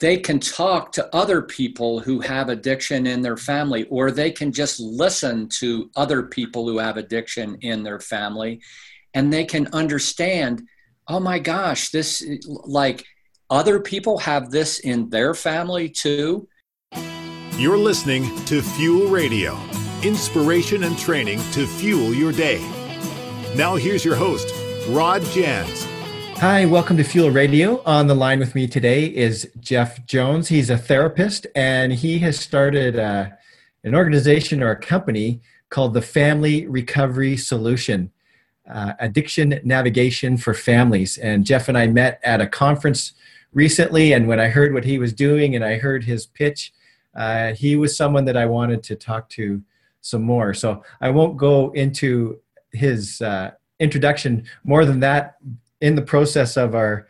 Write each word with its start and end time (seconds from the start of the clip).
they 0.00 0.16
can 0.16 0.38
talk 0.38 0.92
to 0.92 1.14
other 1.14 1.42
people 1.42 1.98
who 1.98 2.20
have 2.20 2.48
addiction 2.48 3.06
in 3.06 3.20
their 3.20 3.36
family, 3.36 3.84
or 3.84 4.10
they 4.10 4.30
can 4.30 4.52
just 4.52 4.78
listen 4.78 5.48
to 5.48 5.90
other 5.96 6.22
people 6.22 6.68
who 6.68 6.78
have 6.78 6.96
addiction 6.96 7.56
in 7.62 7.82
their 7.82 7.98
family, 7.98 8.60
and 9.14 9.32
they 9.32 9.44
can 9.44 9.66
understand, 9.72 10.62
oh 11.08 11.18
my 11.18 11.38
gosh, 11.38 11.90
this, 11.90 12.24
like, 12.46 13.04
other 13.50 13.80
people 13.80 14.18
have 14.18 14.50
this 14.50 14.78
in 14.80 15.08
their 15.08 15.34
family 15.34 15.88
too. 15.88 16.46
You're 17.56 17.78
listening 17.78 18.44
to 18.44 18.62
Fuel 18.62 19.08
Radio 19.08 19.58
inspiration 20.02 20.84
and 20.84 20.96
training 20.96 21.40
to 21.52 21.66
fuel 21.66 22.14
your 22.14 22.30
day. 22.30 22.60
Now, 23.56 23.74
here's 23.74 24.04
your 24.04 24.14
host, 24.14 24.54
Rod 24.88 25.22
Jans. 25.32 25.86
Hi, 26.40 26.66
welcome 26.66 26.96
to 26.98 27.02
Fuel 27.02 27.32
Radio. 27.32 27.82
On 27.84 28.06
the 28.06 28.14
line 28.14 28.38
with 28.38 28.54
me 28.54 28.68
today 28.68 29.06
is 29.06 29.50
Jeff 29.58 30.06
Jones. 30.06 30.46
He's 30.46 30.70
a 30.70 30.78
therapist 30.78 31.48
and 31.56 31.92
he 31.92 32.20
has 32.20 32.38
started 32.38 32.96
uh, 32.96 33.30
an 33.82 33.96
organization 33.96 34.62
or 34.62 34.70
a 34.70 34.80
company 34.80 35.40
called 35.68 35.94
the 35.94 36.00
Family 36.00 36.64
Recovery 36.68 37.36
Solution, 37.36 38.12
uh, 38.70 38.92
Addiction 39.00 39.60
Navigation 39.64 40.36
for 40.36 40.54
Families. 40.54 41.18
And 41.18 41.44
Jeff 41.44 41.68
and 41.68 41.76
I 41.76 41.88
met 41.88 42.20
at 42.22 42.40
a 42.40 42.46
conference 42.46 43.14
recently, 43.52 44.12
and 44.12 44.28
when 44.28 44.38
I 44.38 44.46
heard 44.46 44.72
what 44.72 44.84
he 44.84 45.00
was 45.00 45.12
doing 45.12 45.56
and 45.56 45.64
I 45.64 45.78
heard 45.78 46.04
his 46.04 46.24
pitch, 46.24 46.72
uh, 47.16 47.52
he 47.54 47.74
was 47.74 47.96
someone 47.96 48.26
that 48.26 48.36
I 48.36 48.46
wanted 48.46 48.84
to 48.84 48.94
talk 48.94 49.28
to 49.30 49.60
some 50.02 50.22
more. 50.22 50.54
So 50.54 50.84
I 51.00 51.10
won't 51.10 51.36
go 51.36 51.70
into 51.72 52.38
his 52.70 53.20
uh, 53.22 53.50
introduction 53.80 54.44
more 54.62 54.84
than 54.84 55.00
that 55.00 55.34
in 55.80 55.94
the 55.94 56.02
process 56.02 56.56
of 56.56 56.74
our 56.74 57.06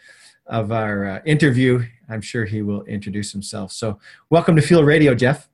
of 0.46 0.72
our 0.72 1.04
uh, 1.04 1.20
interview, 1.26 1.84
I'm 2.08 2.22
sure 2.22 2.46
he 2.46 2.62
will 2.62 2.82
introduce 2.84 3.32
himself. 3.32 3.70
So, 3.72 3.98
welcome 4.30 4.56
to 4.56 4.62
Fuel 4.62 4.82
Radio, 4.82 5.14
Jeff. 5.14 5.48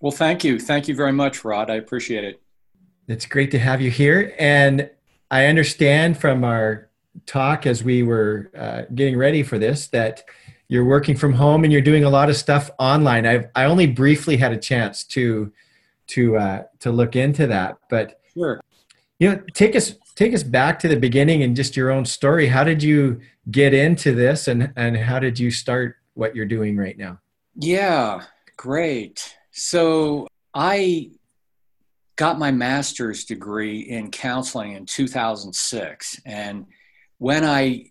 Well, 0.00 0.12
thank 0.12 0.44
you. 0.44 0.60
Thank 0.60 0.86
you 0.86 0.94
very 0.94 1.12
much, 1.12 1.44
Rod. 1.44 1.70
I 1.70 1.76
appreciate 1.76 2.24
it. 2.24 2.40
It's 3.08 3.26
great 3.26 3.50
to 3.50 3.58
have 3.58 3.80
you 3.80 3.90
here. 3.90 4.34
And 4.38 4.88
I 5.30 5.46
understand 5.46 6.16
from 6.16 6.44
our 6.44 6.90
talk 7.26 7.66
as 7.66 7.82
we 7.82 8.02
were 8.02 8.50
uh, 8.56 8.82
getting 8.94 9.16
ready 9.16 9.42
for 9.42 9.58
this 9.58 9.88
that 9.88 10.24
you're 10.68 10.84
working 10.84 11.16
from 11.16 11.32
home 11.32 11.64
and 11.64 11.72
you're 11.72 11.82
doing 11.82 12.04
a 12.04 12.10
lot 12.10 12.28
of 12.28 12.36
stuff 12.36 12.70
online. 12.78 13.26
I've 13.26 13.48
I 13.54 13.64
only 13.64 13.86
briefly 13.86 14.36
had 14.36 14.52
a 14.52 14.56
chance 14.56 15.04
to 15.04 15.52
to 16.08 16.36
uh, 16.36 16.62
to 16.80 16.92
look 16.92 17.16
into 17.16 17.46
that, 17.46 17.78
but 17.88 18.20
sure. 18.32 18.60
You 19.18 19.30
know, 19.30 19.42
take 19.54 19.76
us 19.76 19.94
take 20.14 20.34
us 20.34 20.42
back 20.42 20.78
to 20.80 20.88
the 20.88 20.96
beginning 20.96 21.42
and 21.42 21.56
just 21.56 21.76
your 21.76 21.90
own 21.90 22.04
story. 22.04 22.46
How 22.46 22.64
did 22.64 22.82
you 22.82 23.20
get 23.50 23.74
into 23.74 24.14
this 24.14 24.48
and, 24.48 24.72
and 24.76 24.96
how 24.96 25.18
did 25.18 25.38
you 25.38 25.50
start 25.50 25.96
what 26.14 26.36
you're 26.36 26.46
doing 26.46 26.76
right 26.76 26.96
now? 26.96 27.18
Yeah, 27.56 28.22
great. 28.56 29.36
So 29.50 30.28
I 30.54 31.10
got 32.16 32.38
my 32.38 32.52
master's 32.52 33.24
degree 33.24 33.80
in 33.80 34.10
counseling 34.10 34.72
in 34.72 34.86
2006. 34.86 36.20
And 36.24 36.66
when 37.18 37.44
I 37.44 37.90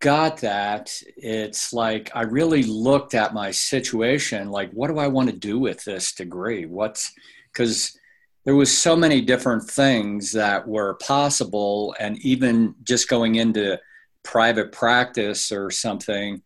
got 0.00 0.38
that, 0.38 0.92
it's 1.16 1.72
like 1.72 2.10
I 2.14 2.22
really 2.22 2.64
looked 2.64 3.14
at 3.14 3.34
my 3.34 3.52
situation 3.52 4.50
like, 4.50 4.72
what 4.72 4.88
do 4.88 4.98
I 4.98 5.06
want 5.06 5.30
to 5.30 5.36
do 5.36 5.60
with 5.60 5.84
this 5.84 6.12
degree? 6.12 6.66
What's 6.66 7.12
because 7.52 7.96
there 8.44 8.56
was 8.56 8.76
so 8.76 8.96
many 8.96 9.20
different 9.20 9.62
things 9.64 10.32
that 10.32 10.66
were 10.66 10.94
possible 10.94 11.94
and 12.00 12.18
even 12.18 12.74
just 12.82 13.08
going 13.08 13.36
into 13.36 13.78
private 14.22 14.72
practice 14.72 15.52
or 15.52 15.70
something 15.70 16.42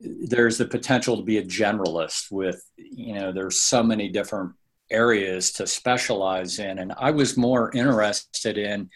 there's 0.00 0.58
the 0.58 0.66
potential 0.66 1.16
to 1.16 1.22
be 1.22 1.38
a 1.38 1.44
generalist 1.44 2.30
with 2.30 2.62
you 2.76 3.14
know 3.14 3.32
there's 3.32 3.60
so 3.60 3.82
many 3.82 4.08
different 4.08 4.52
areas 4.90 5.50
to 5.52 5.66
specialize 5.66 6.58
in. 6.58 6.78
And 6.78 6.92
i 6.98 7.10
was 7.10 7.36
more 7.36 7.70
interested 7.74 8.58
in 8.58 8.90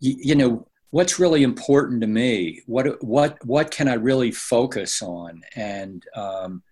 you 0.00 0.34
know 0.34 0.66
what's 0.90 1.18
really 1.18 1.42
important 1.42 2.00
to 2.00 2.06
me? 2.06 2.62
What 2.66 3.02
what 3.02 3.44
what 3.44 3.70
can 3.70 3.88
i 3.88 3.94
really 3.94 4.30
focus 4.32 5.02
on 5.02 5.42
and 5.54 6.04
um, 6.14 6.62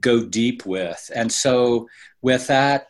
go 0.00 0.24
deep 0.24 0.66
with? 0.66 1.10
And 1.14 1.30
so 1.30 1.88
with 2.20 2.46
that 2.48 2.88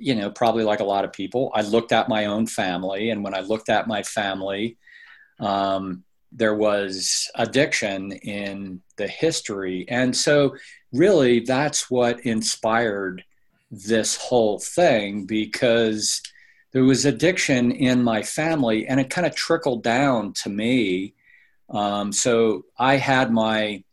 you 0.00 0.14
know, 0.14 0.30
probably 0.30 0.64
like 0.64 0.80
a 0.80 0.84
lot 0.84 1.04
of 1.04 1.12
people, 1.12 1.52
I 1.54 1.60
looked 1.60 1.92
at 1.92 2.08
my 2.08 2.24
own 2.24 2.46
family. 2.46 3.10
And 3.10 3.22
when 3.22 3.34
I 3.34 3.40
looked 3.40 3.68
at 3.68 3.86
my 3.86 4.02
family, 4.02 4.78
um, 5.38 6.04
there 6.32 6.54
was 6.54 7.30
addiction 7.34 8.12
in 8.12 8.80
the 8.96 9.06
history. 9.06 9.84
And 9.88 10.16
so, 10.16 10.56
really, 10.92 11.40
that's 11.40 11.90
what 11.90 12.20
inspired 12.20 13.22
this 13.70 14.16
whole 14.16 14.58
thing 14.58 15.26
because 15.26 16.22
there 16.72 16.84
was 16.84 17.04
addiction 17.04 17.70
in 17.72 18.02
my 18.02 18.22
family 18.22 18.86
and 18.86 18.98
it 19.00 19.10
kind 19.10 19.26
of 19.26 19.34
trickled 19.34 19.82
down 19.82 20.32
to 20.42 20.48
me. 20.48 21.14
Um, 21.68 22.12
so, 22.12 22.64
I 22.78 22.96
had 22.96 23.32
my 23.32 23.84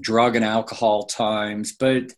drug 0.00 0.36
and 0.36 0.44
alcohol 0.44 1.04
times, 1.04 1.72
but 1.72 2.12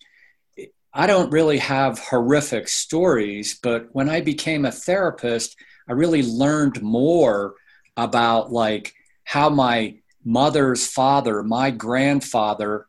I 0.93 1.07
don't 1.07 1.31
really 1.31 1.59
have 1.59 1.99
horrific 1.99 2.69
stories, 2.69 3.59
but 3.63 3.89
when 3.93 4.09
I 4.09 4.21
became 4.21 4.65
a 4.65 4.73
therapist, 4.73 5.57
I 5.89 5.93
really 5.93 6.23
learned 6.23 6.83
more 6.83 7.55
about 7.97 8.51
like 8.51 8.95
how 9.25 9.51
my 9.51 9.97
mother's 10.25 10.87
father, 10.87 11.43
my 11.43 11.71
grandfather, 11.71 12.87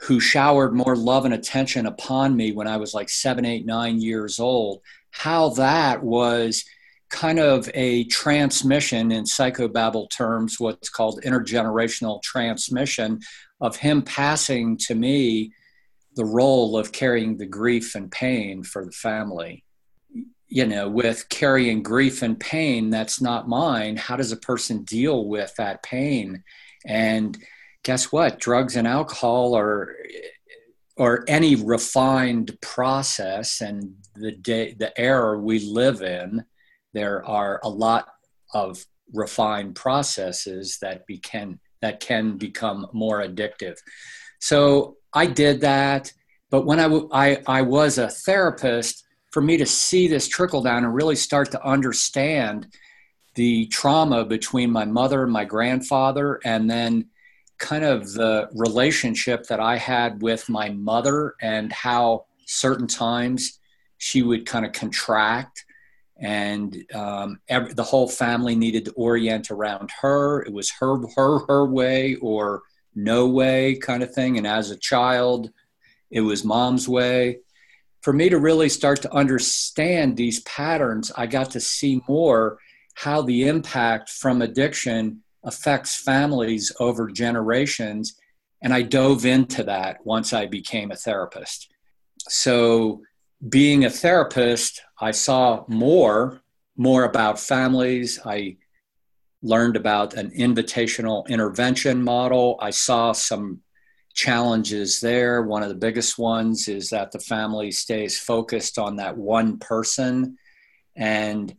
who 0.00 0.20
showered 0.20 0.74
more 0.74 0.96
love 0.96 1.24
and 1.24 1.34
attention 1.34 1.86
upon 1.86 2.36
me 2.36 2.52
when 2.52 2.66
I 2.66 2.76
was 2.76 2.94
like 2.94 3.08
seven, 3.08 3.44
eight, 3.44 3.66
nine 3.66 4.00
years 4.00 4.38
old, 4.38 4.80
how 5.10 5.50
that 5.50 6.02
was 6.02 6.64
kind 7.08 7.38
of 7.38 7.70
a 7.74 8.04
transmission 8.04 9.12
in 9.12 9.24
psychobabble 9.24 10.10
terms, 10.10 10.58
what's 10.58 10.88
called 10.88 11.22
intergenerational 11.22 12.22
transmission 12.22 13.20
of 13.60 13.76
him 13.76 14.02
passing 14.02 14.76
to 14.76 14.94
me 14.94 15.52
the 16.16 16.24
role 16.24 16.76
of 16.76 16.92
carrying 16.92 17.36
the 17.36 17.46
grief 17.46 17.94
and 17.94 18.10
pain 18.10 18.62
for 18.62 18.84
the 18.84 18.92
family. 18.92 19.62
You 20.48 20.66
know, 20.66 20.88
with 20.88 21.28
carrying 21.28 21.82
grief 21.82 22.22
and 22.22 22.38
pain 22.38 22.90
that's 22.90 23.20
not 23.20 23.48
mine, 23.48 23.96
how 23.96 24.16
does 24.16 24.32
a 24.32 24.36
person 24.36 24.84
deal 24.84 25.26
with 25.26 25.54
that 25.56 25.82
pain? 25.82 26.42
And 26.86 27.36
guess 27.84 28.10
what? 28.10 28.40
Drugs 28.40 28.76
and 28.76 28.86
alcohol 28.86 29.56
are 29.56 29.96
or 30.96 31.24
any 31.28 31.56
refined 31.56 32.56
process 32.62 33.60
and 33.60 33.94
the 34.14 34.32
day 34.32 34.72
the 34.72 34.98
era 34.98 35.38
we 35.38 35.58
live 35.58 36.00
in, 36.00 36.44
there 36.94 37.24
are 37.26 37.60
a 37.62 37.68
lot 37.68 38.08
of 38.54 38.84
refined 39.12 39.74
processes 39.74 40.78
that 40.80 41.02
can 41.22 41.60
that 41.82 42.00
can 42.00 42.38
become 42.38 42.86
more 42.92 43.20
addictive. 43.20 43.76
So 44.40 44.96
I 45.16 45.26
did 45.26 45.62
that. 45.62 46.12
But 46.50 46.66
when 46.66 46.78
I, 46.78 46.84
w- 46.84 47.08
I, 47.10 47.42
I 47.46 47.62
was 47.62 47.98
a 47.98 48.08
therapist, 48.08 49.04
for 49.32 49.42
me 49.42 49.56
to 49.58 49.66
see 49.66 50.08
this 50.08 50.28
trickle 50.28 50.62
down 50.62 50.84
and 50.84 50.94
really 50.94 51.16
start 51.16 51.50
to 51.50 51.62
understand 51.62 52.68
the 53.34 53.66
trauma 53.66 54.24
between 54.24 54.70
my 54.70 54.84
mother 54.84 55.22
and 55.24 55.32
my 55.32 55.44
grandfather, 55.44 56.40
and 56.44 56.70
then 56.70 57.06
kind 57.58 57.84
of 57.84 58.12
the 58.12 58.48
relationship 58.54 59.44
that 59.46 59.60
I 59.60 59.76
had 59.76 60.22
with 60.22 60.48
my 60.48 60.70
mother 60.70 61.34
and 61.42 61.72
how 61.72 62.26
certain 62.46 62.86
times 62.86 63.58
she 63.98 64.22
would 64.22 64.46
kind 64.46 64.64
of 64.64 64.72
contract 64.72 65.64
and 66.18 66.84
um, 66.94 67.40
every, 67.48 67.74
the 67.74 67.82
whole 67.82 68.08
family 68.08 68.54
needed 68.56 68.86
to 68.86 68.92
orient 68.92 69.50
around 69.50 69.90
her. 70.00 70.42
It 70.42 70.52
was 70.52 70.70
her, 70.80 70.96
her, 71.14 71.40
her 71.46 71.66
way 71.66 72.16
or 72.16 72.62
no 72.96 73.28
way 73.28 73.76
kind 73.76 74.02
of 74.02 74.12
thing. 74.12 74.38
And 74.38 74.46
as 74.46 74.70
a 74.70 74.76
child, 74.76 75.50
it 76.10 76.22
was 76.22 76.44
mom's 76.44 76.88
way. 76.88 77.38
For 78.00 78.12
me 78.12 78.28
to 78.28 78.38
really 78.38 78.68
start 78.68 79.02
to 79.02 79.12
understand 79.12 80.16
these 80.16 80.40
patterns, 80.40 81.12
I 81.16 81.26
got 81.26 81.50
to 81.52 81.60
see 81.60 82.02
more 82.08 82.58
how 82.94 83.22
the 83.22 83.46
impact 83.46 84.10
from 84.10 84.42
addiction 84.42 85.22
affects 85.44 85.96
families 85.96 86.72
over 86.80 87.10
generations. 87.10 88.16
And 88.62 88.72
I 88.72 88.82
dove 88.82 89.26
into 89.26 89.62
that 89.64 90.04
once 90.04 90.32
I 90.32 90.46
became 90.46 90.90
a 90.90 90.96
therapist. 90.96 91.68
So, 92.28 93.02
being 93.48 93.84
a 93.84 93.90
therapist, 93.90 94.80
I 94.98 95.10
saw 95.10 95.64
more 95.68 96.40
more 96.76 97.04
about 97.04 97.40
families. 97.40 98.20
I 98.24 98.56
learned 99.46 99.76
about 99.76 100.14
an 100.14 100.30
invitational 100.30 101.26
intervention 101.28 102.02
model. 102.02 102.58
I 102.60 102.70
saw 102.70 103.12
some 103.12 103.60
challenges 104.14 105.00
there. 105.00 105.42
One 105.42 105.62
of 105.62 105.68
the 105.68 105.74
biggest 105.74 106.18
ones 106.18 106.68
is 106.68 106.90
that 106.90 107.12
the 107.12 107.20
family 107.20 107.70
stays 107.70 108.18
focused 108.18 108.78
on 108.78 108.96
that 108.96 109.16
one 109.16 109.58
person 109.58 110.36
and 110.96 111.54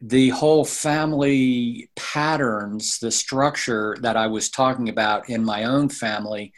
the 0.00 0.28
whole 0.30 0.64
family 0.64 1.88
patterns, 1.96 2.98
the 2.98 3.10
structure 3.10 3.96
that 4.02 4.16
I 4.16 4.26
was 4.26 4.50
talking 4.50 4.90
about 4.90 5.30
in 5.30 5.42
my 5.42 5.64
own 5.64 5.88
family, 5.88 6.52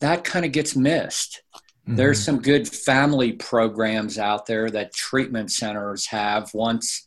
that 0.00 0.24
kind 0.24 0.46
of 0.46 0.52
gets 0.52 0.74
missed. 0.74 1.42
Mm-hmm. 1.86 1.96
There's 1.96 2.24
some 2.24 2.40
good 2.40 2.66
family 2.66 3.32
programs 3.32 4.18
out 4.18 4.46
there 4.46 4.70
that 4.70 4.94
treatment 4.94 5.52
centers 5.52 6.06
have 6.06 6.50
once 6.54 7.05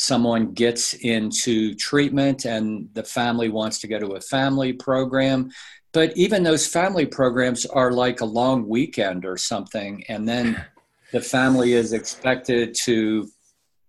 someone 0.00 0.54
gets 0.54 0.94
into 0.94 1.74
treatment 1.74 2.46
and 2.46 2.88
the 2.94 3.04
family 3.04 3.50
wants 3.50 3.78
to 3.78 3.86
go 3.86 3.98
to 3.98 4.12
a 4.12 4.20
family 4.20 4.72
program. 4.72 5.50
But 5.92 6.16
even 6.16 6.42
those 6.42 6.66
family 6.66 7.04
programs 7.04 7.66
are 7.66 7.92
like 7.92 8.22
a 8.22 8.24
long 8.24 8.66
weekend 8.66 9.26
or 9.26 9.36
something. 9.36 10.02
And 10.08 10.26
then 10.26 10.64
the 11.12 11.20
family 11.20 11.74
is 11.74 11.92
expected 11.92 12.74
to 12.84 13.28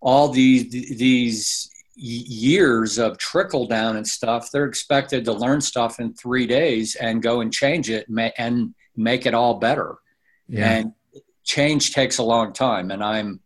all 0.02 0.28
these 0.28 0.70
these 0.98 1.70
years 1.96 2.98
of 2.98 3.18
trickle 3.18 3.68
down 3.68 3.96
and 3.96 4.08
stuff 4.08 4.50
they're 4.52 4.66
expected 4.66 5.24
to 5.24 5.32
learn 5.32 5.62
stuff 5.62 6.00
in 6.00 6.12
three 6.14 6.48
days 6.48 6.96
and 6.96 7.22
go 7.22 7.42
and 7.42 7.54
change 7.54 7.92
it 7.92 8.08
and 8.38 8.74
make 8.96 9.28
it 9.28 9.36
all 9.36 9.60
better 9.60 9.98
yeah. 10.48 10.68
and 10.68 10.94
change 11.44 11.94
takes 11.94 12.18
a 12.18 12.24
long 12.24 12.54
time 12.54 12.90
and 12.90 13.04
i'm 13.04 13.40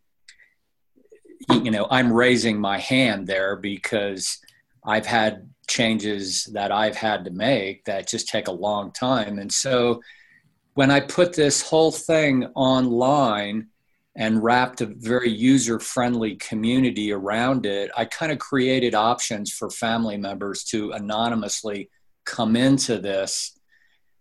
you 1.50 1.70
know 1.70 1.86
i'm 1.90 2.12
raising 2.12 2.60
my 2.60 2.78
hand 2.78 3.26
there 3.26 3.56
because 3.56 4.38
i've 4.84 5.06
had 5.06 5.48
changes 5.68 6.44
that 6.52 6.70
i've 6.72 6.96
had 6.96 7.24
to 7.24 7.30
make 7.30 7.84
that 7.84 8.08
just 8.08 8.28
take 8.28 8.48
a 8.48 8.52
long 8.52 8.92
time. 8.92 9.38
And 9.38 9.52
so 9.52 10.00
when 10.74 10.90
i 10.90 11.00
put 11.00 11.34
this 11.34 11.62
whole 11.62 11.90
thing 11.92 12.44
online 12.54 13.68
and 14.16 14.42
wrapped 14.42 14.80
a 14.80 14.86
very 14.86 15.30
user 15.30 15.78
friendly 15.78 16.36
community 16.36 17.12
around 17.12 17.66
it, 17.66 17.90
I 17.96 18.06
kind 18.06 18.32
of 18.32 18.38
created 18.38 18.94
options 18.94 19.52
for 19.52 19.68
family 19.68 20.16
members 20.16 20.64
to 20.64 20.92
anonymously 20.92 21.90
come 22.24 22.56
into 22.56 22.98
this, 22.98 23.58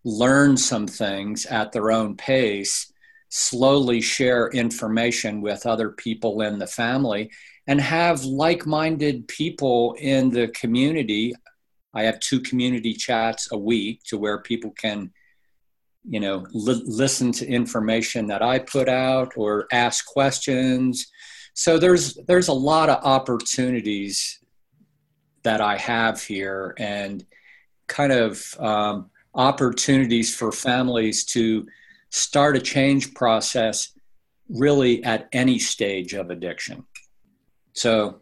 learn 0.04 0.58
some 0.58 0.86
things 0.86 1.46
at 1.46 1.72
their 1.72 1.92
own 1.92 2.18
pace, 2.18 2.92
slowly 3.38 4.00
share 4.00 4.48
information 4.52 5.42
with 5.42 5.66
other 5.66 5.90
people 5.90 6.42
in 6.42 6.58
the 6.58 6.68
family, 6.68 7.30
and 7.68 7.82
have 7.82 8.24
like 8.24 8.66
minded 8.66 9.28
people 9.28 9.94
in 10.00 10.30
the 10.30 10.48
community. 10.50 11.34
I 11.94 12.04
have 12.04 12.20
two 12.22 12.40
community 12.40 12.94
chats 12.94 13.52
a 13.52 13.58
week 13.58 14.04
to 14.06 14.18
where 14.18 14.42
people 14.42 14.72
can 14.72 15.12
you 16.08 16.20
know 16.20 16.46
li- 16.54 16.84
listen 16.86 17.32
to 17.32 17.48
information 17.48 18.28
that 18.28 18.44
i 18.44 18.60
put 18.60 18.88
out 18.88 19.34
or 19.36 19.66
ask 19.72 20.06
questions 20.06 21.08
so 21.56 21.80
there's 21.80 22.14
there's 22.28 22.48
a 22.48 22.54
lot 22.54 22.90
of 22.90 23.04
opportunities 23.04 24.40
that 25.42 25.62
i 25.62 25.76
have 25.78 26.22
here 26.22 26.76
and 26.78 27.26
kind 27.88 28.12
of 28.12 28.56
um, 28.60 29.10
opportunities 29.34 30.36
for 30.36 30.52
families 30.52 31.26
to 31.26 31.66
start 32.16 32.56
a 32.56 32.62
change 32.62 33.14
process 33.14 33.92
really 34.50 35.04
at 35.04 35.28
any 35.32 35.60
stage 35.60 36.14
of 36.14 36.30
addiction 36.30 36.86
so 37.74 38.20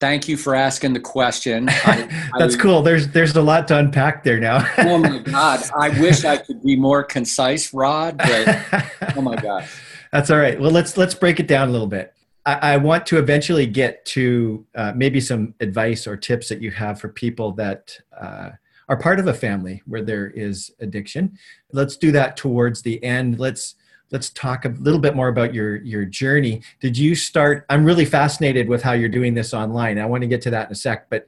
thank 0.00 0.28
you 0.28 0.36
for 0.36 0.54
asking 0.54 0.92
the 0.92 1.00
question. 1.00 1.68
I, 1.84 2.30
That's 2.38 2.54
I, 2.54 2.58
cool. 2.58 2.82
There's 2.82 3.08
there's 3.08 3.36
a 3.36 3.42
lot 3.42 3.68
to 3.68 3.78
unpack 3.78 4.24
there 4.24 4.40
now. 4.40 4.66
oh 4.78 4.98
my 4.98 5.18
God! 5.24 5.62
I 5.76 5.88
wish 6.00 6.24
I 6.24 6.36
could 6.36 6.62
be 6.62 6.76
more 6.76 7.04
concise, 7.04 7.72
Rod. 7.72 8.18
But 8.18 8.86
oh 9.16 9.20
my 9.20 9.36
God. 9.36 9.68
That's 10.12 10.30
all 10.30 10.38
right. 10.38 10.58
Well, 10.58 10.70
let's 10.70 10.96
let's 10.96 11.14
break 11.14 11.40
it 11.40 11.46
down 11.46 11.68
a 11.68 11.72
little 11.72 11.86
bit. 11.86 12.14
I, 12.46 12.74
I 12.74 12.76
want 12.78 13.06
to 13.06 13.18
eventually 13.18 13.66
get 13.66 14.04
to 14.06 14.64
uh, 14.74 14.92
maybe 14.94 15.20
some 15.20 15.54
advice 15.60 16.06
or 16.06 16.16
tips 16.16 16.48
that 16.48 16.62
you 16.62 16.70
have 16.70 17.00
for 17.00 17.08
people 17.08 17.52
that 17.52 17.98
uh, 18.18 18.50
are 18.88 18.96
part 18.96 19.20
of 19.20 19.26
a 19.26 19.34
family 19.34 19.82
where 19.86 20.02
there 20.02 20.30
is 20.30 20.72
addiction. 20.80 21.38
Let's 21.72 21.96
do 21.96 22.10
that 22.12 22.36
towards 22.36 22.82
the 22.82 23.02
end. 23.04 23.38
Let's 23.38 23.74
let's 24.10 24.30
talk 24.30 24.64
a 24.64 24.70
little 24.70 25.00
bit 25.00 25.14
more 25.14 25.28
about 25.28 25.52
your 25.52 25.76
your 25.76 26.04
journey. 26.04 26.62
Did 26.80 26.96
you 26.96 27.14
start 27.14 27.66
i'm 27.68 27.84
really 27.84 28.04
fascinated 28.04 28.68
with 28.68 28.82
how 28.82 28.92
you're 28.92 29.08
doing 29.08 29.34
this 29.34 29.52
online. 29.52 29.98
I 29.98 30.06
want 30.06 30.22
to 30.22 30.28
get 30.28 30.42
to 30.42 30.50
that 30.50 30.68
in 30.68 30.72
a 30.72 30.76
sec 30.76 31.10
but 31.10 31.26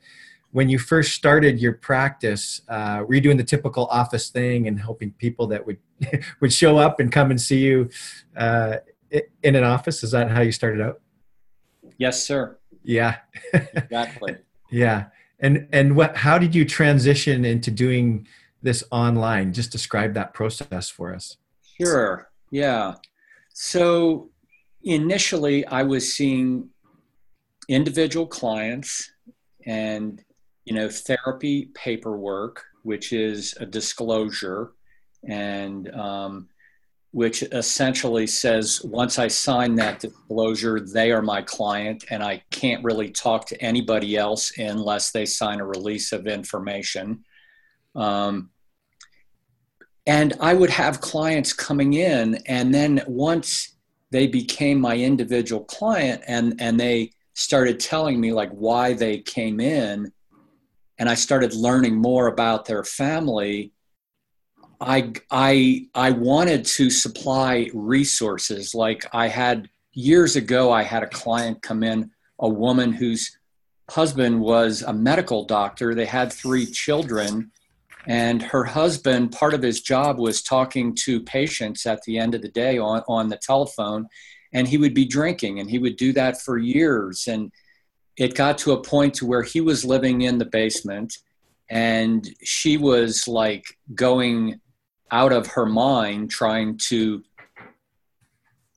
when 0.52 0.68
you 0.68 0.80
first 0.80 1.12
started 1.12 1.60
your 1.60 1.74
practice 1.74 2.62
uh, 2.68 3.04
were 3.06 3.14
you 3.14 3.20
doing 3.20 3.36
the 3.36 3.44
typical 3.44 3.86
office 3.86 4.30
thing 4.30 4.66
and 4.66 4.80
helping 4.80 5.12
people 5.12 5.46
that 5.48 5.64
would 5.66 5.78
would 6.40 6.52
show 6.52 6.78
up 6.78 6.98
and 6.98 7.12
come 7.12 7.30
and 7.30 7.40
see 7.40 7.58
you 7.58 7.90
uh, 8.36 8.76
in 9.42 9.56
an 9.56 9.64
office? 9.64 10.02
Is 10.02 10.12
that 10.12 10.30
how 10.30 10.40
you 10.40 10.52
started 10.52 10.80
out? 10.80 11.00
Yes 11.98 12.24
sir. 12.24 12.58
Yeah. 12.82 13.16
Exactly. 13.52 14.36
Yeah 14.70 15.06
and 15.40 15.66
and 15.72 15.96
what 15.96 16.16
how 16.16 16.38
did 16.38 16.54
you 16.54 16.64
transition 16.64 17.44
into 17.44 17.70
doing 17.70 18.26
this 18.62 18.84
online? 18.90 19.52
Just 19.52 19.72
describe 19.72 20.14
that 20.14 20.34
process 20.34 20.88
for 20.88 21.14
us. 21.14 21.36
Sure. 21.80 22.30
Yeah. 22.50 22.94
So 23.54 24.30
initially, 24.82 25.66
I 25.66 25.82
was 25.82 26.12
seeing 26.12 26.68
individual 27.68 28.26
clients 28.26 29.10
and, 29.66 30.22
you 30.64 30.74
know, 30.74 30.88
therapy 30.88 31.70
paperwork, 31.74 32.64
which 32.82 33.12
is 33.12 33.54
a 33.60 33.66
disclosure. 33.66 34.72
And 35.26 35.90
um, 35.94 36.48
which 37.12 37.42
essentially 37.42 38.26
says 38.26 38.82
once 38.84 39.18
I 39.18 39.26
sign 39.26 39.74
that 39.76 40.00
disclosure, 40.00 40.80
they 40.80 41.10
are 41.10 41.22
my 41.22 41.42
client, 41.42 42.04
and 42.10 42.22
I 42.22 42.42
can't 42.50 42.84
really 42.84 43.10
talk 43.10 43.46
to 43.46 43.60
anybody 43.60 44.16
else 44.16 44.56
unless 44.58 45.10
they 45.10 45.26
sign 45.26 45.60
a 45.60 45.66
release 45.66 46.12
of 46.12 46.26
information. 46.28 47.24
Um, 47.96 48.50
and 50.06 50.34
I 50.40 50.54
would 50.54 50.70
have 50.70 51.00
clients 51.00 51.52
coming 51.52 51.94
in, 51.94 52.36
and 52.46 52.72
then 52.72 53.02
once 53.08 53.76
they 54.12 54.26
became 54.26 54.80
my 54.80 54.96
individual 54.96 55.64
client 55.64 56.22
and, 56.26 56.60
and 56.60 56.78
they 56.78 57.12
started 57.34 57.78
telling 57.78 58.20
me 58.20 58.32
like 58.32 58.50
why 58.50 58.92
they 58.92 59.18
came 59.18 59.60
in, 59.60 60.12
and 60.98 61.08
I 61.08 61.14
started 61.14 61.54
learning 61.54 61.96
more 61.96 62.28
about 62.28 62.66
their 62.66 62.84
family, 62.84 63.72
I, 64.80 65.12
I, 65.30 65.88
I 65.94 66.10
wanted 66.12 66.64
to 66.64 66.90
supply 66.90 67.70
resources. 67.74 68.74
Like 68.74 69.06
I 69.12 69.28
had 69.28 69.68
years 69.92 70.36
ago, 70.36 70.72
I 70.72 70.82
had 70.82 71.02
a 71.02 71.08
client 71.08 71.62
come 71.62 71.82
in, 71.82 72.10
a 72.38 72.48
woman 72.48 72.92
whose 72.92 73.36
husband 73.90 74.40
was 74.40 74.82
a 74.82 74.92
medical 74.92 75.44
doctor. 75.44 75.94
They 75.94 76.06
had 76.06 76.32
three 76.32 76.66
children 76.66 77.50
and 78.06 78.42
her 78.42 78.64
husband, 78.64 79.32
part 79.32 79.54
of 79.54 79.62
his 79.62 79.80
job 79.80 80.18
was 80.18 80.42
talking 80.42 80.94
to 81.04 81.20
patients 81.20 81.86
at 81.86 82.02
the 82.02 82.18
end 82.18 82.34
of 82.34 82.42
the 82.42 82.48
day 82.48 82.78
on, 82.78 83.02
on 83.08 83.28
the 83.28 83.36
telephone. 83.36 84.08
And 84.52 84.66
he 84.66 84.78
would 84.78 84.94
be 84.94 85.04
drinking, 85.04 85.60
and 85.60 85.70
he 85.70 85.78
would 85.78 85.96
do 85.96 86.12
that 86.14 86.40
for 86.40 86.58
years. 86.58 87.28
And 87.28 87.52
it 88.16 88.34
got 88.34 88.58
to 88.58 88.72
a 88.72 88.82
point 88.82 89.14
to 89.14 89.26
where 89.26 89.42
he 89.42 89.60
was 89.60 89.84
living 89.84 90.22
in 90.22 90.38
the 90.38 90.44
basement, 90.44 91.18
and 91.68 92.28
she 92.42 92.76
was 92.76 93.28
like 93.28 93.64
going 93.94 94.60
out 95.10 95.32
of 95.32 95.46
her 95.48 95.66
mind 95.66 96.30
trying 96.30 96.76
to 96.88 97.22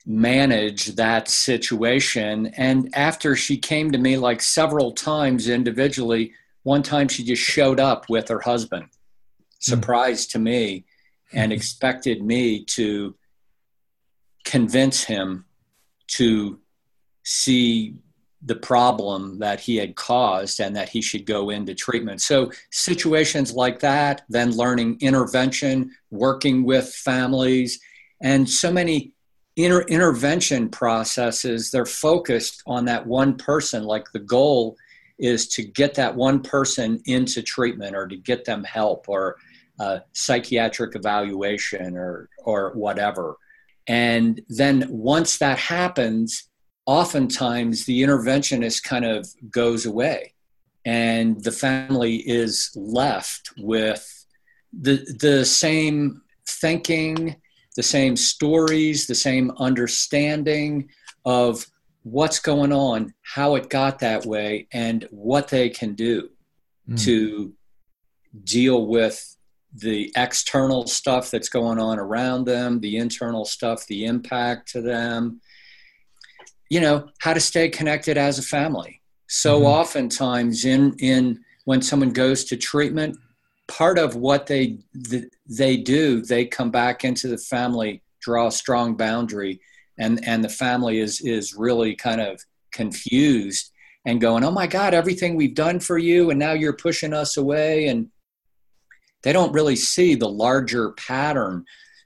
manage 0.05 0.87
that 0.95 1.27
situation. 1.27 2.47
And 2.57 2.89
after 2.93 3.35
she 3.35 3.57
came 3.57 3.91
to 3.91 3.97
me 3.97 4.17
like 4.17 4.41
several 4.41 4.91
times 4.91 5.47
individually, 5.47 6.33
one 6.63 6.83
time 6.83 7.07
she 7.07 7.23
just 7.23 7.41
showed 7.41 7.79
up 7.79 8.09
with 8.09 8.27
her 8.29 8.39
husband. 8.39 8.83
Hmm. 8.83 8.89
Surprise 9.59 10.27
to 10.27 10.39
me 10.39 10.85
and 11.31 11.51
hmm. 11.51 11.55
expected 11.55 12.23
me 12.23 12.63
to 12.65 13.15
convince 14.43 15.03
him 15.03 15.45
to 16.07 16.59
see 17.23 17.95
the 18.45 18.55
problem 18.55 19.39
that 19.39 19.59
he 19.59 19.77
had 19.77 19.95
caused 19.95 20.59
and 20.59 20.75
that 20.75 20.89
he 20.89 21.01
should 21.01 21.25
go 21.25 21.49
into 21.49 21.73
treatment. 21.73 22.21
So, 22.21 22.51
situations 22.71 23.53
like 23.53 23.79
that, 23.79 24.23
then 24.29 24.51
learning 24.51 24.97
intervention, 24.99 25.91
working 26.11 26.63
with 26.63 26.93
families, 26.93 27.79
and 28.21 28.49
so 28.49 28.71
many 28.71 29.13
inter- 29.55 29.81
intervention 29.83 30.69
processes, 30.69 31.71
they're 31.71 31.85
focused 31.85 32.63
on 32.65 32.85
that 32.85 33.05
one 33.05 33.37
person. 33.37 33.83
Like 33.83 34.11
the 34.11 34.19
goal 34.19 34.77
is 35.19 35.47
to 35.49 35.63
get 35.63 35.95
that 35.95 36.15
one 36.15 36.41
person 36.41 37.01
into 37.05 37.41
treatment 37.41 37.95
or 37.95 38.07
to 38.07 38.17
get 38.17 38.45
them 38.45 38.63
help 38.63 39.07
or 39.07 39.37
psychiatric 40.13 40.95
evaluation 40.95 41.97
or 41.97 42.29
or 42.43 42.71
whatever. 42.73 43.37
And 43.87 44.41
then 44.47 44.85
once 44.89 45.37
that 45.39 45.57
happens, 45.57 46.49
oftentimes 46.85 47.85
the 47.85 48.01
interventionist 48.01 48.83
kind 48.83 49.05
of 49.05 49.27
goes 49.49 49.85
away 49.85 50.33
and 50.85 51.41
the 51.43 51.51
family 51.51 52.15
is 52.15 52.71
left 52.75 53.51
with 53.57 54.25
the 54.73 54.95
the 55.19 55.45
same 55.45 56.21
thinking, 56.47 57.35
the 57.75 57.83
same 57.83 58.15
stories, 58.15 59.07
the 59.07 59.15
same 59.15 59.51
understanding 59.57 60.89
of 61.25 61.65
what's 62.03 62.39
going 62.39 62.73
on, 62.73 63.13
how 63.21 63.55
it 63.55 63.69
got 63.69 63.99
that 63.99 64.25
way, 64.25 64.67
and 64.73 65.07
what 65.11 65.47
they 65.47 65.69
can 65.69 65.93
do 65.93 66.29
mm. 66.89 67.01
to 67.01 67.53
deal 68.43 68.87
with 68.87 69.37
the 69.75 70.11
external 70.15 70.85
stuff 70.85 71.31
that's 71.31 71.49
going 71.49 71.79
on 71.79 71.97
around 71.97 72.45
them, 72.45 72.79
the 72.79 72.97
internal 72.97 73.45
stuff, 73.45 73.87
the 73.87 74.05
impact 74.05 74.71
to 74.71 74.81
them, 74.81 75.39
you 76.73 76.79
know, 76.79 77.07
how 77.19 77.33
to 77.35 77.39
stay 77.39 77.69
connected 77.69 78.17
as 78.17 78.39
a 78.39 78.41
family. 78.41 78.99
So 79.27 79.57
mm-hmm. 79.57 79.67
oftentimes 79.67 80.65
in 80.65 80.95
in 80.97 81.43
when 81.65 81.83
someone 81.83 82.09
goes 82.09 82.43
to 82.45 82.57
treatment, 82.57 83.15
part 83.67 83.99
of 83.99 84.15
what 84.15 84.47
they 84.47 84.79
they 85.47 85.77
do, 85.77 86.21
they 86.21 86.45
come 86.45 86.71
back 86.71 87.05
into 87.05 87.27
the 87.27 87.37
family, 87.37 88.01
draw 88.21 88.47
a 88.47 88.51
strong 88.51 88.95
boundary, 88.95 89.61
and 89.99 90.19
and 90.27 90.43
the 90.43 90.49
family 90.49 90.97
is 90.97 91.21
is 91.21 91.53
really 91.55 91.95
kind 91.95 92.19
of 92.19 92.41
confused 92.71 93.71
and 94.07 94.19
going, 94.19 94.43
"Oh 94.43 94.51
my 94.51 94.65
God, 94.65 94.95
everything 94.95 95.35
we've 95.35 95.53
done 95.53 95.79
for 95.79 95.99
you, 95.99 96.31
and 96.31 96.39
now 96.39 96.53
you're 96.53 96.73
pushing 96.87 97.13
us 97.13 97.37
away," 97.37 97.85
and 97.85 98.09
they 99.21 99.31
don't 99.31 99.53
really 99.53 99.75
see 99.75 100.15
the 100.15 100.27
larger 100.27 100.93
pattern. 100.93 101.65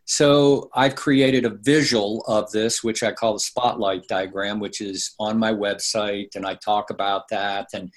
So 0.10 0.70
I've 0.74 0.96
created 0.96 1.44
a 1.44 1.58
visual 1.62 2.24
of 2.28 2.50
this, 2.52 2.82
which 2.82 3.04
I 3.04 3.12
call 3.12 3.34
the 3.34 3.42
spotlight 3.42 4.08
diagram, 4.08 4.62
which 4.62 4.80
is 4.80 5.14
on 5.20 5.38
my 5.38 5.52
website, 5.52 6.34
and 6.34 6.46
I 6.46 6.56
talk 6.56 6.90
about 6.90 7.28
that. 7.30 7.68
And 7.74 7.92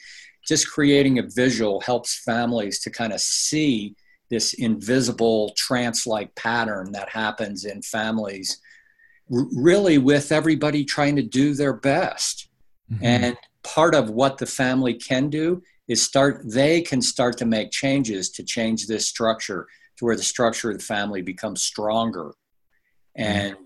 just 0.47 0.69
creating 0.69 1.21
a 1.21 1.29
visual 1.37 1.81
helps 1.81 2.19
families 2.19 2.81
to 2.81 2.91
kind 2.91 3.13
of 3.13 3.21
see 3.21 3.95
this 4.29 4.55
invisible 4.55 5.53
trance 5.57 6.05
like 6.05 6.35
pattern 6.35 6.91
that 6.93 7.09
happens 7.09 7.65
in 7.65 7.81
families, 7.81 8.61
really 9.29 9.99
with 9.99 10.33
everybody 10.33 10.85
trying 10.85 11.15
to 11.15 11.23
do 11.23 11.55
their 11.55 11.75
best. 11.75 12.49
Mm-hmm. 12.93 13.05
And 13.05 13.37
part 13.63 13.95
of 13.95 14.11
what 14.11 14.39
the 14.39 14.47
family 14.47 14.95
can 14.95 15.31
do 15.31 15.63
is 15.87 16.03
start 16.03 16.43
they 16.45 16.81
can 16.81 17.01
start 17.03 17.37
to 17.39 17.47
make 17.47 17.71
changes 17.71 18.31
to 18.31 18.43
change 18.43 18.89
this 18.89 19.07
structure 19.07 19.69
to 20.01 20.05
where 20.07 20.17
the 20.17 20.23
structure 20.23 20.71
of 20.71 20.79
the 20.79 20.85
family 20.85 21.23
becomes 21.23 21.63
stronger. 21.63 22.35
Mm-hmm. 23.19 23.23
And 23.23 23.57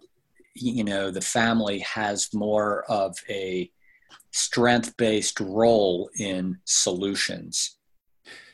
you 0.57 0.85
know 0.85 1.11
the 1.11 1.21
family 1.21 1.81
has 1.81 2.33
more 2.33 2.85
of 2.89 3.17
a 3.29 3.71
strength 4.33 4.97
based 4.97 5.41
role 5.41 6.11
in 6.19 6.59
solutions. 6.65 7.77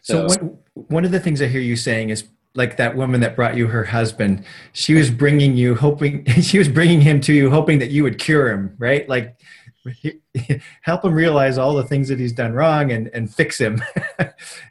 So, 0.02 0.28
so 0.28 0.37
one, 0.37 0.58
one 0.75 1.04
of 1.04 1.10
the 1.10 1.20
things 1.20 1.42
i 1.42 1.46
hear 1.46 1.60
you 1.60 1.76
saying 1.76 2.08
is 2.08 2.25
like 2.54 2.78
that 2.78 2.96
woman 2.96 3.20
that 3.20 3.37
brought 3.37 3.54
you 3.54 3.66
her 3.66 3.84
husband 3.84 4.44
she 4.72 4.94
was 4.94 5.10
bringing 5.10 5.56
you 5.56 5.75
hoping 5.75 6.25
she 6.40 6.58
was 6.58 6.68
bringing 6.68 7.02
him 7.02 7.20
to 7.20 7.34
you 7.34 7.50
hoping 7.50 7.78
that 7.80 7.90
you 7.90 8.02
would 8.02 8.18
cure 8.18 8.50
him 8.50 8.75
right? 8.78 9.06
Like 9.08 9.38
help 10.82 11.04
him 11.04 11.12
realize 11.12 11.58
all 11.58 11.75
the 11.75 11.84
things 11.84 12.08
that 12.08 12.18
he's 12.18 12.32
done 12.32 12.52
wrong 12.52 12.92
and, 12.92 13.08
and 13.14 13.32
fix 13.32 13.58
him. 13.58 13.82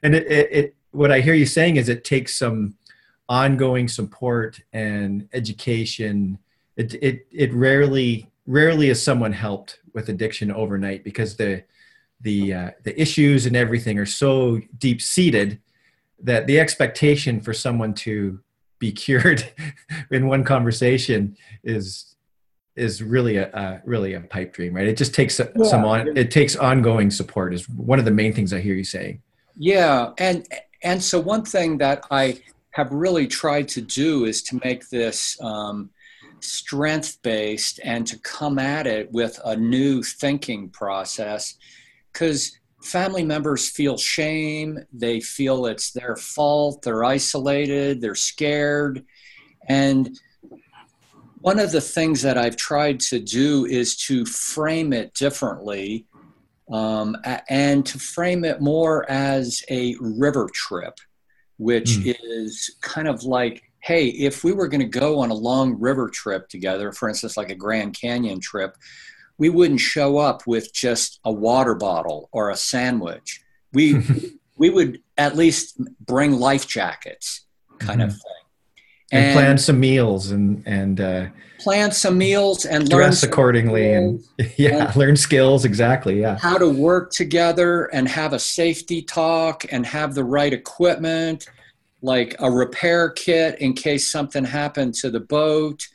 and 0.03 0.15
it, 0.15 0.31
it, 0.31 0.51
it, 0.51 0.75
what 0.91 1.11
I 1.11 1.21
hear 1.21 1.33
you 1.33 1.45
saying 1.45 1.75
is 1.75 1.89
it 1.89 2.03
takes 2.03 2.37
some 2.37 2.75
ongoing 3.29 3.87
support 3.87 4.59
and 4.73 5.29
education. 5.33 6.39
It, 6.75 6.95
it, 6.95 7.27
it 7.31 7.53
rarely, 7.53 8.29
rarely 8.47 8.89
is 8.89 9.01
someone 9.01 9.31
helped 9.31 9.79
with 9.93 10.09
addiction 10.09 10.51
overnight 10.51 11.03
because 11.03 11.37
the, 11.37 11.63
the, 12.21 12.53
uh, 12.53 12.71
the 12.83 12.99
issues 12.99 13.45
and 13.45 13.55
everything 13.55 13.97
are 13.99 14.05
so 14.05 14.59
deep 14.77 15.01
seated 15.01 15.59
that 16.21 16.47
the 16.47 16.59
expectation 16.59 17.39
for 17.39 17.53
someone 17.53 17.93
to 17.93 18.39
be 18.79 18.91
cured 18.91 19.43
in 20.11 20.27
one 20.27 20.43
conversation 20.43 21.37
is 21.63 22.05
is 22.75 23.03
really 23.03 23.35
a 23.35 23.49
uh, 23.49 23.79
really 23.83 24.13
a 24.13 24.21
pipe 24.21 24.53
dream, 24.53 24.73
right? 24.73 24.87
It 24.87 24.95
just 24.95 25.13
takes 25.13 25.37
yeah. 25.37 25.63
some 25.63 25.83
on 25.83 26.17
it 26.17 26.31
takes 26.31 26.55
ongoing 26.55 27.11
support 27.11 27.53
is 27.53 27.67
one 27.67 27.99
of 27.99 28.05
the 28.05 28.11
main 28.11 28.33
things 28.33 28.53
I 28.53 28.61
hear 28.61 28.73
you 28.73 28.85
saying. 28.85 29.21
Yeah, 29.55 30.11
and 30.17 30.47
and 30.81 31.03
so 31.03 31.19
one 31.19 31.43
thing 31.43 31.77
that 31.79 32.05
I 32.09 32.41
have 32.79 32.91
really 32.91 33.27
tried 33.27 33.67
to 33.67 33.81
do 33.81 34.25
is 34.25 34.41
to 34.43 34.59
make 34.63 34.89
this 34.89 35.39
um, 35.41 35.89
strength 36.39 37.21
based 37.21 37.79
and 37.83 38.07
to 38.07 38.17
come 38.19 38.57
at 38.57 38.87
it 38.87 39.11
with 39.11 39.39
a 39.45 39.55
new 39.55 40.01
thinking 40.01 40.69
process. 40.69 41.55
Because 42.11 42.57
family 42.81 43.25
members 43.25 43.69
feel 43.69 43.97
shame 43.97 44.79
they 44.93 45.19
feel 45.19 45.65
it's 45.65 45.91
their 45.91 46.15
fault 46.15 46.81
they're 46.81 47.03
isolated 47.03 47.99
they're 47.99 48.15
scared 48.15 49.03
and 49.67 50.17
one 51.41 51.59
of 51.59 51.73
the 51.73 51.81
things 51.81 52.21
that 52.21 52.37
I've 52.37 52.55
tried 52.55 53.01
to 53.01 53.19
do 53.19 53.65
is 53.65 53.97
to 54.07 54.25
frame 54.25 54.93
it 54.93 55.13
differently 55.13 56.05
um, 56.71 57.15
and 57.49 57.85
to 57.85 57.99
frame 57.99 58.43
it 58.43 58.61
more 58.61 59.09
as 59.09 59.63
a 59.69 59.95
river 59.99 60.49
trip, 60.53 60.99
which 61.59 61.91
mm. 61.91 62.15
is 62.19 62.75
kind 62.81 63.07
of 63.07 63.23
like, 63.23 63.61
hey, 63.81 64.07
if 64.07 64.43
we 64.43 64.51
were 64.51 64.67
going 64.67 64.81
to 64.81 64.99
go 64.99 65.19
on 65.19 65.29
a 65.29 65.35
long 65.35 65.79
river 65.79 66.09
trip 66.09 66.49
together, 66.49 66.91
for 66.91 67.07
instance, 67.07 67.37
like 67.37 67.51
a 67.51 67.55
Grand 67.55 67.93
Canyon 67.93 68.39
trip, 68.39 68.75
we 69.37 69.49
wouldn't 69.49 69.79
show 69.79 70.17
up 70.17 70.47
with 70.47 70.73
just 70.73 71.19
a 71.23 71.31
water 71.31 71.75
bottle 71.75 72.29
or 72.31 72.49
a 72.49 72.55
sandwich. 72.55 73.41
We 73.73 74.01
we 74.57 74.71
would 74.71 75.01
at 75.17 75.35
least 75.35 75.79
bring 76.03 76.39
life 76.39 76.67
jackets, 76.67 77.45
kind 77.77 78.01
mm-hmm. 78.01 78.09
of 78.09 78.13
thing 78.13 78.39
and, 79.11 79.25
and, 79.25 79.33
plan 79.33 79.57
some 79.57 79.79
meals 79.79 80.31
and 80.31 80.63
and 80.65 81.01
uh, 81.01 81.25
plan 81.59 81.91
some 81.91 82.17
meals 82.17 82.65
and 82.65 82.89
dress 82.89 83.23
accordingly 83.23 83.93
and 83.93 84.23
yeah 84.57 84.87
and 84.87 84.95
learn 84.95 85.15
skills 85.15 85.65
exactly 85.65 86.21
yeah. 86.21 86.37
How 86.37 86.57
to 86.57 86.69
work 86.69 87.11
together 87.11 87.85
and 87.85 88.07
have 88.07 88.33
a 88.33 88.39
safety 88.39 89.01
talk 89.01 89.65
and 89.71 89.85
have 89.85 90.15
the 90.15 90.23
right 90.23 90.53
equipment 90.53 91.47
like 92.01 92.35
a 92.39 92.49
repair 92.49 93.09
kit 93.09 93.59
in 93.59 93.73
case 93.73 94.09
something 94.09 94.45
happened 94.45 94.93
to 94.95 95.09
the 95.09 95.19
boat 95.19 95.87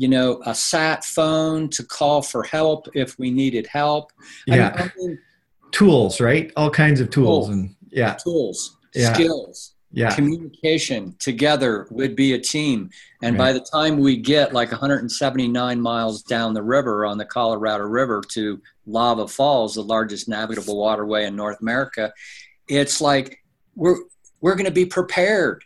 you 0.00 0.08
know 0.08 0.40
a 0.46 0.54
sat 0.54 1.04
phone 1.04 1.68
to 1.68 1.84
call 1.84 2.22
for 2.22 2.42
help 2.42 2.88
if 2.94 3.18
we 3.18 3.30
needed 3.30 3.66
help. 3.66 4.12
Yeah. 4.46 4.72
I 4.74 4.90
mean, 4.98 5.18
tools 5.72 6.22
right? 6.22 6.50
All 6.56 6.70
kinds 6.70 7.00
of 7.00 7.10
tools, 7.10 7.48
tools. 7.48 7.50
and 7.50 7.76
yeah. 7.90 8.14
Tools 8.14 8.78
yeah. 8.94 9.12
skills 9.12 9.74
yeah. 9.92 10.14
communication 10.14 11.16
together 11.18 11.86
would 11.90 12.14
be 12.14 12.32
a 12.34 12.38
team. 12.38 12.90
And 13.22 13.38
right. 13.38 13.46
by 13.46 13.52
the 13.52 13.60
time 13.60 13.98
we 13.98 14.16
get 14.16 14.52
like 14.52 14.70
179 14.70 15.80
miles 15.80 16.22
down 16.22 16.54
the 16.54 16.62
river 16.62 17.04
on 17.04 17.18
the 17.18 17.24
Colorado 17.24 17.84
River 17.84 18.22
to 18.28 18.60
Lava 18.86 19.26
Falls, 19.26 19.74
the 19.74 19.82
largest 19.82 20.28
navigable 20.28 20.76
waterway 20.76 21.26
in 21.26 21.36
North 21.36 21.60
America, 21.60 22.12
it's 22.68 23.00
like 23.00 23.42
we're 23.74 23.96
we're 24.40 24.54
going 24.54 24.66
to 24.66 24.70
be 24.70 24.86
prepared. 24.86 25.64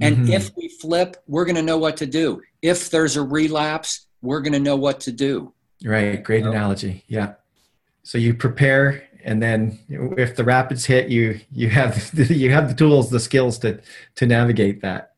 And 0.00 0.18
mm-hmm. 0.18 0.32
if 0.32 0.50
we 0.56 0.68
flip, 0.68 1.16
we're 1.26 1.44
going 1.44 1.56
to 1.56 1.62
know 1.62 1.78
what 1.78 1.96
to 1.98 2.06
do. 2.06 2.42
If 2.60 2.90
there's 2.90 3.16
a 3.16 3.22
relapse, 3.22 4.06
we're 4.20 4.40
going 4.40 4.52
to 4.52 4.60
know 4.60 4.76
what 4.76 5.00
to 5.00 5.12
do. 5.12 5.52
Right. 5.84 6.22
Great 6.22 6.44
analogy. 6.44 7.04
Yeah. 7.08 7.34
So 8.02 8.18
you 8.18 8.34
prepare 8.34 9.04
and 9.24 9.42
then 9.42 9.78
if 10.16 10.36
the 10.36 10.44
rapids 10.44 10.84
hit 10.84 11.08
you 11.08 11.40
you 11.52 11.68
have 11.68 12.14
the, 12.14 12.24
you 12.34 12.50
have 12.50 12.68
the 12.68 12.74
tools 12.74 13.10
the 13.10 13.20
skills 13.20 13.58
to 13.58 13.80
to 14.16 14.26
navigate 14.26 14.82
that. 14.82 15.14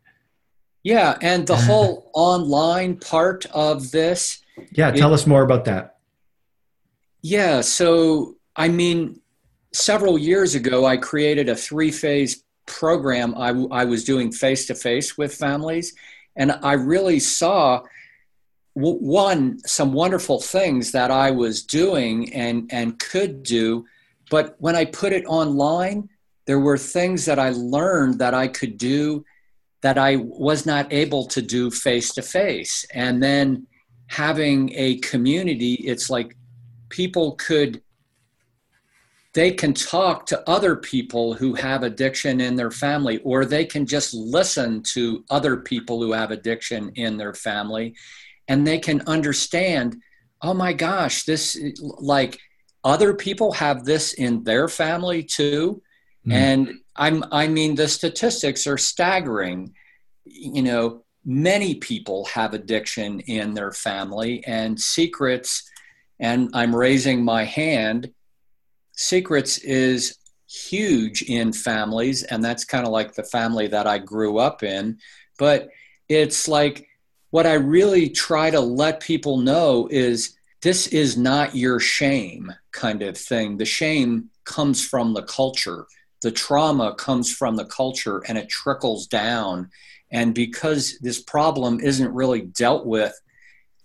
Yeah 0.83 1.17
and 1.21 1.47
the 1.47 1.57
whole 1.69 2.11
online 2.15 2.97
part 2.97 3.47
of 3.47 3.91
this 3.91 4.43
yeah 4.73 4.91
tell 4.91 5.11
it, 5.11 5.15
us 5.15 5.27
more 5.27 5.43
about 5.43 5.65
that. 5.67 5.99
Yeah 7.23 7.61
so 7.61 8.37
i 8.57 8.69
mean 8.69 9.21
several 9.73 10.17
years 10.17 10.55
ago 10.55 10.87
i 10.87 10.97
created 10.97 11.49
a 11.49 11.57
three 11.57 11.91
phase 11.91 12.45
program 12.67 13.35
I, 13.37 13.51
I 13.71 13.85
was 13.85 14.05
doing 14.05 14.33
face 14.33 14.67
to 14.69 14.75
face 14.75 15.19
with 15.19 15.35
families 15.35 15.95
and 16.37 16.53
i 16.63 16.75
really 16.75 17.19
saw 17.19 17.83
one 18.75 19.59
some 19.61 19.93
wonderful 19.93 20.41
things 20.41 20.93
that 20.93 21.11
i 21.11 21.31
was 21.31 21.63
doing 21.63 22.33
and 22.33 22.69
and 22.73 22.99
could 22.99 23.43
do 23.43 23.85
but 24.31 24.57
when 24.59 24.77
I 24.77 24.85
put 24.85 25.13
it 25.13 25.25
online, 25.27 26.09
there 26.47 26.61
were 26.61 26.79
things 26.79 27.25
that 27.25 27.39
I 27.39 27.51
learned 27.51 28.19
that 28.19 28.35
I 28.35 28.49
could 28.49 28.79
do 28.79 29.25
that 29.81 29.99
I 29.99 30.17
was 30.17 30.65
not 30.65 30.93
able 30.93 31.27
to 31.27 31.43
do 31.43 31.71
face 31.71 32.13
to 32.15 32.23
face. 32.23 32.87
And 32.93 33.23
then 33.23 33.67
having 34.07 34.73
a 34.75 34.97
community, 34.99 35.75
it's 35.75 36.09
like 36.09 36.37
people 36.89 37.33
could 37.33 37.83
they 39.35 39.51
can 39.51 39.75
talk 39.75 40.27
to 40.27 40.49
other 40.49 40.77
people 40.77 41.35
who 41.35 41.55
have 41.55 41.83
addiction 41.83 42.41
in 42.41 42.55
their 42.55 42.71
family 42.71 43.19
or 43.25 43.45
they 43.45 43.65
can 43.65 43.85
just 43.85 44.15
listen 44.15 44.81
to 44.81 45.25
other 45.29 45.57
people 45.57 46.01
who 46.01 46.13
have 46.13 46.31
addiction 46.31 46.91
in 46.95 47.17
their 47.17 47.35
family 47.35 47.95
and 48.47 48.65
they 48.65 48.79
can 48.79 49.03
understand 49.09 49.97
oh 50.41 50.55
my 50.55 50.73
gosh 50.73 51.25
this 51.25 51.59
like 51.99 52.39
other 52.85 53.15
people 53.15 53.53
have 53.53 53.85
this 53.85 54.13
in 54.15 54.45
their 54.45 54.69
family 54.69 55.23
too 55.23 55.83
mm. 56.27 56.33
and 56.33 56.75
i'm 56.97 57.25
i 57.33 57.49
mean 57.49 57.75
the 57.75 57.89
statistics 57.89 58.67
are 58.67 58.79
staggering 58.79 59.75
you 60.25 60.63
know 60.63 61.03
many 61.25 61.75
people 61.77 62.27
have 62.27 62.53
addiction 62.53 63.21
in 63.21 63.55
their 63.55 63.73
family 63.73 64.45
and 64.47 64.79
secrets 64.79 65.69
and 66.21 66.51
i'm 66.53 66.75
raising 66.75 67.25
my 67.25 67.45
hand 67.45 68.13
secrets 68.97 69.59
is 69.59 70.19
huge 70.55 71.23
in 71.23 71.53
families, 71.53 72.23
and 72.23 72.45
that's 72.45 72.65
kind 72.65 72.87
of 72.87 72.93
like 72.93 73.15
the 73.15 73.25
family 73.25 73.67
that 73.69 73.87
I 73.87 73.99
grew 73.99 74.39
up 74.39 74.63
in. 74.63 74.99
But 75.39 75.69
it's 76.09 76.49
like 76.49 76.89
what 77.31 77.47
I 77.47 77.55
really 77.55 78.09
try 78.09 78.51
to 78.51 78.61
let 78.61 79.01
people 79.01 79.39
know 79.39 79.89
is 79.91 80.37
this 80.63 80.87
is 80.89 81.17
not 81.17 81.57
your 81.57 81.81
shame 81.81 82.53
kind 82.75 83.03
of 83.03 83.17
thing. 83.17 83.57
The 83.57 83.65
shame 83.65 84.31
comes 84.45 84.85
from 84.87 85.15
the 85.15 85.23
culture, 85.23 85.87
the 86.21 86.31
trauma 86.31 86.95
comes 86.95 87.33
from 87.33 87.57
the 87.57 87.65
culture, 87.65 88.23
and 88.29 88.37
it 88.37 88.49
trickles 88.49 89.07
down. 89.07 89.71
And 90.11 90.35
because 90.35 90.99
this 91.01 91.23
problem 91.23 91.81
isn't 91.81 92.13
really 92.13 92.43
dealt 92.43 92.87
with 92.87 93.19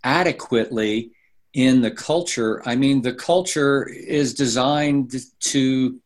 adequately 0.03 1.11
in 1.53 1.81
the 1.81 1.91
culture, 1.91 2.61
I 2.65 2.75
mean, 2.75 3.01
the 3.01 3.13
culture 3.13 3.87
is 3.87 4.33
designed 4.33 5.15
to 5.39 5.99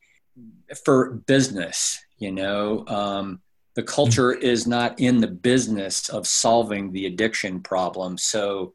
for 0.86 1.12
business. 1.28 2.00
You 2.18 2.32
know, 2.32 2.86
um, 2.88 3.42
the 3.75 3.84
culture 3.84 4.32
is 4.32 4.66
not 4.68 5.00
in 5.00 5.20
the 5.20 5.28
business 5.28 6.10
of 6.10 6.28
solving 6.28 6.92
the 6.92 7.06
addiction 7.06 7.62
problem. 7.62 8.18
So 8.18 8.74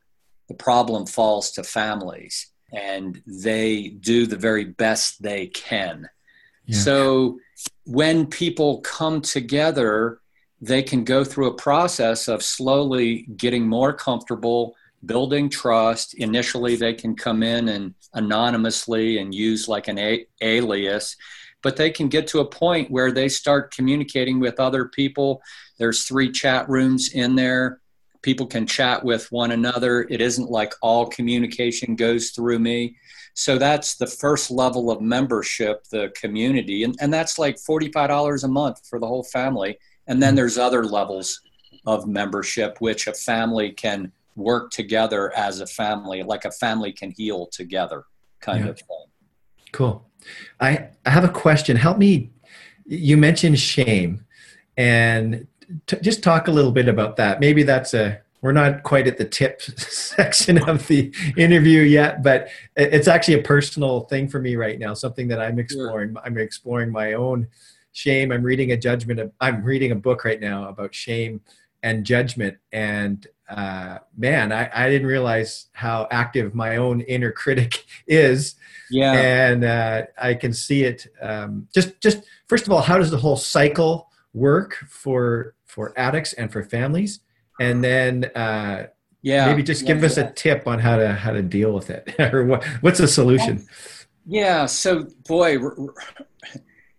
the 0.49 0.55
problem 0.55 1.07
falls 1.07 1.53
to 1.53 1.63
families 1.63 2.51
and 2.73 3.23
they 3.27 3.89
do 3.89 4.27
the 4.27 4.37
very 4.37 4.65
best 4.65 5.23
they 5.23 5.47
can. 5.49 6.09
Yeah. 6.67 6.79
So 6.79 7.39
when 7.85 8.27
people 8.27 8.81
come 8.81 9.23
together, 9.23 10.21
they 10.61 10.83
can 10.83 11.05
go 11.05 11.25
through 11.25 11.49
a 11.49 11.55
process 11.55 12.29
of 12.29 12.43
slowly 12.43 13.23
getting 13.37 13.67
more 13.67 13.93
comfortable, 13.93 14.75
building 15.07 15.49
trust. 15.49 16.15
Initially, 16.15 16.77
they 16.77 16.95
can 16.95 17.15
come 17.15 17.43
in 17.43 17.69
and 17.69 17.95
anonymously 18.15 19.19
and 19.19 19.35
use 19.35 19.69
like 19.69 19.89
an 19.89 19.99
a- 19.99 20.27
alias, 20.41 21.17
but 21.63 21.77
they 21.77 21.91
can 21.91 22.09
get 22.09 22.27
to 22.29 22.41
a 22.41 22.45
point 22.45 22.91
where 22.91 23.13
they 23.13 23.29
start 23.29 23.75
communicating 23.75 24.41
with 24.41 24.61
other 24.61 24.87
people. 24.87 25.41
There's 25.79 26.05
three 26.05 26.31
chat 26.31 26.69
rooms 26.69 27.11
in 27.13 27.37
there 27.37 27.81
people 28.23 28.47
can 28.47 28.67
chat 28.67 29.05
with 29.05 29.31
one 29.31 29.51
another. 29.51 30.07
It 30.11 30.21
isn't 30.21 30.51
like 30.51 30.75
all 30.83 31.07
communication 31.07 31.97
goes 31.97 32.31
through 32.31 32.59
me. 32.59 32.97
So 33.35 33.57
that's 33.57 33.95
the 33.95 34.07
first 34.07 34.51
level 34.51 34.91
of 34.91 35.01
membership, 35.01 35.85
the 35.91 36.13
community. 36.21 36.83
And, 36.83 36.97
and 37.01 37.13
that's 37.13 37.39
like 37.39 37.57
$45 37.57 38.45
a 38.45 38.49
month 38.49 38.87
for 38.89 38.99
the 38.99 39.07
whole 39.07 39.23
family. 39.23 39.79
And 40.09 40.21
then 40.21 40.31
mm-hmm. 40.31 40.37
there's 40.37 40.59
other 40.59 40.85
levels 40.85 41.41
of 41.87 42.09
membership, 42.09 42.79
which 42.81 43.07
a 43.07 43.15
family 43.15 43.71
can 43.71 44.13
work 44.35 44.71
together 44.71 45.33
as 45.37 45.61
a 45.61 45.67
family, 45.67 46.23
like 46.23 46.45
a 46.45 46.51
family 46.51 46.93
can 46.93 47.13
heal 47.13 47.47
together 47.47 48.05
kind 48.41 48.65
yeah. 48.65 48.71
of 48.71 48.79
thing. 48.79 49.07
Cool. 49.73 50.09
I, 50.61 50.89
I 51.05 51.11
have 51.11 51.25
a 51.25 51.29
question. 51.29 51.77
Help 51.77 51.99
me. 51.99 52.31
You 52.87 53.17
mentioned 53.17 53.59
shame. 53.59 54.25
And 54.77 55.47
t- 55.87 55.99
just 56.01 56.23
talk 56.23 56.49
a 56.49 56.51
little 56.51 56.73
bit 56.73 56.89
about 56.89 57.17
that. 57.17 57.41
Maybe 57.41 57.63
that's 57.63 57.95
a 57.95 58.21
we're 58.41 58.53
not 58.53 58.85
quite 58.85 59.09
at 59.09 59.19
the 59.19 59.25
tip 59.25 59.61
section 59.63 60.69
of 60.69 60.87
the 60.87 61.13
interview 61.37 61.81
yet, 61.81 62.23
but 62.23 62.49
it's 62.77 63.09
actually 63.09 63.35
a 63.35 63.43
personal 63.43 64.03
thing 64.03 64.29
for 64.29 64.41
me 64.41 64.57
right 64.57 64.79
now. 64.79 64.95
Something 64.95 65.29
that 65.29 65.41
I'm 65.41 65.59
exploring. 65.59 66.15
I'm 66.25 66.39
exploring 66.39 66.93
my 66.93 67.15
own 67.15 67.49
shame. 67.93 68.31
I'm 68.31 68.43
reading 68.43 68.73
a 68.73 68.77
judgment. 68.77 69.19
Of, 69.19 69.33
I'm 69.41 69.65
reading 69.65 69.91
a 69.91 69.97
book 69.97 70.25
right 70.25 70.41
now 70.41 70.69
about 70.69 70.95
shame 70.95 71.41
and 71.83 72.05
judgment. 72.05 72.59
And 72.73 73.27
uh, 73.49 73.99
man, 74.17 74.53
I, 74.53 74.71
I 74.73 74.89
didn't 74.89 75.09
realize 75.09 75.67
how 75.73 76.07
active 76.11 76.55
my 76.55 76.77
own 76.77 77.01
inner 77.03 77.33
critic 77.33 77.85
is. 78.07 78.55
Yeah. 78.91 79.13
And 79.13 79.65
uh, 79.65 80.03
I 80.21 80.35
can 80.35 80.53
see 80.53 80.85
it. 80.85 81.07
Um, 81.21 81.67
just, 81.75 82.01
just 82.01 82.23
first 82.47 82.67
of 82.67 82.73
all, 82.73 82.83
how 82.83 82.99
does 82.99 83.11
the 83.11 83.19
whole 83.19 83.37
cycle 83.37 84.11
work 84.33 84.77
for 84.89 85.55
for 85.69 85.93
addicts 85.97 86.33
and 86.33 86.53
for 86.53 86.65
families 86.65 87.21
and 87.61 87.85
then 87.85 88.25
uh, 88.35 88.87
yeah 89.23 89.47
maybe 89.47 89.63
just 89.63 89.87
give 89.87 90.01
yeah, 90.01 90.07
us 90.07 90.17
a 90.17 90.31
tip 90.33 90.67
on 90.67 90.79
how 90.79 90.97
to 90.97 91.13
how 91.13 91.31
to 91.31 91.43
deal 91.43 91.73
with 91.73 91.91
it 91.91 92.15
or 92.35 92.45
what 92.45 92.65
what's 92.81 92.99
the 92.99 93.09
solution 93.09 93.65
yeah 94.27 94.67
so 94.67 95.07
boy 95.27 95.59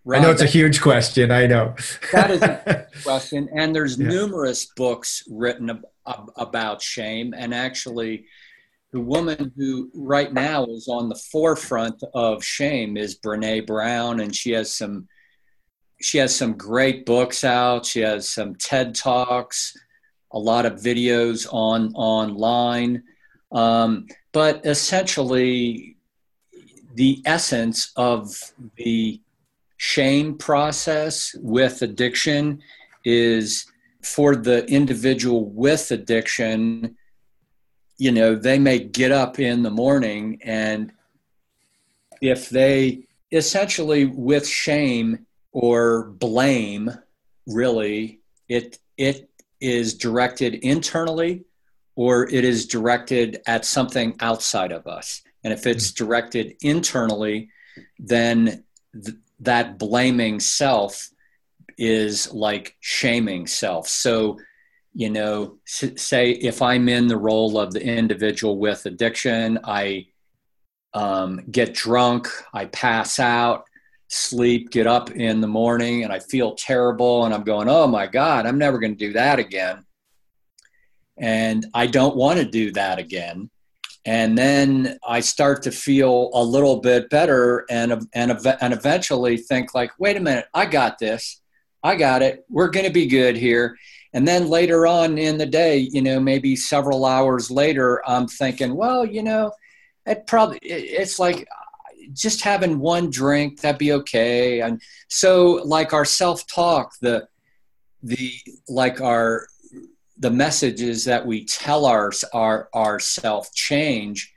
I 0.08 0.18
know 0.18 0.30
it's 0.30 0.42
a 0.42 0.46
huge 0.46 0.80
question. 0.80 1.30
I 1.30 1.46
know. 1.46 1.74
that 2.12 2.30
is 2.30 2.42
a 2.42 2.86
question. 3.02 3.48
And 3.54 3.74
there's 3.74 3.98
yeah. 3.98 4.08
numerous 4.08 4.66
books 4.76 5.22
written 5.28 5.70
ab- 5.70 5.84
ab- 6.06 6.30
about 6.36 6.82
shame. 6.82 7.34
And 7.36 7.54
actually, 7.54 8.24
the 8.92 9.00
woman 9.00 9.52
who 9.56 9.90
right 9.94 10.32
now 10.32 10.64
is 10.66 10.88
on 10.88 11.10
the 11.10 11.20
forefront 11.30 12.02
of 12.14 12.42
shame 12.42 12.96
is 12.96 13.18
Brene 13.18 13.66
Brown. 13.66 14.20
And 14.20 14.34
she 14.34 14.52
has 14.52 14.74
some 14.74 15.06
she 16.00 16.18
has 16.18 16.34
some 16.34 16.54
great 16.54 17.04
books 17.04 17.44
out. 17.44 17.86
She 17.86 18.00
has 18.00 18.28
some 18.28 18.54
TED 18.54 18.94
talks, 18.94 19.76
a 20.32 20.38
lot 20.38 20.66
of 20.66 20.74
videos 20.74 21.46
on 21.52 21.92
online. 21.94 23.02
Um, 23.52 24.06
but 24.32 24.64
essentially, 24.64 25.96
the 26.94 27.22
essence 27.24 27.92
of 27.96 28.34
the 28.76 29.20
shame 29.76 30.36
process 30.36 31.34
with 31.40 31.82
addiction 31.82 32.60
is 33.04 33.66
for 34.02 34.36
the 34.36 34.66
individual 34.66 35.44
with 35.50 35.90
addiction. 35.90 36.96
You 37.98 38.12
know, 38.12 38.34
they 38.34 38.58
may 38.58 38.78
get 38.78 39.12
up 39.12 39.38
in 39.38 39.62
the 39.62 39.70
morning 39.70 40.40
and 40.42 40.92
if 42.22 42.48
they 42.50 43.06
essentially 43.32 44.06
with 44.06 44.46
shame 44.46 45.26
or 45.52 46.04
blame 46.04 46.90
really 47.46 48.20
it 48.48 48.78
it 48.96 49.30
is 49.60 49.94
directed 49.94 50.54
internally 50.54 51.44
or 51.96 52.28
it 52.28 52.44
is 52.44 52.66
directed 52.66 53.42
at 53.46 53.64
something 53.64 54.16
outside 54.20 54.72
of 54.72 54.86
us. 54.86 55.22
And 55.44 55.52
if 55.52 55.66
it's 55.66 55.92
directed 55.92 56.56
internally 56.60 57.50
then 57.98 58.64
th- 58.92 59.16
that 59.40 59.78
blaming 59.78 60.38
self 60.40 61.10
is 61.78 62.32
like 62.32 62.76
shaming 62.80 63.46
self. 63.46 63.88
So 63.88 64.38
you 64.94 65.10
know 65.10 65.58
say 65.64 66.30
if 66.30 66.62
i'm 66.62 66.88
in 66.88 67.06
the 67.06 67.16
role 67.16 67.58
of 67.58 67.72
the 67.72 67.82
individual 67.82 68.58
with 68.58 68.86
addiction 68.86 69.58
i 69.64 70.06
um, 70.92 71.40
get 71.50 71.72
drunk 71.72 72.28
i 72.52 72.64
pass 72.66 73.20
out 73.20 73.64
sleep, 74.10 74.70
get 74.70 74.86
up 74.86 75.10
in 75.12 75.40
the 75.40 75.46
morning, 75.46 76.02
and 76.04 76.12
I 76.12 76.18
feel 76.18 76.54
terrible. 76.54 77.24
And 77.24 77.32
I'm 77.32 77.44
going, 77.44 77.68
oh 77.68 77.86
my 77.86 78.06
God, 78.06 78.44
I'm 78.44 78.58
never 78.58 78.78
going 78.78 78.96
to 78.96 79.06
do 79.06 79.12
that 79.12 79.38
again. 79.38 79.84
And 81.16 81.66
I 81.74 81.86
don't 81.86 82.16
want 82.16 82.40
to 82.40 82.44
do 82.44 82.72
that 82.72 82.98
again. 82.98 83.50
And 84.04 84.36
then 84.36 84.98
I 85.06 85.20
start 85.20 85.62
to 85.62 85.70
feel 85.70 86.30
a 86.32 86.42
little 86.42 86.80
bit 86.80 87.10
better 87.10 87.66
and, 87.70 88.06
and, 88.14 88.32
and 88.60 88.72
eventually 88.72 89.36
think, 89.36 89.74
like, 89.74 89.92
wait 89.98 90.16
a 90.16 90.20
minute, 90.20 90.46
I 90.54 90.66
got 90.66 90.98
this. 90.98 91.40
I 91.82 91.96
got 91.96 92.22
it. 92.22 92.44
We're 92.48 92.70
going 92.70 92.86
to 92.86 92.92
be 92.92 93.06
good 93.06 93.36
here. 93.36 93.76
And 94.12 94.26
then 94.26 94.48
later 94.48 94.86
on 94.86 95.18
in 95.18 95.38
the 95.38 95.46
day, 95.46 95.78
you 95.78 96.02
know, 96.02 96.18
maybe 96.18 96.56
several 96.56 97.04
hours 97.04 97.50
later, 97.50 98.02
I'm 98.08 98.26
thinking, 98.26 98.74
well, 98.74 99.04
you 99.04 99.22
know, 99.22 99.52
it 100.06 100.26
probably, 100.26 100.58
it's 100.62 101.18
like 101.18 101.46
just 102.12 102.42
having 102.42 102.78
one 102.78 103.10
drink 103.10 103.60
that'd 103.60 103.78
be 103.78 103.92
okay. 103.92 104.60
And 104.60 104.80
so 105.08 105.60
like 105.64 105.92
our 105.92 106.04
self-talk 106.04 106.94
the 107.00 107.28
the 108.02 108.32
like 108.68 109.00
our 109.00 109.46
the 110.18 110.30
messages 110.30 111.04
that 111.04 111.26
we 111.26 111.44
tell 111.44 111.86
our 111.86 112.10
our 112.32 112.68
ourself 112.74 113.52
change. 113.54 114.32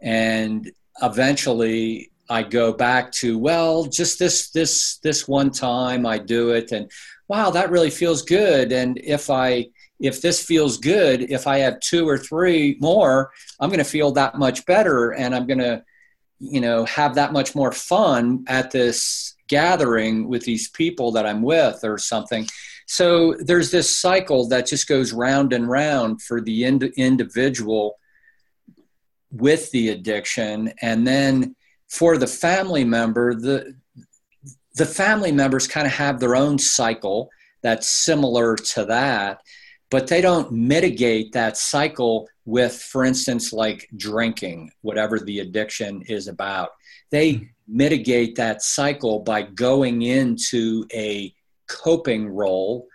And 0.00 0.70
eventually 1.02 2.10
i 2.28 2.42
go 2.42 2.72
back 2.72 3.10
to 3.10 3.38
well 3.38 3.84
just 3.84 4.18
this 4.18 4.50
this 4.50 4.98
this 4.98 5.26
one 5.26 5.50
time 5.50 6.04
i 6.04 6.18
do 6.18 6.50
it 6.50 6.70
and 6.72 6.90
wow 7.28 7.50
that 7.50 7.70
really 7.70 7.90
feels 7.90 8.22
good. 8.22 8.72
And 8.72 8.98
if 8.98 9.30
i 9.30 9.66
if 10.00 10.22
this 10.22 10.42
feels 10.42 10.78
good 10.78 11.22
if 11.30 11.46
i 11.46 11.58
have 11.58 11.78
two 11.80 12.08
or 12.08 12.18
three 12.18 12.76
more 12.80 13.30
i'm 13.60 13.68
going 13.68 13.78
to 13.78 13.84
feel 13.84 14.10
that 14.12 14.36
much 14.38 14.64
better 14.64 15.10
and 15.12 15.34
i'm 15.34 15.46
going 15.46 15.58
to 15.58 15.82
you 16.40 16.60
know 16.60 16.84
have 16.86 17.14
that 17.14 17.32
much 17.32 17.54
more 17.54 17.70
fun 17.70 18.44
at 18.48 18.70
this 18.70 19.34
gathering 19.48 20.28
with 20.28 20.44
these 20.44 20.68
people 20.68 21.12
that 21.12 21.26
I'm 21.26 21.42
with 21.42 21.80
or 21.84 21.98
something. 21.98 22.46
So 22.86 23.36
there's 23.38 23.70
this 23.70 23.96
cycle 23.96 24.48
that 24.48 24.66
just 24.66 24.88
goes 24.88 25.12
round 25.12 25.52
and 25.52 25.68
round 25.68 26.22
for 26.22 26.40
the 26.40 26.64
ind- 26.64 26.92
individual 26.96 27.98
with 29.30 29.70
the 29.70 29.90
addiction 29.90 30.72
and 30.82 31.06
then 31.06 31.54
for 31.88 32.18
the 32.18 32.26
family 32.26 32.84
member 32.84 33.32
the 33.34 33.76
the 34.74 34.86
family 34.86 35.30
members 35.30 35.68
kind 35.68 35.86
of 35.86 35.92
have 35.92 36.18
their 36.18 36.34
own 36.34 36.58
cycle 36.58 37.30
that's 37.62 37.88
similar 37.88 38.56
to 38.56 38.84
that 38.84 39.40
but 39.90 40.06
they 40.06 40.20
don't 40.20 40.52
mitigate 40.52 41.32
that 41.32 41.56
cycle 41.56 42.28
with, 42.44 42.80
for 42.80 43.04
instance, 43.04 43.52
like 43.52 43.88
drinking, 43.96 44.70
whatever 44.82 45.18
the 45.18 45.40
addiction 45.40 46.02
is 46.02 46.28
about. 46.28 46.70
They 47.10 47.32
hmm. 47.32 47.44
mitigate 47.66 48.36
that 48.36 48.62
cycle 48.62 49.20
by 49.20 49.42
going 49.42 50.02
into 50.02 50.86
a 50.92 51.34
coping 51.68 52.28
role 52.28 52.88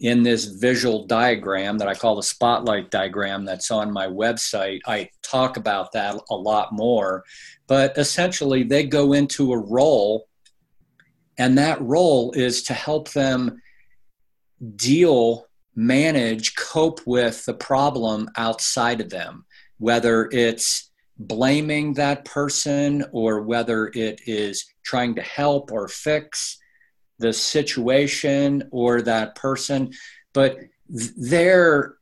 in 0.00 0.22
this 0.22 0.44
visual 0.44 1.06
diagram 1.06 1.78
that 1.78 1.88
I 1.88 1.94
call 1.94 2.16
the 2.16 2.22
spotlight 2.22 2.90
diagram 2.90 3.44
that's 3.44 3.70
on 3.70 3.92
my 3.92 4.06
website. 4.06 4.80
I 4.86 5.08
talk 5.22 5.56
about 5.56 5.92
that 5.92 6.20
a 6.30 6.34
lot 6.34 6.72
more. 6.72 7.24
But 7.66 7.96
essentially, 7.96 8.64
they 8.64 8.84
go 8.84 9.12
into 9.12 9.52
a 9.52 9.58
role, 9.58 10.28
and 11.38 11.56
that 11.58 11.80
role 11.80 12.32
is 12.32 12.64
to 12.64 12.74
help 12.74 13.12
them 13.12 13.62
deal, 14.76 15.46
manage, 15.76 16.54
cope 16.56 17.00
with 17.06 17.44
the 17.44 17.54
problem 17.54 18.28
outside 18.36 19.00
of 19.00 19.10
them, 19.10 19.44
whether 19.78 20.28
it's 20.30 20.90
blaming 21.18 21.94
that 21.94 22.24
person 22.24 23.04
or 23.12 23.42
whether 23.42 23.88
it 23.94 24.20
is 24.26 24.64
trying 24.82 25.14
to 25.14 25.22
help 25.22 25.72
or 25.72 25.88
fix 25.88 26.58
the 27.18 27.32
situation 27.32 28.62
or 28.72 29.02
that 29.02 29.34
person. 29.34 29.92
But 30.32 30.58
their 30.88 31.96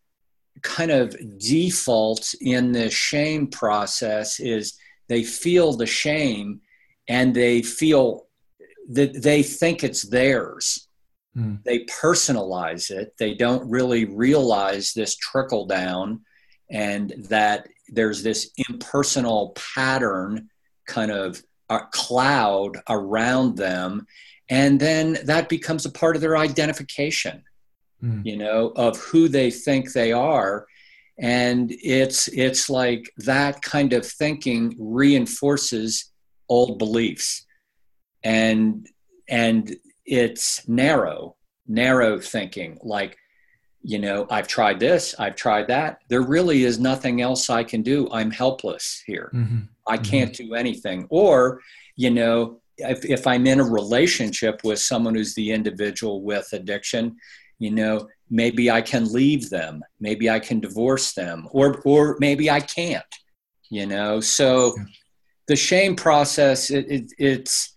kind 0.63 0.91
of 0.91 1.17
default 1.39 2.35
in 2.41 2.73
the 2.73 2.91
shame 2.91 3.49
process 3.49 4.41
is 4.41 4.75
they 5.09 5.25
feel 5.25 5.73
the 5.73 5.87
shame 5.87 6.61
and 7.09 7.35
they 7.35 7.63
feel 7.63 8.27
that 8.89 9.23
they 9.23 9.43
think 9.43 9.85
it's 9.85 10.03
theirs. 10.03 10.89
Mm. 11.37 11.63
They 11.65 11.85
personalize 11.87 12.91
it. 12.91 13.15
They 13.19 13.35
don't 13.35 13.69
really 13.71 14.05
realize 14.05 14.93
this 14.93 15.17
trickle 15.17 15.67
down 15.67 16.21
and 16.71 17.13
that 17.29 17.69
there's 17.89 18.23
this 18.23 18.51
impersonal 18.69 19.55
pattern 19.75 20.49
kind 20.87 21.13
of 21.13 21.43
a 21.69 21.81
cloud 21.93 22.79
around 22.89 23.57
them 23.57 24.07
and 24.49 24.81
then 24.81 25.19
that 25.25 25.49
becomes 25.49 25.87
a 25.87 25.91
part 25.91 26.17
of 26.17 26.23
their 26.23 26.37
identification 26.37 27.43
mm. 28.03 28.25
you 28.25 28.37
know 28.37 28.73
of 28.77 28.99
who 28.99 29.29
they 29.29 29.51
think 29.51 29.93
they 29.93 30.13
are 30.13 30.67
and 31.19 31.71
it's 31.83 32.29
it's 32.29 32.69
like 32.69 33.11
that 33.19 33.63
kind 33.63 33.93
of 33.93 34.05
thinking 34.05 34.75
reinforces 34.79 36.11
old 36.49 36.79
beliefs 36.79 37.47
and 38.25 38.89
and 39.29 39.77
it's 40.13 40.67
narrow 40.69 41.37
narrow 41.67 42.19
thinking 42.21 42.79
like 42.83 43.17
you 43.83 43.99
know, 43.99 44.27
I've 44.31 44.47
tried 44.47 44.79
this, 44.79 45.15
I've 45.19 45.35
tried 45.35 45.67
that. 45.69 45.99
There 46.09 46.23
really 46.23 46.65
is 46.65 46.79
nothing 46.79 47.21
else 47.21 47.51
I 47.51 47.65
can 47.65 47.83
do. 47.83 48.09
I'm 48.13 48.31
helpless 48.31 49.03
here. 49.05 49.31
Mm-hmm. 49.35 49.59
I 49.87 49.97
mm-hmm. 49.97 50.05
can't 50.05 50.33
do 50.33 50.55
anything. 50.55 51.07
Or, 51.11 51.61
you 51.97 52.11
know, 52.11 52.61
if, 52.79 53.05
if 53.05 53.27
I'm 53.27 53.47
in 53.47 53.61
a 53.61 53.65
relationship 53.65 54.61
with 54.63 54.79
someone 54.79 55.15
who's 55.15 55.35
the 55.35 55.51
individual 55.51 56.23
with 56.23 56.49
addiction, 56.53 57.17
you 57.59 57.73
know, 57.73 58.09
maybe 58.31 58.71
I 58.71 58.83
can 58.83 59.13
leave 59.13 59.51
them, 59.51 59.83
maybe 60.01 60.31
I 60.31 60.39
can 60.39 60.61
divorce 60.61 61.13
them, 61.13 61.49
or 61.51 61.81
or 61.85 62.17
maybe 62.19 62.51
I 62.51 62.61
can't, 62.61 63.05
you 63.71 63.87
know. 63.87 64.21
So 64.21 64.75
the 65.47 65.57
shame 65.57 65.95
process, 65.95 66.71
it, 66.71 66.87
it, 66.91 67.13
it's 67.19 67.72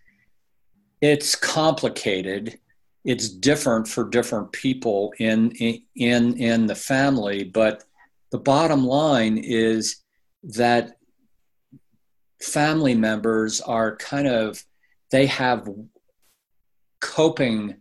it's 1.05 1.35
complicated. 1.35 2.59
It's 3.03 3.29
different 3.29 3.87
for 3.87 4.09
different 4.09 4.51
people 4.51 5.13
in 5.19 5.51
in 5.51 6.37
in 6.37 6.65
the 6.65 6.75
family 6.75 7.43
but 7.43 7.83
the 8.31 8.39
bottom 8.39 8.83
line 8.83 9.37
is 9.37 9.97
that 10.41 10.97
family 12.41 12.95
members 12.95 13.61
are 13.61 13.95
kind 13.97 14.27
of 14.27 14.63
they 15.11 15.27
have 15.27 15.69
coping 17.01 17.75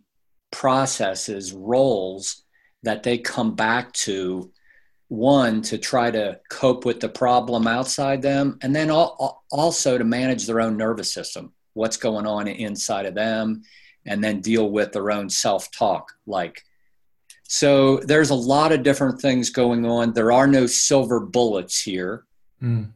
processes 0.52 1.52
roles 1.52 2.44
that 2.82 3.02
they 3.02 3.16
come 3.16 3.54
back 3.54 3.92
to. 3.92 4.50
One 5.08 5.62
to 5.62 5.78
try 5.78 6.10
to 6.10 6.40
cope 6.50 6.84
with 6.84 6.98
the 6.98 7.10
problem 7.10 7.66
outside 7.66 8.20
them 8.20 8.58
and 8.62 8.74
then 8.74 8.90
also 8.90 9.98
to 9.98 10.04
manage 10.04 10.46
their 10.46 10.60
own 10.60 10.76
nervous 10.76 11.12
system 11.12 11.52
what's 11.74 11.96
going 11.96 12.26
on 12.26 12.48
inside 12.48 13.06
of 13.06 13.14
them 13.14 13.62
and 14.06 14.22
then 14.22 14.40
deal 14.40 14.70
with 14.70 14.92
their 14.92 15.10
own 15.10 15.28
self 15.28 15.70
talk 15.70 16.12
like 16.26 16.62
so 17.46 17.98
there's 17.98 18.30
a 18.30 18.34
lot 18.34 18.72
of 18.72 18.82
different 18.82 19.20
things 19.20 19.50
going 19.50 19.84
on 19.84 20.12
there 20.12 20.32
are 20.32 20.46
no 20.46 20.66
silver 20.66 21.20
bullets 21.20 21.80
here 21.80 22.24
mm. 22.62 22.90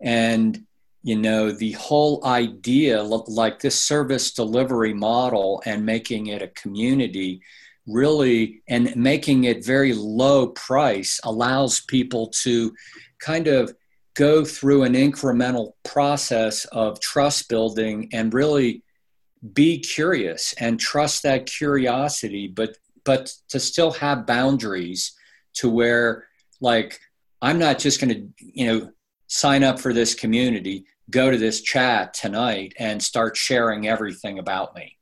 and 0.00 0.64
you 1.02 1.16
know 1.16 1.52
the 1.52 1.72
whole 1.72 2.24
idea 2.24 3.02
like 3.02 3.60
this 3.60 3.78
service 3.78 4.32
delivery 4.32 4.94
model 4.94 5.62
and 5.66 5.84
making 5.84 6.28
it 6.28 6.42
a 6.42 6.48
community 6.48 7.40
really 7.86 8.62
and 8.68 8.94
making 8.96 9.44
it 9.44 9.64
very 9.64 9.92
low 9.92 10.48
price 10.48 11.20
allows 11.24 11.80
people 11.80 12.28
to 12.28 12.74
kind 13.18 13.46
of 13.46 13.74
go 14.14 14.44
through 14.44 14.84
an 14.84 14.94
incremental 14.94 15.72
process 15.84 16.64
of 16.66 17.00
trust 17.00 17.48
building 17.48 18.08
and 18.12 18.32
really 18.32 18.82
be 19.52 19.78
curious 19.78 20.54
and 20.58 20.80
trust 20.80 21.22
that 21.22 21.46
curiosity 21.46 22.48
but 22.48 22.78
but 23.04 23.34
to 23.48 23.60
still 23.60 23.90
have 23.90 24.26
boundaries 24.26 25.14
to 25.52 25.68
where 25.68 26.26
like 26.60 26.98
i'm 27.42 27.58
not 27.58 27.78
just 27.78 28.00
going 28.00 28.08
to 28.08 28.28
you 28.38 28.66
know 28.66 28.90
sign 29.26 29.62
up 29.62 29.78
for 29.78 29.92
this 29.92 30.14
community 30.14 30.86
go 31.10 31.30
to 31.30 31.36
this 31.36 31.60
chat 31.60 32.14
tonight 32.14 32.72
and 32.78 33.02
start 33.02 33.36
sharing 33.36 33.86
everything 33.86 34.38
about 34.38 34.74
me. 34.74 34.96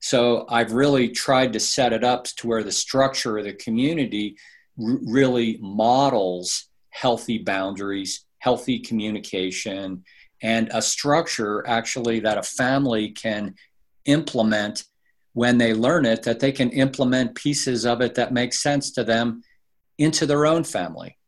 So 0.00 0.44
i've 0.50 0.72
really 0.72 1.08
tried 1.08 1.54
to 1.54 1.60
set 1.60 1.94
it 1.94 2.04
up 2.04 2.24
to 2.24 2.48
where 2.48 2.62
the 2.62 2.72
structure 2.72 3.38
of 3.38 3.44
the 3.44 3.54
community 3.54 4.36
r- 4.78 4.98
really 5.06 5.58
models 5.62 6.68
healthy 6.90 7.38
boundaries 7.38 8.25
healthy 8.46 8.78
communication 8.78 10.04
and 10.40 10.70
a 10.72 10.80
structure 10.80 11.66
actually 11.66 12.20
that 12.20 12.38
a 12.38 12.42
family 12.44 13.10
can 13.10 13.52
implement 14.04 14.84
when 15.32 15.58
they 15.58 15.74
learn 15.74 16.06
it 16.06 16.22
that 16.22 16.38
they 16.38 16.52
can 16.52 16.70
implement 16.70 17.34
pieces 17.34 17.84
of 17.84 18.00
it 18.00 18.14
that 18.14 18.32
make 18.32 18.54
sense 18.54 18.92
to 18.92 19.02
them 19.02 19.42
into 19.98 20.26
their 20.26 20.46
own 20.46 20.62
family. 20.62 21.18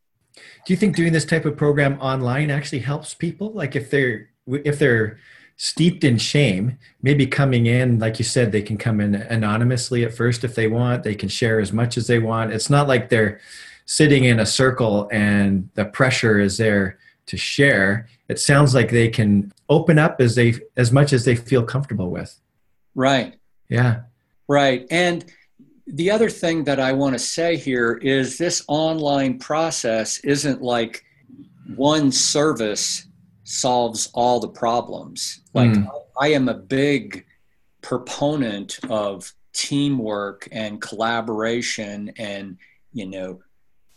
Do 0.65 0.71
you 0.71 0.77
think 0.77 0.95
doing 0.95 1.11
this 1.11 1.25
type 1.25 1.43
of 1.43 1.57
program 1.57 1.99
online 1.99 2.49
actually 2.49 2.79
helps 2.79 3.13
people? 3.13 3.51
Like 3.51 3.75
if 3.75 3.91
they're 3.91 4.29
if 4.47 4.79
they're 4.79 5.19
steeped 5.57 6.05
in 6.05 6.17
shame 6.17 6.77
maybe 7.01 7.27
coming 7.27 7.65
in 7.65 7.99
like 7.99 8.17
you 8.17 8.23
said 8.23 8.49
they 8.49 8.61
can 8.61 8.77
come 8.77 9.01
in 9.01 9.13
anonymously 9.13 10.05
at 10.05 10.13
first 10.13 10.45
if 10.45 10.55
they 10.55 10.67
want. 10.67 11.03
They 11.03 11.15
can 11.15 11.27
share 11.27 11.59
as 11.59 11.73
much 11.73 11.97
as 11.97 12.07
they 12.07 12.19
want. 12.19 12.53
It's 12.53 12.69
not 12.69 12.87
like 12.87 13.09
they're 13.09 13.41
sitting 13.85 14.23
in 14.23 14.39
a 14.39 14.45
circle 14.45 15.09
and 15.11 15.67
the 15.73 15.83
pressure 15.83 16.39
is 16.39 16.57
there 16.57 16.99
to 17.29 17.37
share 17.37 18.07
it 18.27 18.39
sounds 18.39 18.75
like 18.75 18.91
they 18.91 19.07
can 19.07 19.51
open 19.69 19.97
up 19.97 20.19
as 20.19 20.35
they 20.35 20.53
as 20.77 20.91
much 20.91 21.13
as 21.13 21.25
they 21.25 21.35
feel 21.35 21.63
comfortable 21.63 22.09
with 22.09 22.39
Right. 22.95 23.35
Yeah. 23.69 24.01
Right. 24.49 24.85
And 24.91 25.23
the 25.87 26.11
other 26.11 26.29
thing 26.29 26.65
that 26.65 26.79
I 26.79 26.91
want 26.91 27.13
to 27.13 27.19
say 27.19 27.55
here 27.55 27.93
is 27.93 28.37
this 28.37 28.63
online 28.67 29.39
process 29.39 30.19
isn't 30.19 30.61
like 30.61 31.05
one 31.75 32.11
service 32.11 33.07
solves 33.43 34.09
all 34.13 34.39
the 34.39 34.49
problems. 34.49 35.41
Like 35.53 35.71
mm. 35.71 35.87
I 36.19 36.33
am 36.33 36.49
a 36.49 36.53
big 36.53 37.25
proponent 37.81 38.79
of 38.89 39.31
teamwork 39.53 40.47
and 40.51 40.81
collaboration 40.81 42.11
and, 42.17 42.57
you 42.91 43.07
know, 43.07 43.39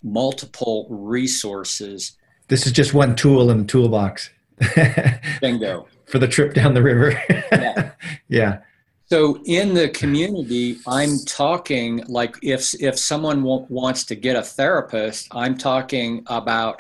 multiple 0.03 0.87
resources. 0.91 2.17
This 2.53 2.67
is 2.67 2.73
just 2.73 2.93
one 2.93 3.17
tool 3.17 3.51
in 3.51 3.61
the 3.61 3.65
toolbox. 3.65 4.29
Bingo. 5.41 5.89
For 6.05 6.19
the 6.19 6.29
trip 6.29 6.53
down 6.53 6.75
the 6.75 6.83
river. 6.83 7.19
yeah. 7.51 7.93
yeah. 8.29 8.59
So 9.07 9.43
in 9.47 9.73
the 9.73 9.89
community, 9.89 10.77
I'm 10.87 11.19
talking 11.25 12.05
like 12.09 12.37
if 12.43 12.75
if 12.79 12.99
someone 12.99 13.39
w- 13.39 13.65
wants 13.71 14.05
to 14.05 14.15
get 14.15 14.37
a 14.37 14.43
therapist, 14.43 15.29
I'm 15.33 15.57
talking 15.57 16.25
about 16.27 16.77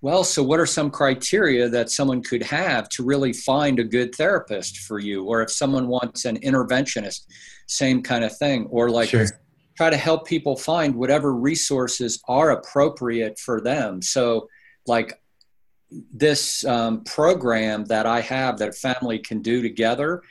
well, 0.00 0.24
so 0.24 0.42
what 0.42 0.58
are 0.58 0.66
some 0.66 0.90
criteria 0.90 1.68
that 1.68 1.88
someone 1.88 2.20
could 2.20 2.42
have 2.42 2.88
to 2.88 3.04
really 3.04 3.32
find 3.32 3.78
a 3.78 3.84
good 3.84 4.12
therapist 4.16 4.78
for 4.78 4.98
you? 4.98 5.22
Or 5.22 5.40
if 5.40 5.52
someone 5.52 5.86
wants 5.86 6.24
an 6.24 6.40
interventionist, 6.40 7.26
same 7.68 8.02
kind 8.02 8.24
of 8.24 8.36
thing. 8.38 8.66
Or 8.70 8.90
like 8.90 9.10
sure. 9.10 9.26
try 9.76 9.88
to 9.88 9.96
help 9.96 10.26
people 10.26 10.56
find 10.56 10.96
whatever 10.96 11.32
resources 11.32 12.20
are 12.26 12.50
appropriate 12.50 13.38
for 13.38 13.60
them. 13.60 14.02
So, 14.02 14.48
like 14.86 15.20
this 16.12 16.64
um, 16.64 17.04
program 17.04 17.84
that 17.86 18.06
I 18.06 18.20
have 18.20 18.58
that 18.58 18.70
a 18.70 18.72
family 18.72 19.18
can 19.18 19.42
do 19.42 19.60
together 19.62 20.22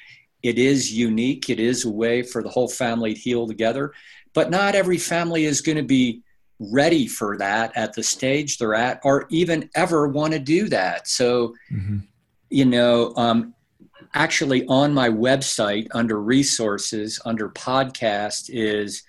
it 0.44 0.58
is 0.58 0.92
unique. 0.92 1.50
It 1.50 1.60
is 1.60 1.86
a 1.86 1.90
way 1.90 2.24
for 2.24 2.42
the 2.42 2.50
whole 2.50 2.68
family 2.68 3.14
to 3.14 3.20
heal 3.20 3.48
together. 3.48 3.94
But 4.34 4.50
not 4.50 4.76
every 4.76 4.98
family 4.98 5.46
is 5.46 5.62
going 5.62 5.78
to 5.78 5.84
be 5.84 6.22
ready 6.60 7.08
for 7.08 7.38
that 7.38 7.72
at 7.76 7.94
the 7.94 8.04
stage 8.04 8.58
they're 8.58 8.76
at 8.76 9.02
or 9.04 9.26
even 9.30 9.70
ever 9.76 10.08
want 10.08 10.34
to 10.34 10.40
do 10.40 10.70
that. 10.70 11.08
So, 11.08 11.56
mm-hmm. 11.72 11.98
you 12.50 12.66
know, 12.66 13.14
um, 13.18 13.54
actually 14.14 14.66
on 14.68 14.94
my 14.94 15.10
website 15.10 15.88
under 15.92 16.22
resources, 16.22 17.20
under 17.26 17.50
podcast, 17.50 18.50
is 18.50 19.04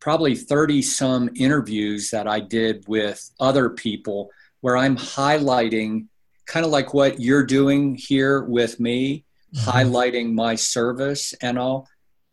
probably 0.00 0.34
30 0.34 0.82
some 0.82 1.30
interviews 1.36 2.10
that 2.10 2.26
I 2.26 2.40
did 2.40 2.86
with 2.88 3.30
other 3.40 3.70
people 3.70 4.30
where 4.62 4.76
I'm 4.76 4.96
highlighting 4.96 6.06
kind 6.46 6.64
of 6.64 6.72
like 6.72 6.94
what 6.94 7.20
you're 7.20 7.44
doing 7.44 7.94
here 7.94 8.42
with 8.42 8.80
me, 8.80 9.24
mm-hmm. 9.54 9.68
highlighting 9.68 10.32
my 10.32 10.54
service 10.54 11.34
and 11.42 11.58
all. 11.58 11.86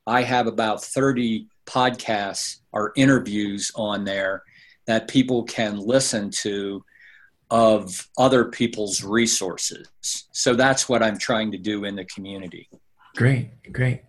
I 0.08 0.24
have 0.24 0.48
about 0.48 0.84
30 0.84 1.48
podcasts 1.66 2.58
or 2.72 2.94
interviews 2.96 3.72
on 3.76 4.06
there 4.06 4.44
that 4.88 5.08
people 5.08 5.44
can 5.44 5.78
listen 5.78 6.32
to 6.32 6.84
of 7.52 8.08
other 8.18 8.46
people's 8.46 9.04
resources. 9.04 9.88
So 10.02 10.56
that's 10.56 10.88
what 10.88 11.04
I'm 11.04 11.18
trying 11.18 11.52
to 11.52 11.58
do 11.58 11.84
in 11.84 11.96
the 11.96 12.06
community. 12.06 12.70
Great, 13.16 13.50
great. 13.72 14.04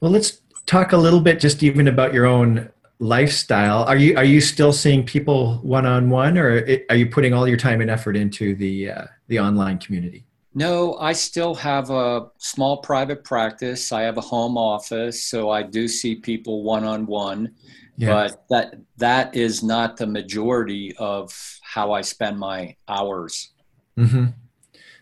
Well, 0.00 0.10
let's 0.10 0.42
talk 0.66 0.92
a 0.92 0.96
little 0.96 1.20
bit 1.20 1.38
just 1.38 1.62
even 1.62 1.88
about 1.88 2.12
your 2.12 2.26
own 2.26 2.70
lifestyle. 3.02 3.82
Are 3.82 3.96
you 3.96 4.16
are 4.16 4.24
you 4.24 4.40
still 4.40 4.72
seeing 4.72 5.04
people 5.04 5.56
one 5.62 5.84
on 5.84 6.08
one, 6.08 6.38
or 6.38 6.64
are 6.88 6.96
you 6.96 7.06
putting 7.06 7.34
all 7.34 7.48
your 7.48 7.56
time 7.56 7.80
and 7.80 7.90
effort 7.90 8.16
into 8.16 8.54
the 8.54 8.90
uh, 8.90 9.04
the 9.28 9.40
online 9.40 9.78
community? 9.78 10.24
No, 10.54 10.96
I 10.98 11.12
still 11.12 11.54
have 11.54 11.90
a 11.90 12.28
small 12.38 12.78
private 12.78 13.24
practice. 13.24 13.90
I 13.90 14.02
have 14.02 14.18
a 14.18 14.22
home 14.22 14.56
office, 14.56 15.24
so 15.24 15.50
I 15.50 15.62
do 15.62 15.88
see 15.88 16.14
people 16.14 16.62
one 16.62 16.84
on 16.84 17.06
one. 17.06 17.54
But 17.98 18.44
that 18.50 18.74
that 18.96 19.36
is 19.36 19.62
not 19.62 19.96
the 19.96 20.06
majority 20.06 20.94
of 20.96 21.32
how 21.62 21.92
I 21.92 22.00
spend 22.00 22.38
my 22.38 22.74
hours. 22.88 23.50
Mm-hmm. 23.98 24.26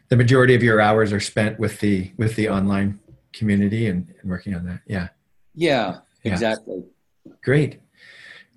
The 0.08 0.16
majority 0.16 0.54
of 0.54 0.62
your 0.62 0.80
hours 0.80 1.12
are 1.12 1.20
spent 1.20 1.58
with 1.58 1.80
the 1.80 2.12
with 2.16 2.36
the 2.36 2.48
online 2.48 2.98
community 3.32 3.86
and, 3.86 4.12
and 4.20 4.30
working 4.30 4.54
on 4.54 4.66
that. 4.66 4.80
Yeah. 4.86 5.08
Yeah. 5.54 5.98
Exactly. 6.24 6.82
Yeah. 7.24 7.32
Great. 7.42 7.80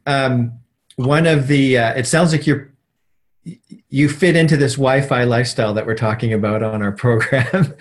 Um, 0.05 0.59
one 0.95 1.25
of 1.25 1.47
the 1.47 1.77
uh, 1.77 1.93
it 1.93 2.07
sounds 2.07 2.31
like 2.31 2.45
you're 2.45 2.71
you 3.89 4.07
fit 4.07 4.35
into 4.35 4.55
this 4.55 4.73
Wi-Fi 4.73 5.25
lifestyle 5.25 5.73
that 5.73 5.85
we're 5.85 5.95
talking 5.95 6.33
about 6.33 6.63
on 6.63 6.81
our 6.81 6.91
program, 7.05 7.73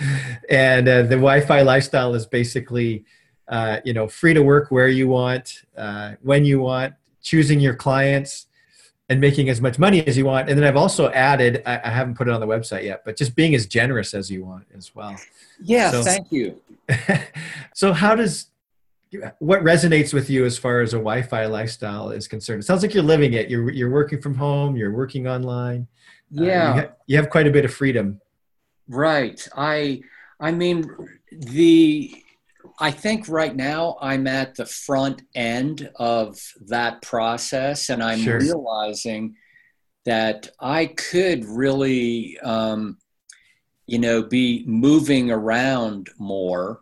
and 0.49 0.89
uh, 0.89 1.03
the 1.03 1.17
Wi-Fi 1.17 1.63
lifestyle 1.63 2.15
is 2.15 2.27
basically, 2.27 3.05
uh, 3.49 3.79
you 3.85 3.93
know, 3.93 4.09
free 4.09 4.35
to 4.35 4.43
work 4.43 4.71
where 4.71 4.89
you 4.89 5.09
want, 5.09 5.63
uh, 5.77 6.13
when 6.23 6.45
you 6.45 6.61
want, 6.61 6.95
choosing 7.23 7.61
your 7.61 7.75
clients, 7.75 8.47
and 9.09 9.21
making 9.21 9.49
as 9.51 9.61
much 9.61 9.79
money 9.79 10.05
as 10.07 10.17
you 10.17 10.25
want. 10.25 10.49
And 10.49 10.59
then 10.59 10.67
I've 10.67 10.77
also 10.77 11.11
added, 11.11 11.63
I, 11.67 11.81
I, 11.85 11.91
haven't 11.91 12.15
put 12.15 12.29
it 12.29 12.35
on 12.35 12.41
the 12.41 12.47
website 12.47 12.85
yet, 12.85 13.05
but 13.05 13.17
just 13.17 13.37
being 13.37 13.55
as 13.55 13.67
generous 13.67 14.15
as 14.15 14.31
you 14.31 14.43
want 14.45 14.67
as 14.75 14.95
well. 14.95 15.17
Yeah, 15.63 15.91
so, 15.91 16.03
thank 16.03 16.33
you. 16.33 16.61
so 17.75 17.93
how 17.93 18.15
does 18.15 18.47
what 19.38 19.62
resonates 19.62 20.14
with 20.14 20.31
you 20.31 20.44
as 20.44 20.59
far 20.59 20.81
as 20.81 20.94
a 20.94 20.98
Wi-Fi 20.98 21.46
lifestyle 21.46 22.11
is 22.11 22.29
concerned? 22.29 22.62
It 22.62 22.66
sounds 22.66 22.83
like 22.83 22.94
you're 22.94 23.03
living 23.03 23.35
it. 23.35 23.51
You're 23.51 23.70
you're 23.70 23.90
working 23.90 24.20
from 24.20 24.35
home. 24.35 24.77
You're 24.77 24.92
working 24.92 25.29
online. 25.29 25.87
Yeah, 26.31 26.42
uh, 26.42 26.75
you, 26.75 26.81
ha- 26.81 26.92
you 27.07 27.16
have 27.16 27.31
quite 27.31 27.46
a 27.46 27.51
bit 27.51 27.64
of 27.64 27.72
freedom. 27.72 28.20
Right. 28.88 29.46
I 29.57 30.03
I 30.40 30.53
mean 30.53 30.90
the 31.31 32.22
I 32.79 32.90
think 32.90 33.29
right 33.29 33.55
now 33.55 33.96
I'm 34.01 34.27
at 34.27 34.55
the 34.55 34.66
front 34.66 35.22
end 35.35 35.90
of 35.96 36.38
that 36.68 37.03
process, 37.03 37.90
and 37.90 38.03
I'm 38.03 38.20
sure. 38.20 38.40
realizing 38.40 39.37
that 40.05 40.48
I 40.59 40.87
could 40.87 41.44
really, 41.44 42.38
um, 42.40 42.98
you 43.87 43.98
know, 43.98 44.22
be 44.22 44.64
moving 44.66 45.31
around 45.31 46.11
more 46.18 46.82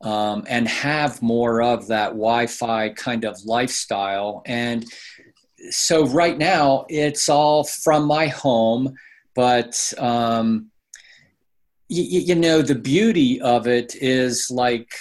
um, 0.00 0.44
and 0.48 0.68
have 0.68 1.20
more 1.22 1.62
of 1.62 1.88
that 1.88 2.10
Wi-Fi 2.10 2.90
kind 2.90 3.24
of 3.24 3.36
lifestyle. 3.44 4.42
And 4.46 4.86
so 5.70 6.06
right 6.06 6.38
now 6.38 6.86
it's 6.88 7.28
all 7.28 7.64
from 7.64 8.06
my 8.06 8.28
home, 8.28 8.94
but 9.34 9.92
um, 9.98 10.70
you, 11.88 12.20
you 12.20 12.34
know, 12.34 12.62
the 12.62 12.74
beauty 12.74 13.40
of 13.40 13.66
it 13.66 13.94
is 13.96 14.50
like, 14.50 14.94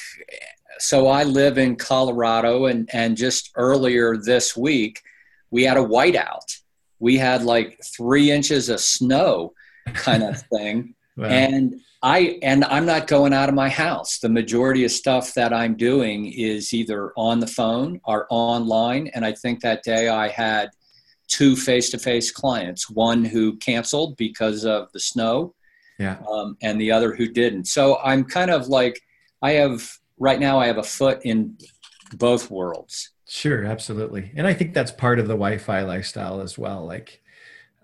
so 0.80 1.08
I 1.08 1.24
live 1.24 1.58
in 1.58 1.76
Colorado, 1.76 2.66
and, 2.66 2.90
and 2.94 3.18
just 3.18 3.52
earlier 3.56 4.16
this 4.16 4.56
week, 4.56 5.02
we 5.50 5.64
had 5.64 5.78
a 5.78 5.84
whiteout. 5.84 6.56
We 7.00 7.18
had 7.18 7.44
like 7.44 7.80
three 7.96 8.32
inches 8.32 8.70
of 8.70 8.80
snow, 8.80 9.54
kind 9.88 10.24
of 10.24 10.40
thing. 10.54 10.96
Wow. 11.18 11.26
And 11.26 11.82
I 12.04 12.40
and 12.44 12.64
I'm 12.66 12.86
not 12.86 13.08
going 13.08 13.34
out 13.34 13.50
of 13.50 13.56
my 13.56 13.70
house. 13.70 14.20
The 14.20 14.30
majority 14.30 14.86
of 14.86 14.92
stuff 14.92 15.34
that 15.34 15.52
I'm 15.52 15.76
doing 15.76 16.32
is 16.32 16.74
either 16.74 17.12
on 17.18 17.40
the 17.40 17.48
phone 17.48 18.00
or 18.06 18.28
online. 18.30 19.08
And 19.14 19.26
I 19.26 19.34
think 19.34 19.62
that 19.62 19.84
day 19.84 20.08
I 20.08 20.28
had 20.28 20.70
two 21.28 21.56
face-to-face 21.56 22.32
clients, 22.32 22.90
one 22.90 23.26
who 23.26 23.58
canceled 23.58 24.16
because 24.16 24.64
of 24.64 24.92
the 24.94 25.00
snow, 25.00 25.54
yeah. 26.00 26.18
Um, 26.32 26.56
and 26.62 26.80
the 26.80 26.92
other 26.92 27.14
who 27.16 27.28
didn't. 27.28 27.66
So 27.66 27.98
I'm 28.04 28.24
kind 28.24 28.52
of 28.52 28.68
like, 28.68 29.02
I 29.42 29.54
have 29.54 29.92
right 30.20 30.40
now, 30.40 30.60
I 30.60 30.68
have 30.68 30.78
a 30.78 30.84
foot 30.84 31.20
in 31.24 31.58
both 32.16 32.50
worlds. 32.52 33.10
Sure, 33.28 33.66
absolutely. 33.66 34.32
And 34.38 34.48
I 34.48 34.54
think 34.54 34.74
that's 34.74 34.92
part 34.92 35.20
of 35.20 35.28
the 35.28 35.34
Wi 35.34 35.58
Fi 35.58 35.82
lifestyle 35.82 36.40
as 36.40 36.58
well. 36.58 36.86
Like, 36.86 37.22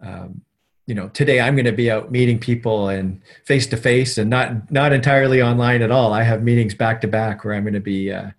um, 0.01 0.41
you 0.85 0.95
know, 0.95 1.09
today 1.09 1.39
I'm 1.39 1.55
going 1.55 1.65
to 1.65 1.71
be 1.71 1.89
out 1.89 2.11
meeting 2.11 2.39
people 2.39 2.89
and 2.89 3.21
face 3.45 3.67
to 3.67 3.77
face 3.77 4.17
and 4.17 4.29
not, 4.29 4.71
not 4.71 4.91
entirely 4.91 5.41
online 5.41 5.81
at 5.81 5.91
all. 5.91 6.13
I 6.13 6.23
have 6.23 6.43
meetings 6.43 6.75
back 6.75 7.01
to 7.01 7.07
back 7.07 7.43
where 7.43 7.53
I'm 7.53 7.63
going 7.63 7.73
to 7.73 7.79
be, 7.79 8.11
uh, 8.11 8.31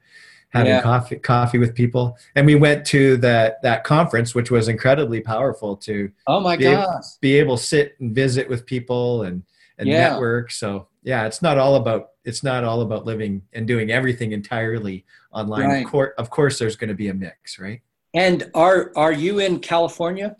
having 0.50 0.70
yeah. 0.70 0.82
coffee 0.82 1.16
coffee 1.16 1.58
with 1.58 1.74
people 1.74 2.16
and 2.36 2.46
we 2.46 2.54
went 2.54 2.86
to 2.86 3.16
that 3.16 3.60
that 3.62 3.82
conference 3.82 4.36
which 4.36 4.52
was 4.52 4.68
incredibly 4.68 5.20
powerful 5.20 5.76
to 5.76 6.08
oh 6.28 6.38
my 6.38 6.56
be 6.56 6.62
gosh 6.62 7.16
be 7.20 7.34
able 7.34 7.56
to 7.56 7.62
sit 7.64 7.96
and 7.98 8.14
visit 8.14 8.48
with 8.48 8.64
people 8.64 9.24
and 9.24 9.42
and 9.78 9.88
yeah. 9.88 10.10
network. 10.10 10.50
So 10.50 10.88
yeah, 11.02 11.26
it's 11.26 11.42
not 11.42 11.58
all 11.58 11.76
about 11.76 12.10
it's 12.24 12.42
not 12.42 12.64
all 12.64 12.80
about 12.80 13.04
living 13.04 13.42
and 13.52 13.66
doing 13.66 13.90
everything 13.90 14.32
entirely 14.32 15.04
online. 15.32 15.66
Right. 15.66 15.84
Of, 15.84 15.90
course, 15.90 16.14
of 16.16 16.30
course, 16.30 16.58
there's 16.58 16.76
going 16.76 16.88
to 16.88 16.94
be 16.94 17.08
a 17.08 17.14
mix, 17.14 17.58
right? 17.58 17.80
And 18.14 18.50
are 18.54 18.92
are 18.96 19.12
you 19.12 19.40
in 19.40 19.60
California? 19.60 20.36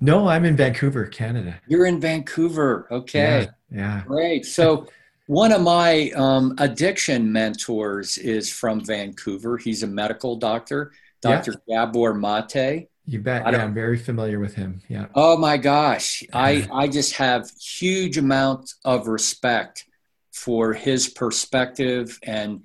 No, 0.00 0.28
I'm 0.28 0.44
in 0.44 0.56
Vancouver, 0.56 1.06
Canada. 1.06 1.60
You're 1.66 1.86
in 1.86 2.00
Vancouver. 2.00 2.88
Okay. 2.90 3.48
Yeah. 3.70 3.78
yeah. 3.78 4.02
Great. 4.06 4.46
So 4.46 4.86
one 5.26 5.52
of 5.52 5.60
my 5.60 6.10
um, 6.16 6.54
addiction 6.58 7.30
mentors 7.30 8.18
is 8.18 8.50
from 8.50 8.84
Vancouver. 8.84 9.58
He's 9.58 9.82
a 9.82 9.86
medical 9.86 10.36
doctor, 10.36 10.92
Dr. 11.20 11.54
Yeah. 11.66 11.86
Gabor 11.86 12.14
Mate. 12.14 12.88
You 13.06 13.18
bet. 13.20 13.42
Yeah, 13.42 13.62
I'm 13.62 13.74
very 13.74 13.98
familiar 13.98 14.38
with 14.38 14.54
him. 14.54 14.80
Yeah. 14.88 15.06
Oh 15.14 15.36
my 15.36 15.56
gosh. 15.56 16.22
I, 16.32 16.68
I 16.72 16.88
just 16.88 17.14
have 17.14 17.50
huge 17.60 18.18
amount 18.18 18.74
of 18.84 19.08
respect 19.08 19.84
for 20.32 20.72
his 20.72 21.08
perspective 21.08 22.18
and 22.22 22.62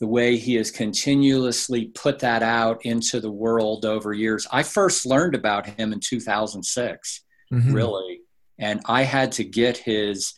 the 0.00 0.06
way 0.06 0.36
he 0.36 0.54
has 0.54 0.70
continuously 0.70 1.86
put 1.88 2.18
that 2.20 2.42
out 2.42 2.84
into 2.84 3.20
the 3.20 3.30
world 3.30 3.84
over 3.84 4.12
years. 4.12 4.46
I 4.50 4.62
first 4.62 5.06
learned 5.06 5.34
about 5.34 5.66
him 5.66 5.92
in 5.92 6.00
2006, 6.00 7.20
mm-hmm. 7.52 7.72
really, 7.72 8.20
and 8.58 8.80
I 8.86 9.02
had 9.02 9.32
to 9.32 9.44
get 9.44 9.76
his 9.76 10.34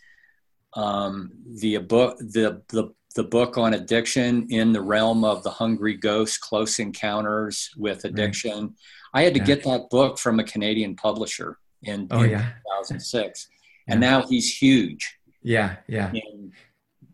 um, 0.75 1.31
the 1.61 1.79
book 1.79 2.19
the 2.19 2.63
the 2.69 2.93
the 3.15 3.25
book 3.25 3.59
on 3.59 3.75
addiction 3.75 4.47
in 4.49 4.73
the 4.73 4.81
realm 4.81 5.23
of 5.23 5.43
the 5.43 5.51
hungry 5.51 5.97
ghost 5.97 6.41
close 6.41 6.79
encounters 6.79 7.71
with 7.77 8.05
addiction 8.07 8.61
right. 8.61 8.71
I 9.15 9.23
had 9.23 9.35
to 9.35 9.41
yeah. 9.41 9.47
get 9.47 9.65
that 9.65 9.91
book 9.91 10.19
from 10.19 10.41
a 10.41 10.45
Canadian 10.45 10.97
publisher 10.97 11.59
in, 11.83 12.09
oh, 12.11 12.23
in 12.23 12.31
yeah. 12.31 12.53
2006. 12.81 13.49
And 13.89 14.03
yeah. 14.03 14.11
now 14.11 14.27
he's 14.27 14.57
huge. 14.57 15.19
Yeah, 15.43 15.77
yeah. 15.89 16.11
In 16.13 16.53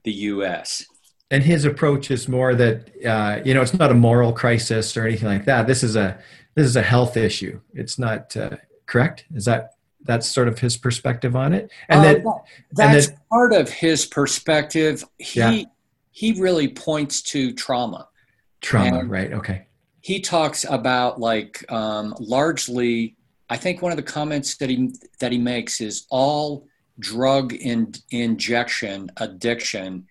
the 0.04 0.12
US. 0.12 0.84
And 1.30 1.42
his 1.42 1.64
approach 1.64 2.10
is 2.10 2.28
more 2.28 2.54
that 2.54 2.90
uh, 3.04 3.40
you 3.44 3.54
know 3.54 3.62
it's 3.62 3.74
not 3.74 3.90
a 3.90 3.94
moral 3.94 4.32
crisis 4.32 4.96
or 4.96 5.06
anything 5.06 5.28
like 5.28 5.44
that. 5.44 5.66
This 5.66 5.82
is 5.82 5.96
a 5.96 6.18
this 6.54 6.66
is 6.66 6.76
a 6.76 6.82
health 6.82 7.16
issue. 7.16 7.60
It's 7.74 7.98
not 7.98 8.36
uh, 8.36 8.56
correct. 8.86 9.24
Is 9.34 9.44
that 9.44 9.74
that's 10.04 10.26
sort 10.26 10.48
of 10.48 10.58
his 10.58 10.76
perspective 10.76 11.36
on 11.36 11.52
it? 11.52 11.70
And 11.88 12.00
uh, 12.00 12.02
that, 12.02 12.24
that's 12.72 13.08
and 13.08 13.18
part 13.28 13.52
of 13.52 13.68
his 13.68 14.06
perspective. 14.06 15.04
He 15.18 15.40
yeah. 15.40 15.62
he 16.12 16.40
really 16.40 16.68
points 16.68 17.20
to 17.22 17.52
trauma. 17.52 18.08
Trauma, 18.60 19.00
and, 19.00 19.10
right? 19.10 19.32
Okay 19.34 19.68
he 20.00 20.20
talks 20.20 20.64
about 20.68 21.20
like 21.20 21.70
um, 21.70 22.14
largely 22.18 23.14
i 23.50 23.56
think 23.56 23.82
one 23.82 23.92
of 23.92 23.96
the 23.96 24.02
comments 24.02 24.56
that 24.56 24.70
he 24.70 24.90
that 25.20 25.32
he 25.32 25.38
makes 25.38 25.80
is 25.80 26.06
all 26.10 26.66
drug 26.98 27.52
in, 27.52 27.92
injection 28.10 29.10
addiction 29.18 30.06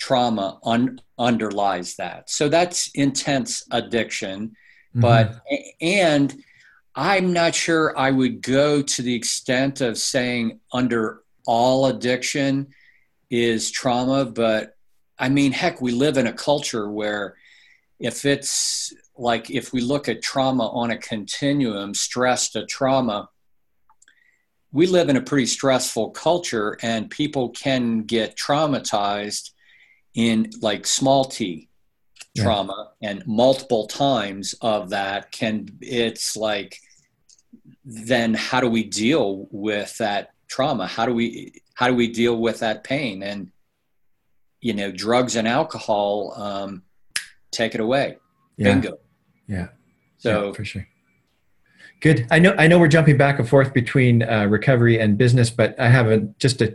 trauma 0.00 0.58
un, 0.64 1.00
underlies 1.18 1.96
that 1.96 2.28
so 2.30 2.48
that's 2.48 2.90
intense 2.94 3.64
addiction 3.70 4.48
mm-hmm. 4.48 5.00
but 5.00 5.40
and 5.80 6.42
i'm 6.94 7.32
not 7.32 7.54
sure 7.54 7.96
i 7.98 8.10
would 8.10 8.42
go 8.42 8.82
to 8.82 9.02
the 9.02 9.14
extent 9.14 9.80
of 9.80 9.96
saying 9.98 10.58
under 10.72 11.22
all 11.46 11.86
addiction 11.86 12.68
is 13.30 13.70
trauma, 13.70 14.24
but 14.24 14.76
I 15.18 15.28
mean, 15.28 15.52
heck, 15.52 15.80
we 15.80 15.92
live 15.92 16.16
in 16.16 16.26
a 16.26 16.32
culture 16.32 16.90
where 16.90 17.36
if 17.98 18.24
it's 18.24 18.92
like 19.16 19.50
if 19.50 19.72
we 19.72 19.80
look 19.80 20.08
at 20.08 20.22
trauma 20.22 20.68
on 20.68 20.90
a 20.90 20.96
continuum, 20.96 21.94
stress 21.94 22.50
to 22.50 22.66
trauma, 22.66 23.28
we 24.72 24.86
live 24.86 25.08
in 25.08 25.16
a 25.16 25.22
pretty 25.22 25.46
stressful 25.46 26.10
culture 26.10 26.78
and 26.82 27.10
people 27.10 27.50
can 27.50 28.02
get 28.02 28.36
traumatized 28.36 29.50
in 30.14 30.50
like 30.60 30.86
small 30.86 31.24
t 31.24 31.68
trauma 32.36 32.90
yeah. 33.00 33.10
and 33.10 33.26
multiple 33.26 33.86
times 33.86 34.54
of 34.60 34.90
that 34.90 35.32
can 35.32 35.66
it's 35.80 36.36
like 36.36 36.78
then 37.84 38.34
how 38.34 38.60
do 38.60 38.68
we 38.68 38.84
deal 38.84 39.48
with 39.50 39.96
that 39.98 40.30
trauma? 40.48 40.86
How 40.86 41.06
do 41.06 41.14
we 41.14 41.62
how 41.74 41.88
do 41.88 41.94
we 41.94 42.08
deal 42.08 42.36
with 42.36 42.60
that 42.60 42.84
pain? 42.84 43.22
And 43.22 43.50
you 44.60 44.74
know 44.74 44.92
drugs 44.92 45.36
and 45.36 45.48
alcohol 45.48 46.34
um, 46.36 46.82
take 47.50 47.74
it 47.74 47.80
away. 47.80 48.18
Yeah. 48.56 48.74
bingo. 48.74 48.98
Yeah. 49.46 49.68
So 50.18 50.48
yeah, 50.48 50.52
for 50.52 50.64
sure. 50.64 50.86
Good. 52.00 52.26
I 52.30 52.38
know 52.38 52.54
i 52.58 52.66
know 52.66 52.78
we're 52.78 52.88
jumping 52.88 53.16
back 53.16 53.38
and 53.38 53.48
forth 53.48 53.72
between 53.74 54.22
uh, 54.22 54.46
recovery 54.46 54.98
and 54.98 55.18
business 55.18 55.50
but 55.50 55.78
i 55.78 55.88
haven't 55.88 56.38
just 56.38 56.62
a 56.62 56.74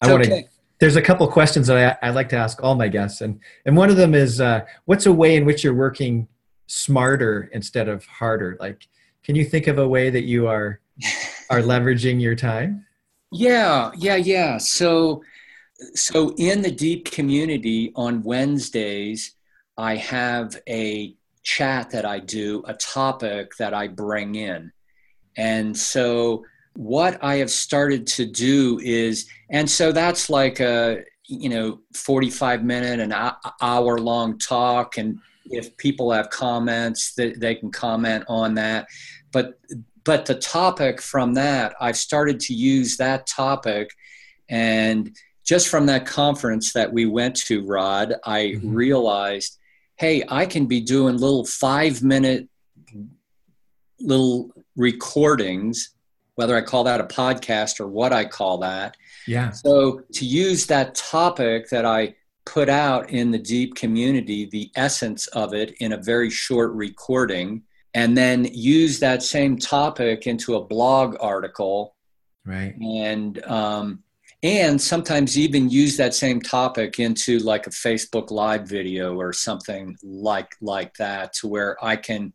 i 0.00 0.12
want 0.12 0.24
to 0.24 0.44
there's 0.80 0.96
a 0.96 1.02
couple 1.02 1.26
questions 1.28 1.66
that 1.66 1.98
I, 2.02 2.08
I, 2.08 2.10
like 2.10 2.30
to 2.30 2.36
ask 2.36 2.62
all 2.62 2.74
my 2.74 2.88
guests 2.88 3.20
and 3.20 3.38
and 3.66 3.76
one 3.76 3.90
of 3.90 3.96
them 3.96 4.14
is 4.14 4.40
uh, 4.40 4.64
what's 4.86 5.06
a 5.06 5.12
way 5.12 5.36
in 5.36 5.44
which 5.44 5.62
you're 5.62 5.74
working 5.74 6.26
smarter 6.66 7.50
instead 7.52 7.88
of 7.88 8.04
harder? 8.06 8.56
Like 8.58 8.88
can 9.22 9.34
you 9.36 9.44
think 9.44 9.66
of 9.66 9.78
a 9.78 9.86
way 9.86 10.10
that 10.10 10.24
you 10.24 10.48
are 10.48 10.80
are 11.50 11.60
leveraging 11.60 12.20
your 12.20 12.34
time? 12.34 12.86
Yeah 13.30 13.92
yeah 13.96 14.16
yeah. 14.16 14.58
So 14.58 15.22
so 15.94 16.34
in 16.36 16.62
the 16.62 16.70
deep 16.70 17.10
community 17.10 17.90
on 17.96 18.22
wednesdays 18.22 19.34
i 19.78 19.96
have 19.96 20.60
a 20.68 21.14
chat 21.42 21.88
that 21.90 22.04
i 22.04 22.18
do 22.18 22.62
a 22.66 22.74
topic 22.74 23.56
that 23.56 23.72
i 23.72 23.88
bring 23.88 24.34
in. 24.34 24.70
And 25.36 25.76
so 25.76 26.44
what 26.80 27.22
I 27.22 27.36
have 27.36 27.50
started 27.50 28.06
to 28.06 28.24
do 28.24 28.80
is, 28.82 29.28
and 29.50 29.68
so 29.68 29.92
that's 29.92 30.30
like 30.30 30.60
a, 30.60 31.04
you 31.28 31.50
know, 31.50 31.80
45 31.94 32.64
minute, 32.64 33.00
an 33.00 33.12
hour 33.60 33.98
long 33.98 34.38
talk. 34.38 34.96
And 34.96 35.18
if 35.44 35.76
people 35.76 36.10
have 36.10 36.30
comments, 36.30 37.12
that 37.16 37.38
they 37.38 37.54
can 37.54 37.70
comment 37.70 38.24
on 38.28 38.54
that. 38.54 38.86
But, 39.30 39.60
but 40.04 40.24
the 40.24 40.36
topic 40.36 41.02
from 41.02 41.34
that, 41.34 41.74
I've 41.82 41.98
started 41.98 42.40
to 42.40 42.54
use 42.54 42.96
that 42.96 43.26
topic 43.26 43.90
and 44.48 45.14
just 45.44 45.68
from 45.68 45.84
that 45.84 46.06
conference 46.06 46.72
that 46.72 46.90
we 46.90 47.04
went 47.04 47.36
to, 47.42 47.62
Rod, 47.62 48.14
I 48.24 48.54
mm-hmm. 48.56 48.72
realized, 48.72 49.58
hey, 49.96 50.24
I 50.30 50.46
can 50.46 50.64
be 50.64 50.80
doing 50.80 51.18
little 51.18 51.44
five 51.44 52.02
minute 52.02 52.48
little 54.00 54.50
recordings 54.76 55.90
whether 56.40 56.56
I 56.56 56.62
call 56.62 56.84
that 56.84 57.02
a 57.02 57.04
podcast 57.04 57.80
or 57.80 57.86
what 57.86 58.14
I 58.14 58.24
call 58.24 58.56
that. 58.60 58.96
Yeah. 59.26 59.50
So 59.50 60.00
to 60.14 60.24
use 60.24 60.64
that 60.68 60.94
topic 60.94 61.68
that 61.68 61.84
I 61.84 62.14
put 62.46 62.70
out 62.70 63.10
in 63.10 63.30
the 63.30 63.38
deep 63.38 63.74
community, 63.74 64.48
the 64.50 64.70
essence 64.74 65.26
of 65.26 65.52
it 65.52 65.74
in 65.80 65.92
a 65.92 65.98
very 65.98 66.30
short 66.30 66.72
recording, 66.72 67.64
and 67.92 68.16
then 68.16 68.46
use 68.54 69.00
that 69.00 69.22
same 69.22 69.58
topic 69.58 70.26
into 70.26 70.54
a 70.54 70.64
blog 70.64 71.14
article. 71.20 71.94
Right. 72.46 72.74
And 72.80 73.44
um, 73.44 74.02
and 74.42 74.80
sometimes 74.80 75.36
even 75.36 75.68
use 75.68 75.98
that 75.98 76.14
same 76.14 76.40
topic 76.40 76.98
into 76.98 77.38
like 77.40 77.66
a 77.66 77.70
Facebook 77.70 78.30
live 78.30 78.66
video 78.66 79.14
or 79.20 79.34
something 79.34 79.94
like 80.02 80.56
like 80.62 80.94
that 80.94 81.34
to 81.34 81.48
where 81.48 81.76
I 81.84 81.96
can 81.96 82.32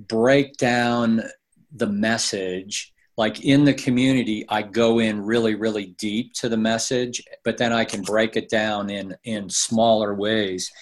break 0.00 0.56
down 0.56 1.22
the 1.70 1.86
message 1.86 2.92
like 3.18 3.44
in 3.44 3.64
the 3.64 3.74
community 3.74 4.46
i 4.48 4.62
go 4.62 5.00
in 5.00 5.20
really 5.20 5.54
really 5.54 5.94
deep 5.98 6.32
to 6.32 6.48
the 6.48 6.56
message 6.56 7.22
but 7.44 7.58
then 7.58 7.72
i 7.72 7.84
can 7.84 8.00
break 8.00 8.36
it 8.36 8.48
down 8.48 8.88
in 8.88 9.14
in 9.24 9.50
smaller 9.50 10.14
ways 10.14 10.72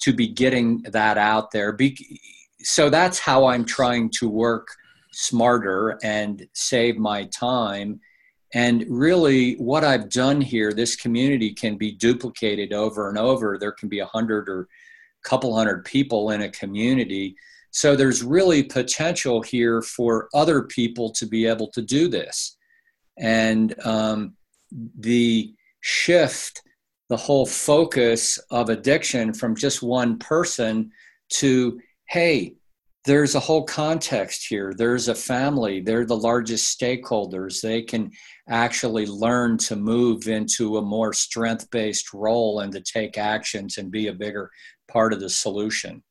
to 0.00 0.12
be 0.12 0.26
getting 0.26 0.82
that 0.82 1.18
out 1.18 1.50
there. 1.50 1.72
Be, 1.72 2.20
so 2.62 2.90
that's 2.90 3.18
how 3.18 3.46
i'm 3.46 3.64
trying 3.64 4.10
to 4.18 4.28
work 4.28 4.68
smarter 5.12 5.98
and 6.02 6.46
save 6.52 6.96
my 6.96 7.24
time. 7.26 8.00
And 8.52 8.84
really 8.88 9.54
what 9.54 9.84
i've 9.84 10.10
done 10.10 10.40
here 10.40 10.72
this 10.72 10.96
community 10.96 11.52
can 11.52 11.76
be 11.76 11.92
duplicated 11.92 12.72
over 12.72 13.08
and 13.08 13.18
over. 13.18 13.58
There 13.58 13.72
can 13.72 13.88
be 13.88 14.00
a 14.00 14.06
hundred 14.06 14.48
or 14.48 14.68
couple 15.22 15.54
hundred 15.54 15.84
people 15.84 16.30
in 16.30 16.42
a 16.42 16.48
community 16.48 17.36
so 17.70 17.94
there's 17.94 18.22
really 18.22 18.62
potential 18.62 19.42
here 19.42 19.82
for 19.82 20.28
other 20.34 20.62
people 20.62 21.10
to 21.12 21.26
be 21.26 21.46
able 21.46 21.70
to 21.72 21.82
do 21.82 22.08
this. 22.08 22.56
And 23.18 23.74
um, 23.86 24.34
the 24.98 25.54
shift, 25.80 26.62
the 27.08 27.16
whole 27.16 27.46
focus 27.46 28.38
of 28.50 28.70
addiction 28.70 29.32
from 29.32 29.54
just 29.54 29.82
one 29.82 30.18
person 30.18 30.90
to, 31.30 31.80
hey, 32.08 32.54
there's 33.04 33.34
a 33.34 33.40
whole 33.40 33.64
context 33.64 34.46
here. 34.46 34.74
There's 34.76 35.08
a 35.08 35.14
family. 35.14 35.80
They're 35.80 36.04
the 36.04 36.16
largest 36.16 36.78
stakeholders. 36.78 37.62
They 37.62 37.82
can 37.82 38.10
actually 38.48 39.06
learn 39.06 39.56
to 39.58 39.76
move 39.76 40.28
into 40.28 40.76
a 40.76 40.82
more 40.82 41.12
strength 41.12 41.70
based 41.70 42.12
role 42.12 42.60
and 42.60 42.72
to 42.72 42.80
take 42.80 43.16
actions 43.16 43.78
and 43.78 43.90
be 43.90 44.08
a 44.08 44.12
bigger 44.12 44.50
part 44.88 45.12
of 45.12 45.20
the 45.20 45.30
solution. 45.30 46.02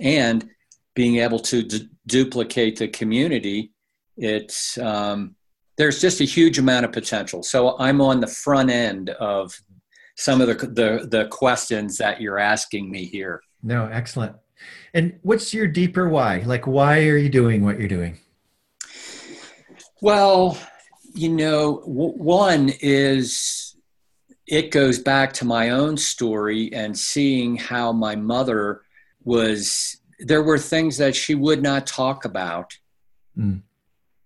And 0.00 0.48
being 0.98 1.18
able 1.18 1.38
to 1.38 1.62
d- 1.62 1.88
duplicate 2.08 2.76
the 2.76 2.88
community, 2.88 3.70
it's 4.16 4.76
um, 4.78 5.36
there's 5.76 6.00
just 6.00 6.20
a 6.20 6.24
huge 6.24 6.58
amount 6.58 6.84
of 6.84 6.90
potential. 6.90 7.44
So 7.44 7.78
I'm 7.78 8.00
on 8.00 8.18
the 8.18 8.26
front 8.26 8.68
end 8.68 9.10
of 9.10 9.56
some 10.16 10.40
of 10.40 10.48
the, 10.48 10.54
the 10.54 11.06
the 11.08 11.28
questions 11.28 11.98
that 11.98 12.20
you're 12.20 12.40
asking 12.40 12.90
me 12.90 13.04
here. 13.04 13.40
No, 13.62 13.88
excellent. 13.92 14.34
And 14.92 15.20
what's 15.22 15.54
your 15.54 15.68
deeper 15.68 16.08
why? 16.08 16.38
Like, 16.38 16.66
why 16.66 17.06
are 17.06 17.16
you 17.16 17.28
doing 17.28 17.64
what 17.64 17.78
you're 17.78 17.86
doing? 17.86 18.18
Well, 20.02 20.58
you 21.14 21.28
know, 21.28 21.78
w- 21.82 22.18
one 22.18 22.72
is 22.80 23.76
it 24.48 24.72
goes 24.72 24.98
back 24.98 25.32
to 25.34 25.44
my 25.44 25.70
own 25.70 25.96
story 25.96 26.72
and 26.72 26.98
seeing 26.98 27.54
how 27.54 27.92
my 27.92 28.16
mother 28.16 28.82
was 29.22 29.97
there 30.18 30.42
were 30.42 30.58
things 30.58 30.96
that 30.98 31.14
she 31.14 31.34
would 31.34 31.62
not 31.62 31.86
talk 31.86 32.24
about 32.24 32.76
mm. 33.36 33.62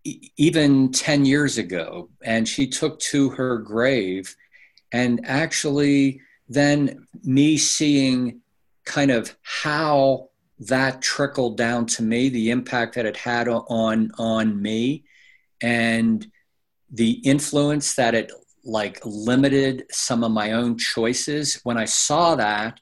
e- 0.05 0.31
even 0.37 0.91
10 0.91 1.25
years 1.25 1.59
ago 1.59 2.09
and 2.25 2.49
she 2.49 2.67
took 2.67 2.99
to 3.01 3.31
her 3.31 3.59
grave 3.59 4.35
and 4.93 5.21
actually 5.25 6.21
then 6.49 7.07
me 7.25 7.57
seeing 7.57 8.41
kind 8.85 9.11
of 9.11 9.37
how 9.43 10.29
that 10.59 11.03
trickled 11.03 11.57
down 11.57 11.87
to 11.87 12.03
me 12.03 12.29
the 12.29 12.51
impact 12.51 12.95
that 12.95 13.07
it 13.07 13.17
had 13.17 13.49
on 13.49 14.11
on 14.19 14.61
me 14.61 15.05
and 15.63 16.27
the 16.91 17.13
influence 17.25 17.95
that 17.95 18.15
it 18.15 18.31
like 18.65 19.01
limited 19.05 19.85
some 19.91 20.23
of 20.23 20.31
my 20.31 20.53
own 20.53 20.79
choices 20.79 21.61
when 21.65 21.77
i 21.77 21.85
saw 21.85 22.35
that 22.35 22.81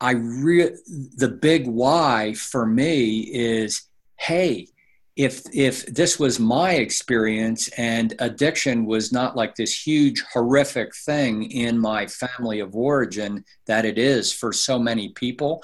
I 0.00 0.12
re- 0.12 0.76
the 1.16 1.28
big 1.28 1.66
why 1.66 2.34
for 2.34 2.66
me 2.66 3.20
is 3.20 3.88
hey 4.16 4.68
if 5.16 5.42
if 5.52 5.86
this 5.86 6.18
was 6.18 6.40
my 6.40 6.72
experience 6.72 7.68
and 7.78 8.14
addiction 8.18 8.84
was 8.84 9.12
not 9.12 9.36
like 9.36 9.54
this 9.54 9.86
huge 9.86 10.22
horrific 10.32 10.94
thing 10.94 11.50
in 11.50 11.78
my 11.78 12.06
family 12.06 12.60
of 12.60 12.74
origin 12.74 13.44
that 13.66 13.84
it 13.84 13.98
is 13.98 14.32
for 14.32 14.52
so 14.52 14.78
many 14.78 15.10
people 15.10 15.62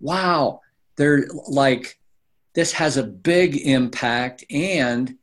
wow 0.00 0.60
they're 0.96 1.26
like 1.48 1.98
this 2.54 2.72
has 2.72 2.96
a 2.96 3.02
big 3.02 3.56
impact 3.66 4.44
and 4.50 5.16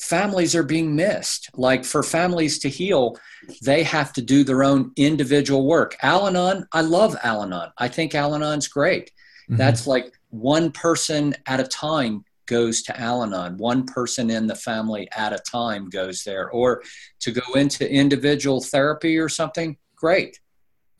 families 0.00 0.54
are 0.54 0.62
being 0.62 0.94
missed. 0.94 1.50
Like 1.54 1.84
for 1.84 2.02
families 2.02 2.58
to 2.60 2.68
heal, 2.68 3.18
they 3.62 3.82
have 3.82 4.12
to 4.14 4.22
do 4.22 4.44
their 4.44 4.64
own 4.64 4.92
individual 4.96 5.66
work. 5.66 5.96
Al 6.02 6.28
Anon, 6.28 6.66
I 6.72 6.82
love 6.82 7.16
Al 7.22 7.42
Anon. 7.42 7.70
I 7.78 7.88
think 7.88 8.14
Al 8.14 8.34
Anon's 8.34 8.68
great. 8.68 9.10
Mm-hmm. 9.44 9.56
That's 9.56 9.86
like 9.86 10.12
one 10.30 10.70
person 10.70 11.34
at 11.46 11.60
a 11.60 11.64
time 11.64 12.24
goes 12.46 12.82
to 12.82 12.98
Al 12.98 13.22
Anon, 13.22 13.58
one 13.58 13.84
person 13.84 14.30
in 14.30 14.46
the 14.46 14.54
family 14.54 15.08
at 15.16 15.32
a 15.32 15.38
time 15.38 15.88
goes 15.88 16.24
there. 16.24 16.50
Or 16.50 16.82
to 17.20 17.30
go 17.30 17.54
into 17.54 17.90
individual 17.90 18.60
therapy 18.60 19.18
or 19.18 19.28
something, 19.28 19.76
great. 19.96 20.40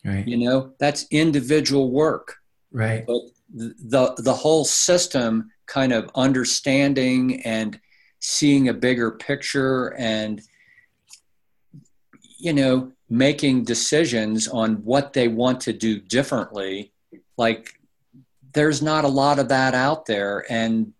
Right. 0.05 0.27
You 0.27 0.37
know, 0.37 0.73
that's 0.79 1.05
individual 1.11 1.91
work. 1.91 2.35
Right. 2.71 3.05
But 3.05 3.21
the 3.51 4.13
the 4.17 4.33
whole 4.33 4.63
system 4.63 5.49
kind 5.65 5.91
of 5.91 6.09
understanding 6.15 7.41
and 7.43 7.79
seeing 8.19 8.69
a 8.69 8.73
bigger 8.73 9.11
picture 9.11 9.93
and 9.97 10.41
you 12.37 12.53
know 12.53 12.91
making 13.09 13.63
decisions 13.63 14.47
on 14.47 14.75
what 14.83 15.13
they 15.13 15.27
want 15.27 15.61
to 15.61 15.73
do 15.73 15.99
differently 15.99 16.91
like 17.37 17.79
there's 18.53 18.81
not 18.81 19.05
a 19.05 19.09
lot 19.09 19.39
of 19.39 19.49
that 19.49 19.73
out 19.73 20.05
there. 20.05 20.45
And 20.49 20.93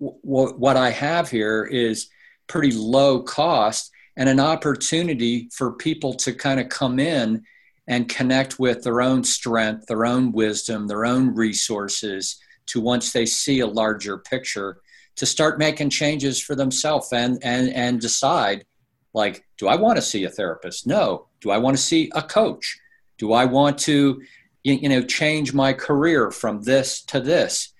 w- 0.00 0.54
what 0.56 0.76
i 0.76 0.90
have 0.90 1.30
here 1.30 1.64
is 1.64 2.08
pretty 2.46 2.72
low 2.72 3.22
cost 3.22 3.90
and 4.16 4.28
an 4.28 4.40
opportunity 4.40 5.48
for 5.52 5.72
people 5.72 6.14
to 6.14 6.32
kind 6.32 6.60
of 6.60 6.68
come 6.68 6.98
in 6.98 7.42
and 7.86 8.08
connect 8.08 8.58
with 8.58 8.82
their 8.82 9.00
own 9.00 9.22
strength 9.24 9.86
their 9.86 10.04
own 10.04 10.32
wisdom 10.32 10.86
their 10.86 11.04
own 11.04 11.34
resources 11.34 12.38
to 12.66 12.80
once 12.80 13.12
they 13.12 13.26
see 13.26 13.60
a 13.60 13.66
larger 13.66 14.18
picture 14.18 14.80
to 15.16 15.26
start 15.26 15.58
making 15.58 15.90
changes 15.90 16.40
for 16.40 16.54
themselves 16.54 17.12
and 17.12 17.38
and 17.42 17.70
and 17.70 18.00
decide 18.00 18.64
like 19.12 19.44
do 19.58 19.68
i 19.68 19.76
want 19.76 19.96
to 19.96 20.02
see 20.02 20.24
a 20.24 20.30
therapist? 20.30 20.86
No. 20.86 21.28
Do 21.40 21.50
i 21.50 21.58
want 21.58 21.76
to 21.76 21.82
see 21.82 22.10
a 22.14 22.22
coach? 22.22 22.78
Do 23.18 23.32
i 23.32 23.44
want 23.44 23.78
to 23.80 24.22
you 24.62 24.88
know 24.88 25.02
change 25.02 25.52
my 25.52 25.72
career 25.72 26.30
from 26.30 26.62
this 26.62 27.02
to 27.04 27.20
this? 27.20 27.72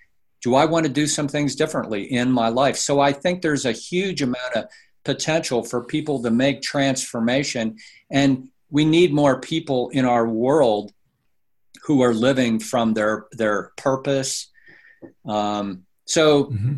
Do 0.42 0.54
i 0.54 0.64
want 0.64 0.86
to 0.86 0.92
do 0.92 1.06
some 1.06 1.28
things 1.28 1.56
differently 1.56 2.04
in 2.12 2.30
my 2.30 2.48
life? 2.48 2.76
So 2.76 3.00
i 3.00 3.12
think 3.12 3.42
there's 3.42 3.66
a 3.66 3.72
huge 3.72 4.22
amount 4.22 4.54
of 4.56 4.66
potential 5.04 5.62
for 5.62 5.84
people 5.84 6.22
to 6.22 6.30
make 6.30 6.62
transformation 6.62 7.76
and 8.10 8.48
we 8.70 8.84
need 8.84 9.12
more 9.12 9.40
people 9.40 9.90
in 9.90 10.04
our 10.04 10.26
world 10.26 10.92
who 11.84 12.02
are 12.02 12.14
living 12.14 12.58
from 12.58 12.94
their 12.94 13.26
their 13.32 13.72
purpose. 13.76 14.50
Um, 15.26 15.84
so 16.06 16.44
mm-hmm. 16.44 16.74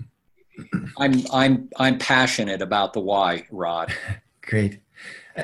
I'm 0.98 1.22
I'm 1.32 1.68
I'm 1.76 1.98
passionate 1.98 2.62
about 2.62 2.92
the 2.92 3.00
why, 3.00 3.46
Rod. 3.50 3.92
Great. 4.42 4.80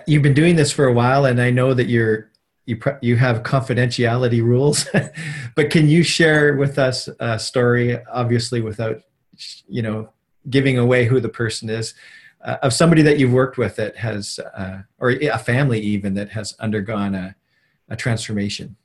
You've 0.07 0.23
been 0.23 0.35
doing 0.35 0.57
this 0.57 0.73
for 0.73 0.87
a 0.87 0.93
while, 0.93 1.27
and 1.27 1.41
I 1.41 1.51
know 1.51 1.75
that 1.75 1.89
you're 1.89 2.31
you 2.67 2.81
you 3.01 3.17
have 3.17 3.43
confidentiality 3.43 4.43
rules. 4.43 4.87
but 5.55 5.71
can 5.71 5.89
you 5.89 6.03
share 6.03 6.57
with 6.57 6.79
us 6.79 7.09
a 7.21 7.39
story, 7.39 7.99
obviously 8.07 8.61
without 8.61 9.03
you 9.69 9.83
know 9.83 10.11
giving 10.49 10.79
away 10.79 11.05
who 11.05 11.21
the 11.21 11.29
person 11.29 11.69
is, 11.69 11.95
uh, 12.45 12.57
of 12.63 12.73
somebody 12.73 13.03
that 13.03 13.19
you've 13.19 13.33
worked 13.33 13.59
with 13.59 13.77
that 13.77 13.97
has, 13.97 14.39
uh, 14.57 14.83
or 14.99 15.11
a 15.11 15.39
family 15.39 15.81
even 15.81 16.15
that 16.15 16.31
has 16.31 16.55
undergone 16.59 17.15
a, 17.15 17.35
a 17.89 17.97
transformation? 17.97 18.77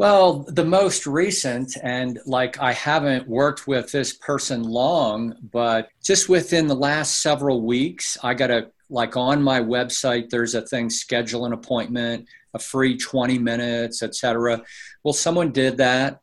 Well, 0.00 0.44
the 0.48 0.64
most 0.64 1.06
recent, 1.06 1.76
and 1.82 2.18
like 2.24 2.58
I 2.58 2.72
haven't 2.72 3.28
worked 3.28 3.66
with 3.66 3.92
this 3.92 4.14
person 4.14 4.62
long, 4.62 5.34
but 5.52 5.90
just 6.02 6.26
within 6.26 6.68
the 6.68 6.74
last 6.74 7.20
several 7.20 7.60
weeks, 7.60 8.16
I 8.22 8.32
got 8.32 8.50
a 8.50 8.70
like 8.88 9.18
on 9.18 9.42
my 9.42 9.60
website, 9.60 10.30
there's 10.30 10.54
a 10.54 10.62
thing 10.62 10.88
schedule 10.88 11.44
an 11.44 11.52
appointment, 11.52 12.26
a 12.54 12.58
free 12.58 12.96
20 12.96 13.38
minutes, 13.40 14.02
etc. 14.02 14.62
Well, 15.04 15.12
someone 15.12 15.52
did 15.52 15.76
that. 15.76 16.22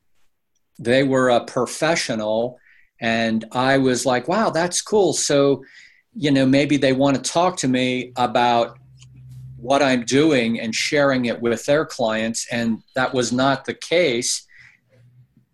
They 0.79 1.03
were 1.03 1.29
a 1.29 1.45
professional, 1.45 2.57
and 2.99 3.45
I 3.51 3.77
was 3.77 4.07
like, 4.07 4.27
wow, 4.27 4.49
that's 4.49 4.81
cool. 4.81 5.13
So, 5.13 5.63
you 6.15 6.31
know, 6.31 6.47
maybe 6.47 6.77
they 6.77 6.93
want 6.93 7.23
to 7.23 7.31
talk 7.31 7.57
to 7.57 7.67
me 7.67 8.11
about 8.15 8.79
what 9.57 9.81
I'm 9.81 10.03
doing 10.05 10.59
and 10.59 10.73
sharing 10.73 11.25
it 11.25 11.41
with 11.41 11.65
their 11.65 11.85
clients. 11.85 12.47
And 12.51 12.83
that 12.95 13.13
was 13.13 13.31
not 13.31 13.65
the 13.65 13.73
case. 13.73 14.45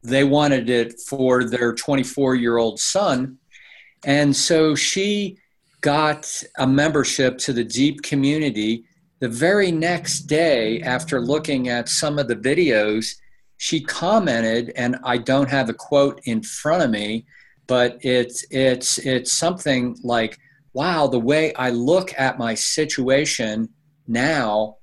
They 0.03 0.23
wanted 0.23 0.69
it 0.69 0.99
for 0.99 1.45
their 1.45 1.73
24 1.73 2.35
year 2.35 2.57
old 2.57 2.79
son. 2.79 3.37
And 4.05 4.35
so 4.35 4.75
she 4.75 5.37
got 5.81 6.43
a 6.57 6.67
membership 6.67 7.37
to 7.39 7.53
the 7.53 7.63
Deep 7.63 8.01
community. 8.03 8.85
The 9.19 9.29
very 9.29 9.71
next 9.71 10.21
day, 10.21 10.81
after 10.81 11.21
looking 11.21 11.69
at 11.69 11.87
some 11.87 12.19
of 12.19 12.27
the 12.27 12.35
videos, 12.35 13.15
she 13.57 13.79
commented, 13.79 14.73
and 14.75 14.97
I 15.05 15.17
don't 15.17 15.49
have 15.49 15.69
a 15.69 15.73
quote 15.73 16.19
in 16.25 16.43
front 16.43 16.83
of 16.83 16.89
me, 16.89 17.25
but 17.67 17.97
it's 18.01 18.45
it's 18.51 18.97
it's 18.97 19.31
something 19.31 19.95
like, 20.03 20.37
"Wow, 20.73 21.07
the 21.07 21.19
way 21.19 21.53
I 21.53 21.69
look 21.69 22.13
at 22.17 22.37
my 22.37 22.55
situation 22.55 23.69
now 24.07 24.77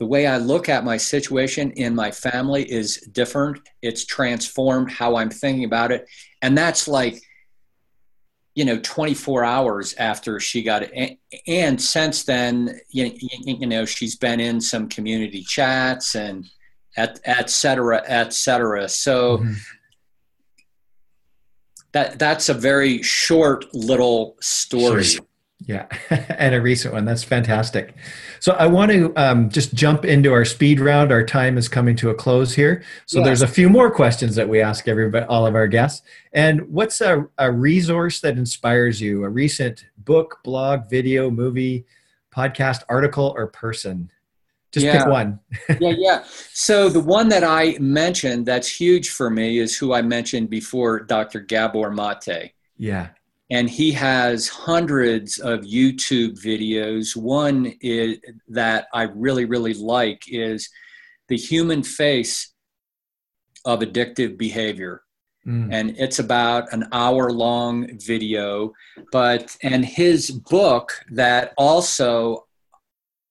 the 0.00 0.06
way 0.06 0.26
I 0.26 0.38
look 0.38 0.70
at 0.70 0.82
my 0.82 0.96
situation 0.96 1.72
in 1.72 1.94
my 1.94 2.10
family 2.10 2.64
is 2.64 2.96
different. 3.12 3.60
It's 3.82 4.06
transformed 4.06 4.90
how 4.90 5.16
I'm 5.16 5.28
thinking 5.28 5.64
about 5.64 5.92
it. 5.92 6.08
And 6.40 6.56
that's 6.56 6.88
like, 6.88 7.20
you 8.54 8.64
know, 8.64 8.80
24 8.82 9.44
hours 9.44 9.94
after 9.98 10.40
she 10.40 10.62
got 10.62 10.84
it. 10.84 11.18
And, 11.46 11.80
since 11.80 12.24
then, 12.24 12.80
you, 12.88 13.66
know, 13.66 13.84
she's 13.84 14.16
been 14.16 14.40
in 14.40 14.62
some 14.62 14.88
community 14.88 15.42
chats 15.42 16.14
and 16.14 16.46
et, 16.96 17.20
et 17.26 17.50
cetera, 17.50 18.02
et 18.06 18.32
cetera. 18.32 18.88
So 18.88 19.36
mm-hmm. 19.36 19.52
that, 21.92 22.18
that's 22.18 22.48
a 22.48 22.54
very 22.54 23.02
short 23.02 23.66
little 23.74 24.38
story. 24.40 25.04
Sure. 25.04 25.26
Yeah, 25.66 25.86
and 26.10 26.54
a 26.54 26.60
recent 26.60 26.94
one. 26.94 27.04
That's 27.04 27.22
fantastic. 27.22 27.94
So 28.40 28.52
I 28.52 28.66
want 28.66 28.90
to 28.92 29.12
um, 29.16 29.50
just 29.50 29.74
jump 29.74 30.04
into 30.04 30.32
our 30.32 30.44
speed 30.44 30.80
round. 30.80 31.12
Our 31.12 31.24
time 31.24 31.58
is 31.58 31.68
coming 31.68 31.96
to 31.96 32.10
a 32.10 32.14
close 32.14 32.54
here. 32.54 32.82
So 33.06 33.18
yes. 33.18 33.26
there's 33.26 33.42
a 33.42 33.46
few 33.46 33.68
more 33.68 33.90
questions 33.90 34.34
that 34.36 34.48
we 34.48 34.60
ask 34.62 34.88
everybody, 34.88 35.26
all 35.26 35.46
of 35.46 35.54
our 35.54 35.66
guests. 35.66 36.02
And 36.32 36.62
what's 36.70 37.00
a, 37.02 37.26
a 37.36 37.52
resource 37.52 38.20
that 38.20 38.38
inspires 38.38 39.00
you? 39.00 39.22
A 39.24 39.28
recent 39.28 39.84
book, 39.98 40.38
blog, 40.42 40.88
video, 40.88 41.30
movie, 41.30 41.84
podcast, 42.34 42.82
article, 42.88 43.34
or 43.36 43.46
person? 43.46 44.10
Just 44.72 44.86
yeah. 44.86 44.98
pick 44.98 45.08
one. 45.08 45.40
yeah, 45.80 45.94
yeah. 45.98 46.24
So 46.54 46.88
the 46.88 47.00
one 47.00 47.28
that 47.28 47.44
I 47.44 47.76
mentioned 47.80 48.46
that's 48.46 48.68
huge 48.80 49.10
for 49.10 49.28
me 49.28 49.58
is 49.58 49.76
who 49.76 49.92
I 49.92 50.00
mentioned 50.00 50.48
before, 50.48 51.00
Dr. 51.00 51.40
Gabor 51.40 51.90
Mate. 51.90 52.54
Yeah 52.78 53.08
and 53.50 53.68
he 53.68 53.90
has 53.92 54.48
hundreds 54.48 55.38
of 55.38 55.60
YouTube 55.60 56.40
videos. 56.42 57.16
One 57.16 57.74
is, 57.80 58.18
that 58.48 58.86
I 58.94 59.04
really, 59.04 59.44
really 59.44 59.74
like 59.74 60.22
is 60.28 60.68
the 61.28 61.36
human 61.36 61.82
face 61.82 62.52
of 63.64 63.80
addictive 63.80 64.38
behavior. 64.38 65.02
Mm. 65.46 65.68
And 65.72 65.96
it's 65.98 66.18
about 66.18 66.72
an 66.72 66.88
hour 66.92 67.30
long 67.32 67.98
video. 67.98 68.72
But, 69.10 69.56
and 69.62 69.84
his 69.84 70.30
book 70.30 70.92
that 71.10 71.52
also 71.56 72.46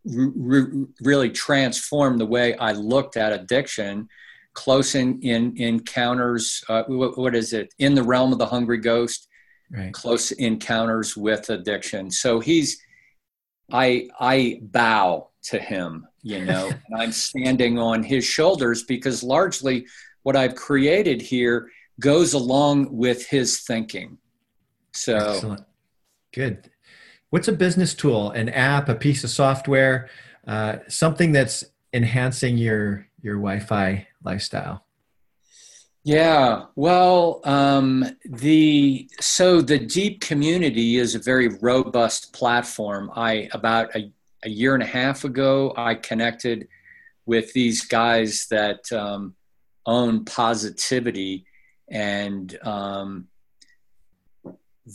re- 0.04 0.86
really 1.02 1.30
transformed 1.30 2.20
the 2.20 2.26
way 2.26 2.56
I 2.56 2.74
looked 2.74 3.16
at 3.16 3.32
addiction 3.32 4.10
close 4.54 4.96
in, 4.96 5.22
in 5.22 5.56
encounters 5.58 6.64
uh, 6.68 6.84
what, 6.88 7.18
what 7.18 7.36
is 7.36 7.54
it 7.54 7.74
in 7.78 7.94
the 7.94 8.04
realm 8.04 8.34
of 8.34 8.40
the 8.40 8.46
hungry 8.46 8.80
ghost 8.80 9.29
right. 9.72 9.94
close 9.94 10.32
encounters 10.32 11.16
with 11.16 11.50
addiction. 11.50 12.12
So 12.12 12.40
he's, 12.40 12.82
I, 13.72 14.10
I 14.20 14.60
bow 14.62 15.30
to 15.44 15.60
him, 15.60 16.08
you 16.22 16.46
know, 16.46 16.68
and 16.90 17.02
I'm 17.02 17.12
standing 17.12 17.78
on 17.78 18.04
his 18.04 18.26
shoulders 18.26 18.84
because 18.84 19.24
largely 19.24 19.86
what 20.24 20.36
I've 20.36 20.56
created 20.56 21.22
here 21.22 21.70
goes 22.00 22.34
along 22.34 22.96
with 22.96 23.28
his 23.28 23.62
thinking. 23.62 24.18
So 24.94 25.18
Excellent. 25.18 25.66
good. 26.34 26.70
What's 27.30 27.48
a 27.48 27.54
business 27.54 27.94
tool, 27.94 28.32
an 28.32 28.50
app, 28.50 28.90
a 28.90 28.96
piece 28.96 29.24
of 29.24 29.30
software, 29.30 30.10
uh, 30.48 30.78
something 30.88 31.32
that's 31.32 31.64
enhancing 31.94 32.58
your 32.58 33.08
your 33.22 33.36
Wi-Fi 33.36 34.08
lifestyle? 34.24 34.86
Yeah, 36.10 36.66
well, 36.76 37.40
um, 37.44 38.04
the 38.26 39.08
so 39.20 39.62
the 39.62 39.78
Deep 39.78 40.22
community 40.22 40.98
is 40.98 41.14
a 41.14 41.20
very 41.20 41.50
robust 41.62 42.34
platform. 42.34 43.12
I 43.16 43.48
about 43.52 43.96
a, 43.96 44.12
a 44.42 44.50
year 44.50 44.74
and 44.74 44.82
a 44.82 44.88
half 44.88 45.24
ago, 45.24 45.72
I 45.78 45.94
connected 45.94 46.68
with 47.28 47.54
these 47.54 47.86
guys 47.86 48.48
that 48.50 48.92
um, 48.92 49.36
own 49.86 50.26
Positivity, 50.26 51.46
and 51.92 52.58
um, 52.64 53.28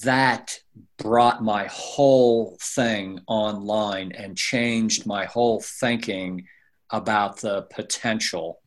that 0.02 0.58
brought 0.96 1.44
my 1.44 1.68
whole 1.70 2.58
thing 2.60 3.20
online 3.28 4.10
and 4.10 4.36
changed 4.36 5.06
my 5.06 5.26
whole 5.26 5.60
thinking 5.60 6.48
about 6.90 7.40
the 7.40 7.62
potential. 7.70 8.58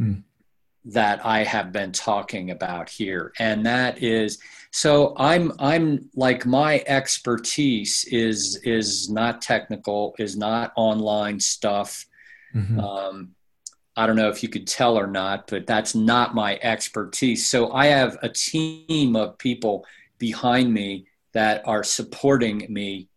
Mm 0.00 0.22
that 0.86 1.24
I 1.24 1.44
have 1.44 1.72
been 1.72 1.92
talking 1.92 2.50
about 2.50 2.88
here. 2.88 3.32
And 3.38 3.66
that 3.66 4.02
is 4.02 4.38
so 4.70 5.14
I'm 5.16 5.52
I'm 5.58 6.10
like 6.14 6.46
my 6.46 6.82
expertise 6.86 8.04
is 8.04 8.56
is 8.62 9.10
not 9.10 9.42
technical, 9.42 10.14
is 10.18 10.36
not 10.36 10.72
online 10.76 11.40
stuff. 11.40 12.06
Mm-hmm. 12.54 12.80
Um, 12.80 13.34
I 13.96 14.06
don't 14.06 14.16
know 14.16 14.28
if 14.28 14.42
you 14.42 14.48
could 14.48 14.66
tell 14.66 14.96
or 14.96 15.08
not, 15.08 15.48
but 15.48 15.66
that's 15.66 15.94
not 15.94 16.34
my 16.34 16.58
expertise. 16.62 17.50
So 17.50 17.72
I 17.72 17.86
have 17.86 18.16
a 18.22 18.28
team 18.28 19.16
of 19.16 19.36
people 19.38 19.84
behind 20.18 20.72
me 20.72 21.06
that 21.32 21.66
are 21.66 21.82
supporting 21.82 22.66
me 22.68 23.08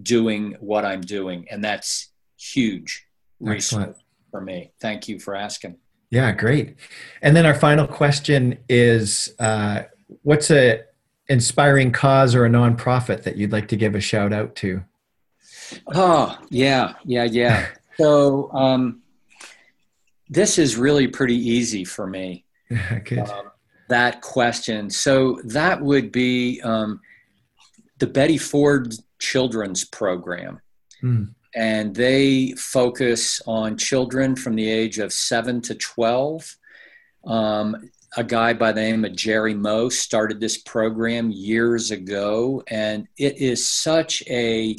doing 0.00 0.56
what 0.60 0.84
I'm 0.84 1.00
doing, 1.00 1.46
and 1.50 1.62
that's 1.62 2.12
huge 2.38 3.06
resource 3.40 3.96
for 4.30 4.40
me. 4.40 4.72
Thank 4.80 5.08
you 5.08 5.18
for 5.18 5.34
asking. 5.34 5.76
Yeah, 6.10 6.32
great. 6.32 6.76
And 7.22 7.36
then 7.36 7.46
our 7.46 7.54
final 7.54 7.86
question 7.86 8.58
is 8.68 9.32
uh, 9.38 9.82
what's 10.22 10.50
a 10.50 10.82
inspiring 11.28 11.92
cause 11.92 12.34
or 12.34 12.44
a 12.44 12.48
nonprofit 12.48 13.22
that 13.22 13.36
you'd 13.36 13.52
like 13.52 13.68
to 13.68 13.76
give 13.76 13.94
a 13.94 14.00
shout 14.00 14.32
out 14.32 14.56
to? 14.56 14.82
Oh, 15.94 16.36
yeah, 16.50 16.94
yeah, 17.04 17.24
yeah. 17.24 17.68
so 17.96 18.50
um, 18.52 19.02
this 20.28 20.58
is 20.58 20.76
really 20.76 21.06
pretty 21.06 21.36
easy 21.36 21.84
for 21.84 22.06
me. 22.06 22.44
Good. 23.04 23.20
Um, 23.20 23.50
that 23.88 24.20
question. 24.20 24.90
So 24.90 25.40
that 25.44 25.80
would 25.80 26.10
be 26.10 26.60
um, 26.62 27.00
the 27.98 28.06
Betty 28.06 28.38
Ford 28.38 28.94
Children's 29.20 29.84
Program. 29.84 30.60
Mm. 31.02 31.34
And 31.54 31.94
they 31.94 32.52
focus 32.52 33.42
on 33.46 33.76
children 33.76 34.36
from 34.36 34.54
the 34.54 34.70
age 34.70 34.98
of 34.98 35.12
7 35.12 35.60
to 35.62 35.74
12. 35.74 36.56
Um, 37.26 37.90
a 38.16 38.24
guy 38.24 38.52
by 38.52 38.72
the 38.72 38.80
name 38.80 39.04
of 39.04 39.14
Jerry 39.14 39.54
Moe 39.54 39.88
started 39.88 40.40
this 40.40 40.58
program 40.58 41.30
years 41.30 41.90
ago, 41.90 42.62
and 42.68 43.06
it 43.16 43.38
is 43.38 43.68
such 43.68 44.22
a 44.28 44.76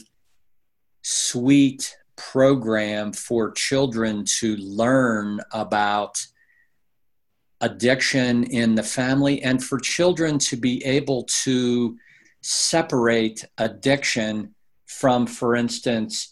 sweet 1.02 1.96
program 2.18 3.14
for 3.14 3.52
children 3.52 4.26
to 4.40 4.56
learn 4.58 5.40
about 5.52 6.26
addiction 7.62 8.44
in 8.44 8.76
the 8.76 8.84
family 8.84 9.42
and 9.44 9.64
for 9.64 9.80
children 9.80 10.38
to 10.40 10.58
be 10.58 10.84
able 10.84 11.24
to 11.24 11.98
separate 12.42 13.46
addiction 13.58 14.54
from, 14.88 15.26
for 15.26 15.56
instance, 15.56 16.31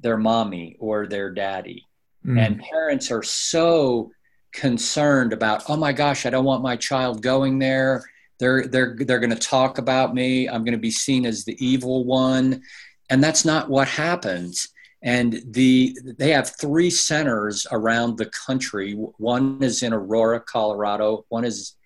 their 0.00 0.16
mommy 0.16 0.76
or 0.78 1.06
their 1.06 1.30
daddy. 1.30 1.86
Mm. 2.26 2.38
And 2.38 2.60
parents 2.60 3.10
are 3.10 3.22
so 3.22 4.10
concerned 4.52 5.32
about, 5.32 5.68
oh 5.68 5.76
my 5.76 5.92
gosh, 5.92 6.26
I 6.26 6.30
don't 6.30 6.44
want 6.44 6.62
my 6.62 6.76
child 6.76 7.22
going 7.22 7.58
there. 7.58 8.04
They're 8.38 8.66
they're 8.66 8.96
they're 8.98 9.20
going 9.20 9.30
to 9.30 9.36
talk 9.36 9.78
about 9.78 10.14
me. 10.14 10.48
I'm 10.48 10.64
going 10.64 10.72
to 10.72 10.78
be 10.78 10.90
seen 10.90 11.26
as 11.26 11.44
the 11.44 11.56
evil 11.64 12.04
one, 12.04 12.62
and 13.10 13.22
that's 13.22 13.44
not 13.44 13.68
what 13.68 13.86
happens. 13.86 14.68
And 15.02 15.42
the 15.46 15.96
they 16.18 16.30
have 16.30 16.56
three 16.58 16.90
centers 16.90 17.66
around 17.70 18.16
the 18.16 18.26
country. 18.26 18.94
One 19.18 19.62
is 19.62 19.82
in 19.82 19.92
Aurora, 19.92 20.40
Colorado. 20.40 21.26
One 21.28 21.44
is 21.44 21.76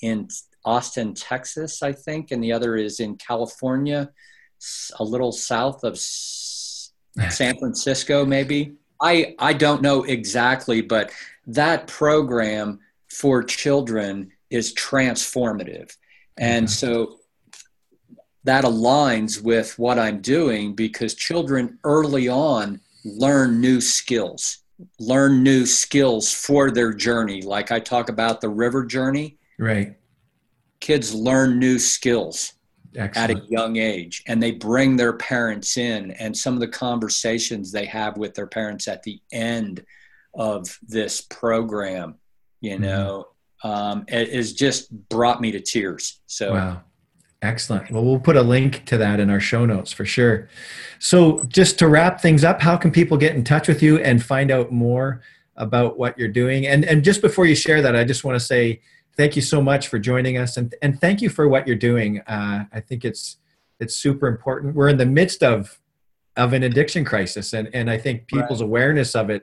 in 0.00 0.28
Austin, 0.64 1.14
Texas, 1.14 1.82
I 1.82 1.92
think, 1.92 2.30
and 2.30 2.42
the 2.42 2.52
other 2.52 2.76
is 2.76 3.00
in 3.00 3.16
California, 3.16 4.10
a 4.98 5.04
little 5.04 5.32
south 5.32 5.84
of 5.84 5.98
San 7.30 7.58
Francisco, 7.58 8.24
maybe. 8.24 8.74
I 9.00 9.34
I 9.38 9.52
don't 9.52 9.82
know 9.82 10.04
exactly, 10.04 10.80
but 10.80 11.10
that 11.46 11.86
program 11.86 12.80
for 13.08 13.42
children 13.42 14.30
is 14.50 14.74
transformative. 14.74 15.96
And 16.38 16.66
mm-hmm. 16.66 16.72
so 16.72 17.18
that 18.44 18.64
aligns 18.64 19.42
with 19.42 19.78
what 19.78 19.98
I'm 19.98 20.20
doing 20.20 20.74
because 20.74 21.14
children 21.14 21.78
early 21.84 22.28
on 22.28 22.80
learn 23.04 23.60
new 23.60 23.80
skills, 23.80 24.58
learn 24.98 25.42
new 25.42 25.66
skills 25.66 26.32
for 26.32 26.70
their 26.70 26.92
journey. 26.92 27.42
Like 27.42 27.70
I 27.70 27.80
talk 27.80 28.08
about 28.08 28.40
the 28.40 28.48
river 28.48 28.84
journey. 28.84 29.38
Right. 29.58 29.96
Kids 30.80 31.14
learn 31.14 31.58
new 31.58 31.78
skills 31.78 32.52
Excellent. 32.98 33.30
at 33.30 33.36
a 33.36 33.46
young 33.46 33.76
age 33.76 34.24
and 34.26 34.42
they 34.42 34.50
bring 34.50 34.96
their 34.96 35.12
parents 35.12 35.76
in 35.76 36.10
and 36.12 36.36
some 36.36 36.54
of 36.54 36.60
the 36.60 36.68
conversations 36.68 37.70
they 37.70 37.84
have 37.86 38.16
with 38.16 38.34
their 38.34 38.46
parents 38.46 38.88
at 38.88 39.04
the 39.04 39.20
end 39.32 39.84
of 40.34 40.78
this 40.86 41.20
program, 41.20 42.16
you 42.60 42.72
mm-hmm. 42.72 42.82
know, 42.82 43.28
mm-hmm. 43.64 43.70
um, 43.70 44.04
it 44.08 44.32
has 44.32 44.52
just 44.52 44.90
brought 45.08 45.40
me 45.40 45.52
to 45.52 45.60
tears. 45.60 46.20
So, 46.26 46.52
wow. 46.52 46.82
Excellent. 47.40 47.88
Well, 47.92 48.04
we'll 48.04 48.18
put 48.18 48.36
a 48.36 48.42
link 48.42 48.84
to 48.86 48.96
that 48.98 49.20
in 49.20 49.30
our 49.30 49.38
show 49.38 49.64
notes 49.64 49.92
for 49.92 50.04
sure. 50.04 50.48
So, 50.98 51.44
just 51.44 51.78
to 51.78 51.86
wrap 51.86 52.20
things 52.20 52.42
up, 52.42 52.60
how 52.60 52.76
can 52.76 52.90
people 52.90 53.16
get 53.16 53.36
in 53.36 53.44
touch 53.44 53.68
with 53.68 53.80
you 53.80 53.98
and 53.98 54.20
find 54.20 54.50
out 54.50 54.72
more 54.72 55.22
about 55.54 55.96
what 55.96 56.18
you're 56.18 56.26
doing? 56.26 56.66
And 56.66 56.84
and 56.84 57.04
just 57.04 57.22
before 57.22 57.46
you 57.46 57.54
share 57.54 57.80
that, 57.80 57.94
I 57.94 58.02
just 58.02 58.24
want 58.24 58.34
to 58.34 58.44
say 58.44 58.80
thank 59.18 59.36
you 59.36 59.42
so 59.42 59.60
much 59.60 59.88
for 59.88 59.98
joining 59.98 60.38
us, 60.38 60.56
and 60.56 60.74
and 60.80 60.98
thank 60.98 61.20
you 61.20 61.28
for 61.28 61.46
what 61.46 61.66
you're 61.66 61.76
doing. 61.76 62.20
Uh, 62.20 62.64
I 62.72 62.80
think 62.80 63.04
it's 63.04 63.36
it's 63.78 63.94
super 63.96 64.26
important. 64.26 64.74
We're 64.74 64.88
in 64.88 64.96
the 64.96 65.06
midst 65.06 65.42
of 65.42 65.78
of 66.36 66.54
an 66.54 66.62
addiction 66.62 67.04
crisis, 67.04 67.52
and 67.52 67.68
and 67.74 67.90
I 67.90 67.98
think 67.98 68.26
people's 68.28 68.62
right. 68.62 68.68
awareness 68.68 69.14
of 69.14 69.28
it 69.28 69.42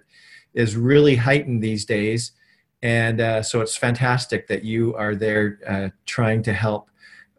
is 0.56 0.76
really 0.76 1.18
heightened 1.18 1.62
these 1.62 1.86
days. 1.86 2.32
And 2.82 3.20
uh, 3.20 3.42
so 3.42 3.62
it's 3.62 3.76
fantastic 3.76 4.48
that 4.48 4.64
you 4.64 4.96
are 4.96 5.16
there 5.16 5.60
uh, 5.68 5.90
trying 6.06 6.44
to 6.44 6.54
help 6.54 6.90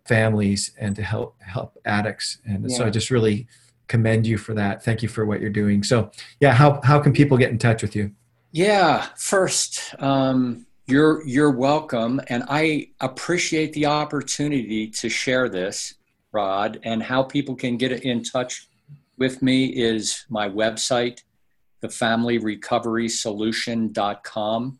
families 0.05 0.73
and 0.79 0.95
to 0.97 1.03
help 1.03 1.37
help 1.41 1.79
addicts. 1.85 2.39
And 2.45 2.69
yeah. 2.69 2.77
so 2.77 2.87
I 2.87 2.91
just 2.91 3.11
really 3.11 3.47
commend 3.89 4.27
you 4.27 4.39
for 4.39 4.55
that. 4.55 4.85
Thank 4.85 5.03
you 5.03 5.09
for 5.09 5.25
what 5.25 5.41
you're 5.41 5.51
doing. 5.51 5.83
So 5.83 6.11
yeah, 6.41 6.53
how 6.53 6.81
how 6.83 7.01
can 7.01 7.13
people 7.13 7.39
get 7.39 7.51
in 7.51 7.59
touch 7.59 7.83
with 7.83 7.97
you? 7.97 8.13
Yeah, 8.53 9.07
first, 9.17 9.95
um, 9.99 10.67
you're 10.87 11.27
you're 11.27 11.51
welcome, 11.51 12.21
and 12.29 12.45
I 12.49 12.91
appreciate 13.01 13.73
the 13.73 13.87
opportunity 13.87 14.87
to 14.89 15.09
share 15.09 15.49
this, 15.49 15.95
Rod. 16.33 16.79
And 16.85 17.03
how 17.03 17.25
people 17.25 17.57
can 17.57 17.77
get 17.77 18.05
in 18.05 18.23
touch 18.23 18.69
with 19.19 19.43
me 19.43 19.67
is 19.67 20.25
my 20.29 20.49
website, 20.49 21.25
thefamilyrecoverysolution.com. 21.83 24.79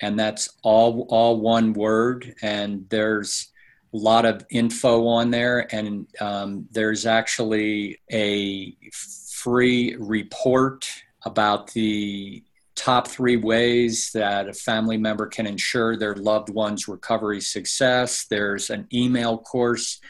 And 0.00 0.16
that's 0.18 0.48
all, 0.62 1.06
all 1.08 1.40
one 1.40 1.72
word. 1.72 2.34
And 2.40 2.88
there's 2.88 3.48
a 3.92 3.96
lot 3.96 4.24
of 4.24 4.46
info 4.50 5.08
on 5.08 5.30
there. 5.30 5.66
And 5.74 6.06
um, 6.20 6.68
there's 6.70 7.04
actually 7.04 7.98
a 8.10 8.76
free 8.92 9.96
report 9.98 10.88
about 11.24 11.72
the 11.72 12.44
top 12.78 13.08
three 13.08 13.36
ways 13.36 14.10
that 14.14 14.48
a 14.48 14.52
family 14.52 14.96
member 14.96 15.26
can 15.26 15.46
ensure 15.46 15.96
their 15.96 16.14
loved 16.14 16.48
one's 16.48 16.86
recovery 16.86 17.40
success. 17.40 18.26
There's 18.30 18.70
an 18.70 18.86
email 18.94 19.38
course 19.38 20.00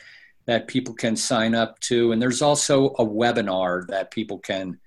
that 0.46 0.68
people 0.68 0.92
can 0.92 1.16
sign 1.16 1.54
up 1.54 1.80
to. 1.80 2.12
And 2.12 2.20
there's 2.20 2.42
also 2.42 2.88
a 2.98 3.06
webinar 3.06 3.86
that 3.88 4.10
people 4.10 4.38
can 4.38 4.78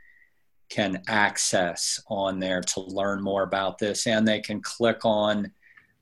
can 0.69 1.01
access 1.09 1.99
on 2.07 2.39
there 2.39 2.61
to 2.61 2.79
learn 2.79 3.21
more 3.21 3.43
about 3.43 3.77
this. 3.77 4.07
And 4.07 4.25
they 4.25 4.39
can 4.39 4.61
click 4.61 5.03
on 5.03 5.51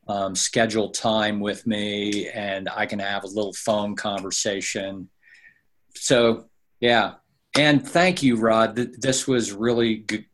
um, 0.07 0.35
schedule 0.35 0.89
time 0.89 1.39
with 1.39 1.65
me 1.65 2.29
and 2.29 2.69
I 2.69 2.85
can 2.85 2.99
have 2.99 3.23
a 3.23 3.27
little 3.27 3.53
phone 3.53 3.95
conversation. 3.95 5.09
So, 5.95 6.49
yeah. 6.79 7.15
And 7.57 7.87
thank 7.87 8.21
you, 8.21 8.35
Rod. 8.35 8.75
This 8.75 9.27
was 9.27 9.51
really 9.51 9.95
good, 9.95 10.25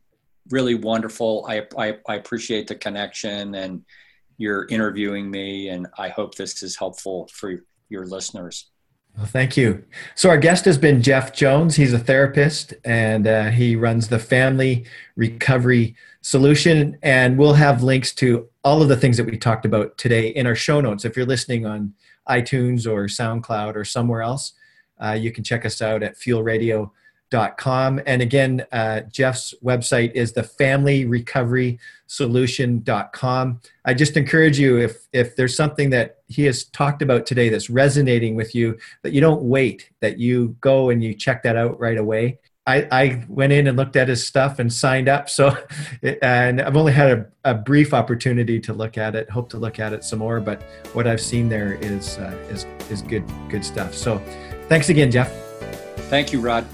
really 0.50 0.74
wonderful. 0.74 1.46
I, 1.48 1.66
I, 1.78 1.98
I 2.08 2.14
appreciate 2.16 2.66
the 2.66 2.74
connection 2.74 3.54
and 3.54 3.84
you're 4.38 4.66
interviewing 4.68 5.30
me, 5.30 5.70
and 5.70 5.86
I 5.98 6.08
hope 6.08 6.34
this 6.34 6.62
is 6.62 6.76
helpful 6.76 7.28
for 7.32 7.64
your 7.88 8.06
listeners. 8.06 8.70
Well, 9.16 9.26
thank 9.26 9.56
you. 9.56 9.82
So, 10.14 10.28
our 10.28 10.36
guest 10.36 10.66
has 10.66 10.76
been 10.76 11.02
Jeff 11.02 11.32
Jones. 11.32 11.74
He's 11.74 11.94
a 11.94 11.98
therapist 11.98 12.74
and 12.84 13.26
uh, 13.26 13.48
he 13.48 13.74
runs 13.74 14.08
the 14.08 14.18
Family 14.18 14.84
Recovery 15.16 15.96
Solution. 16.20 16.98
And 17.02 17.38
we'll 17.38 17.54
have 17.54 17.82
links 17.82 18.12
to 18.16 18.48
all 18.62 18.82
of 18.82 18.88
the 18.88 18.96
things 18.96 19.16
that 19.16 19.24
we 19.24 19.38
talked 19.38 19.64
about 19.64 19.96
today 19.96 20.28
in 20.28 20.46
our 20.46 20.54
show 20.54 20.82
notes. 20.82 21.06
If 21.06 21.16
you're 21.16 21.24
listening 21.24 21.64
on 21.64 21.94
iTunes 22.28 22.86
or 22.86 23.06
SoundCloud 23.06 23.74
or 23.74 23.84
somewhere 23.84 24.20
else, 24.20 24.52
uh, 25.02 25.12
you 25.12 25.32
can 25.32 25.44
check 25.44 25.64
us 25.64 25.80
out 25.80 26.02
at 26.02 26.18
Fuel 26.18 26.42
Radio 26.42 26.92
com. 27.30 28.00
And 28.06 28.22
again, 28.22 28.66
uh, 28.72 29.00
Jeff's 29.10 29.54
website 29.64 30.12
is 30.12 30.32
the 30.32 30.42
solution.com. 32.06 33.60
I 33.84 33.94
just 33.94 34.16
encourage 34.16 34.58
you 34.58 34.78
if, 34.78 35.06
if 35.12 35.36
there's 35.36 35.56
something 35.56 35.90
that 35.90 36.18
he 36.28 36.44
has 36.44 36.64
talked 36.64 37.02
about 37.02 37.26
today 37.26 37.48
that's 37.48 37.68
resonating 37.68 38.36
with 38.36 38.54
you, 38.54 38.78
that 39.02 39.12
you 39.12 39.20
don't 39.20 39.42
wait, 39.42 39.90
that 40.00 40.18
you 40.18 40.56
go 40.60 40.90
and 40.90 41.02
you 41.02 41.14
check 41.14 41.42
that 41.42 41.56
out 41.56 41.78
right 41.80 41.98
away. 41.98 42.38
I, 42.68 42.88
I 42.90 43.24
went 43.28 43.52
in 43.52 43.68
and 43.68 43.76
looked 43.76 43.94
at 43.94 44.08
his 44.08 44.26
stuff 44.26 44.58
and 44.58 44.72
signed 44.72 45.08
up. 45.08 45.30
So, 45.30 45.56
and 46.22 46.60
I've 46.60 46.76
only 46.76 46.92
had 46.92 47.10
a, 47.44 47.50
a, 47.52 47.54
brief 47.54 47.94
opportunity 47.94 48.58
to 48.60 48.72
look 48.72 48.98
at 48.98 49.14
it. 49.14 49.30
Hope 49.30 49.48
to 49.50 49.56
look 49.56 49.78
at 49.78 49.92
it 49.92 50.02
some 50.02 50.18
more. 50.18 50.40
But 50.40 50.62
what 50.92 51.06
I've 51.06 51.20
seen 51.20 51.48
there 51.48 51.74
is 51.74 52.18
uh, 52.18 52.36
is 52.50 52.66
is 52.90 53.02
good 53.02 53.24
good 53.48 53.64
stuff. 53.64 53.94
So, 53.94 54.18
thanks 54.68 54.88
again, 54.88 55.12
Jeff. 55.12 55.32
Thank 56.08 56.32
you, 56.32 56.40
Rod. 56.40 56.66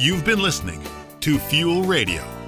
You've 0.00 0.24
been 0.24 0.38
listening 0.38 0.82
to 1.20 1.38
Fuel 1.38 1.82
Radio 1.82 2.39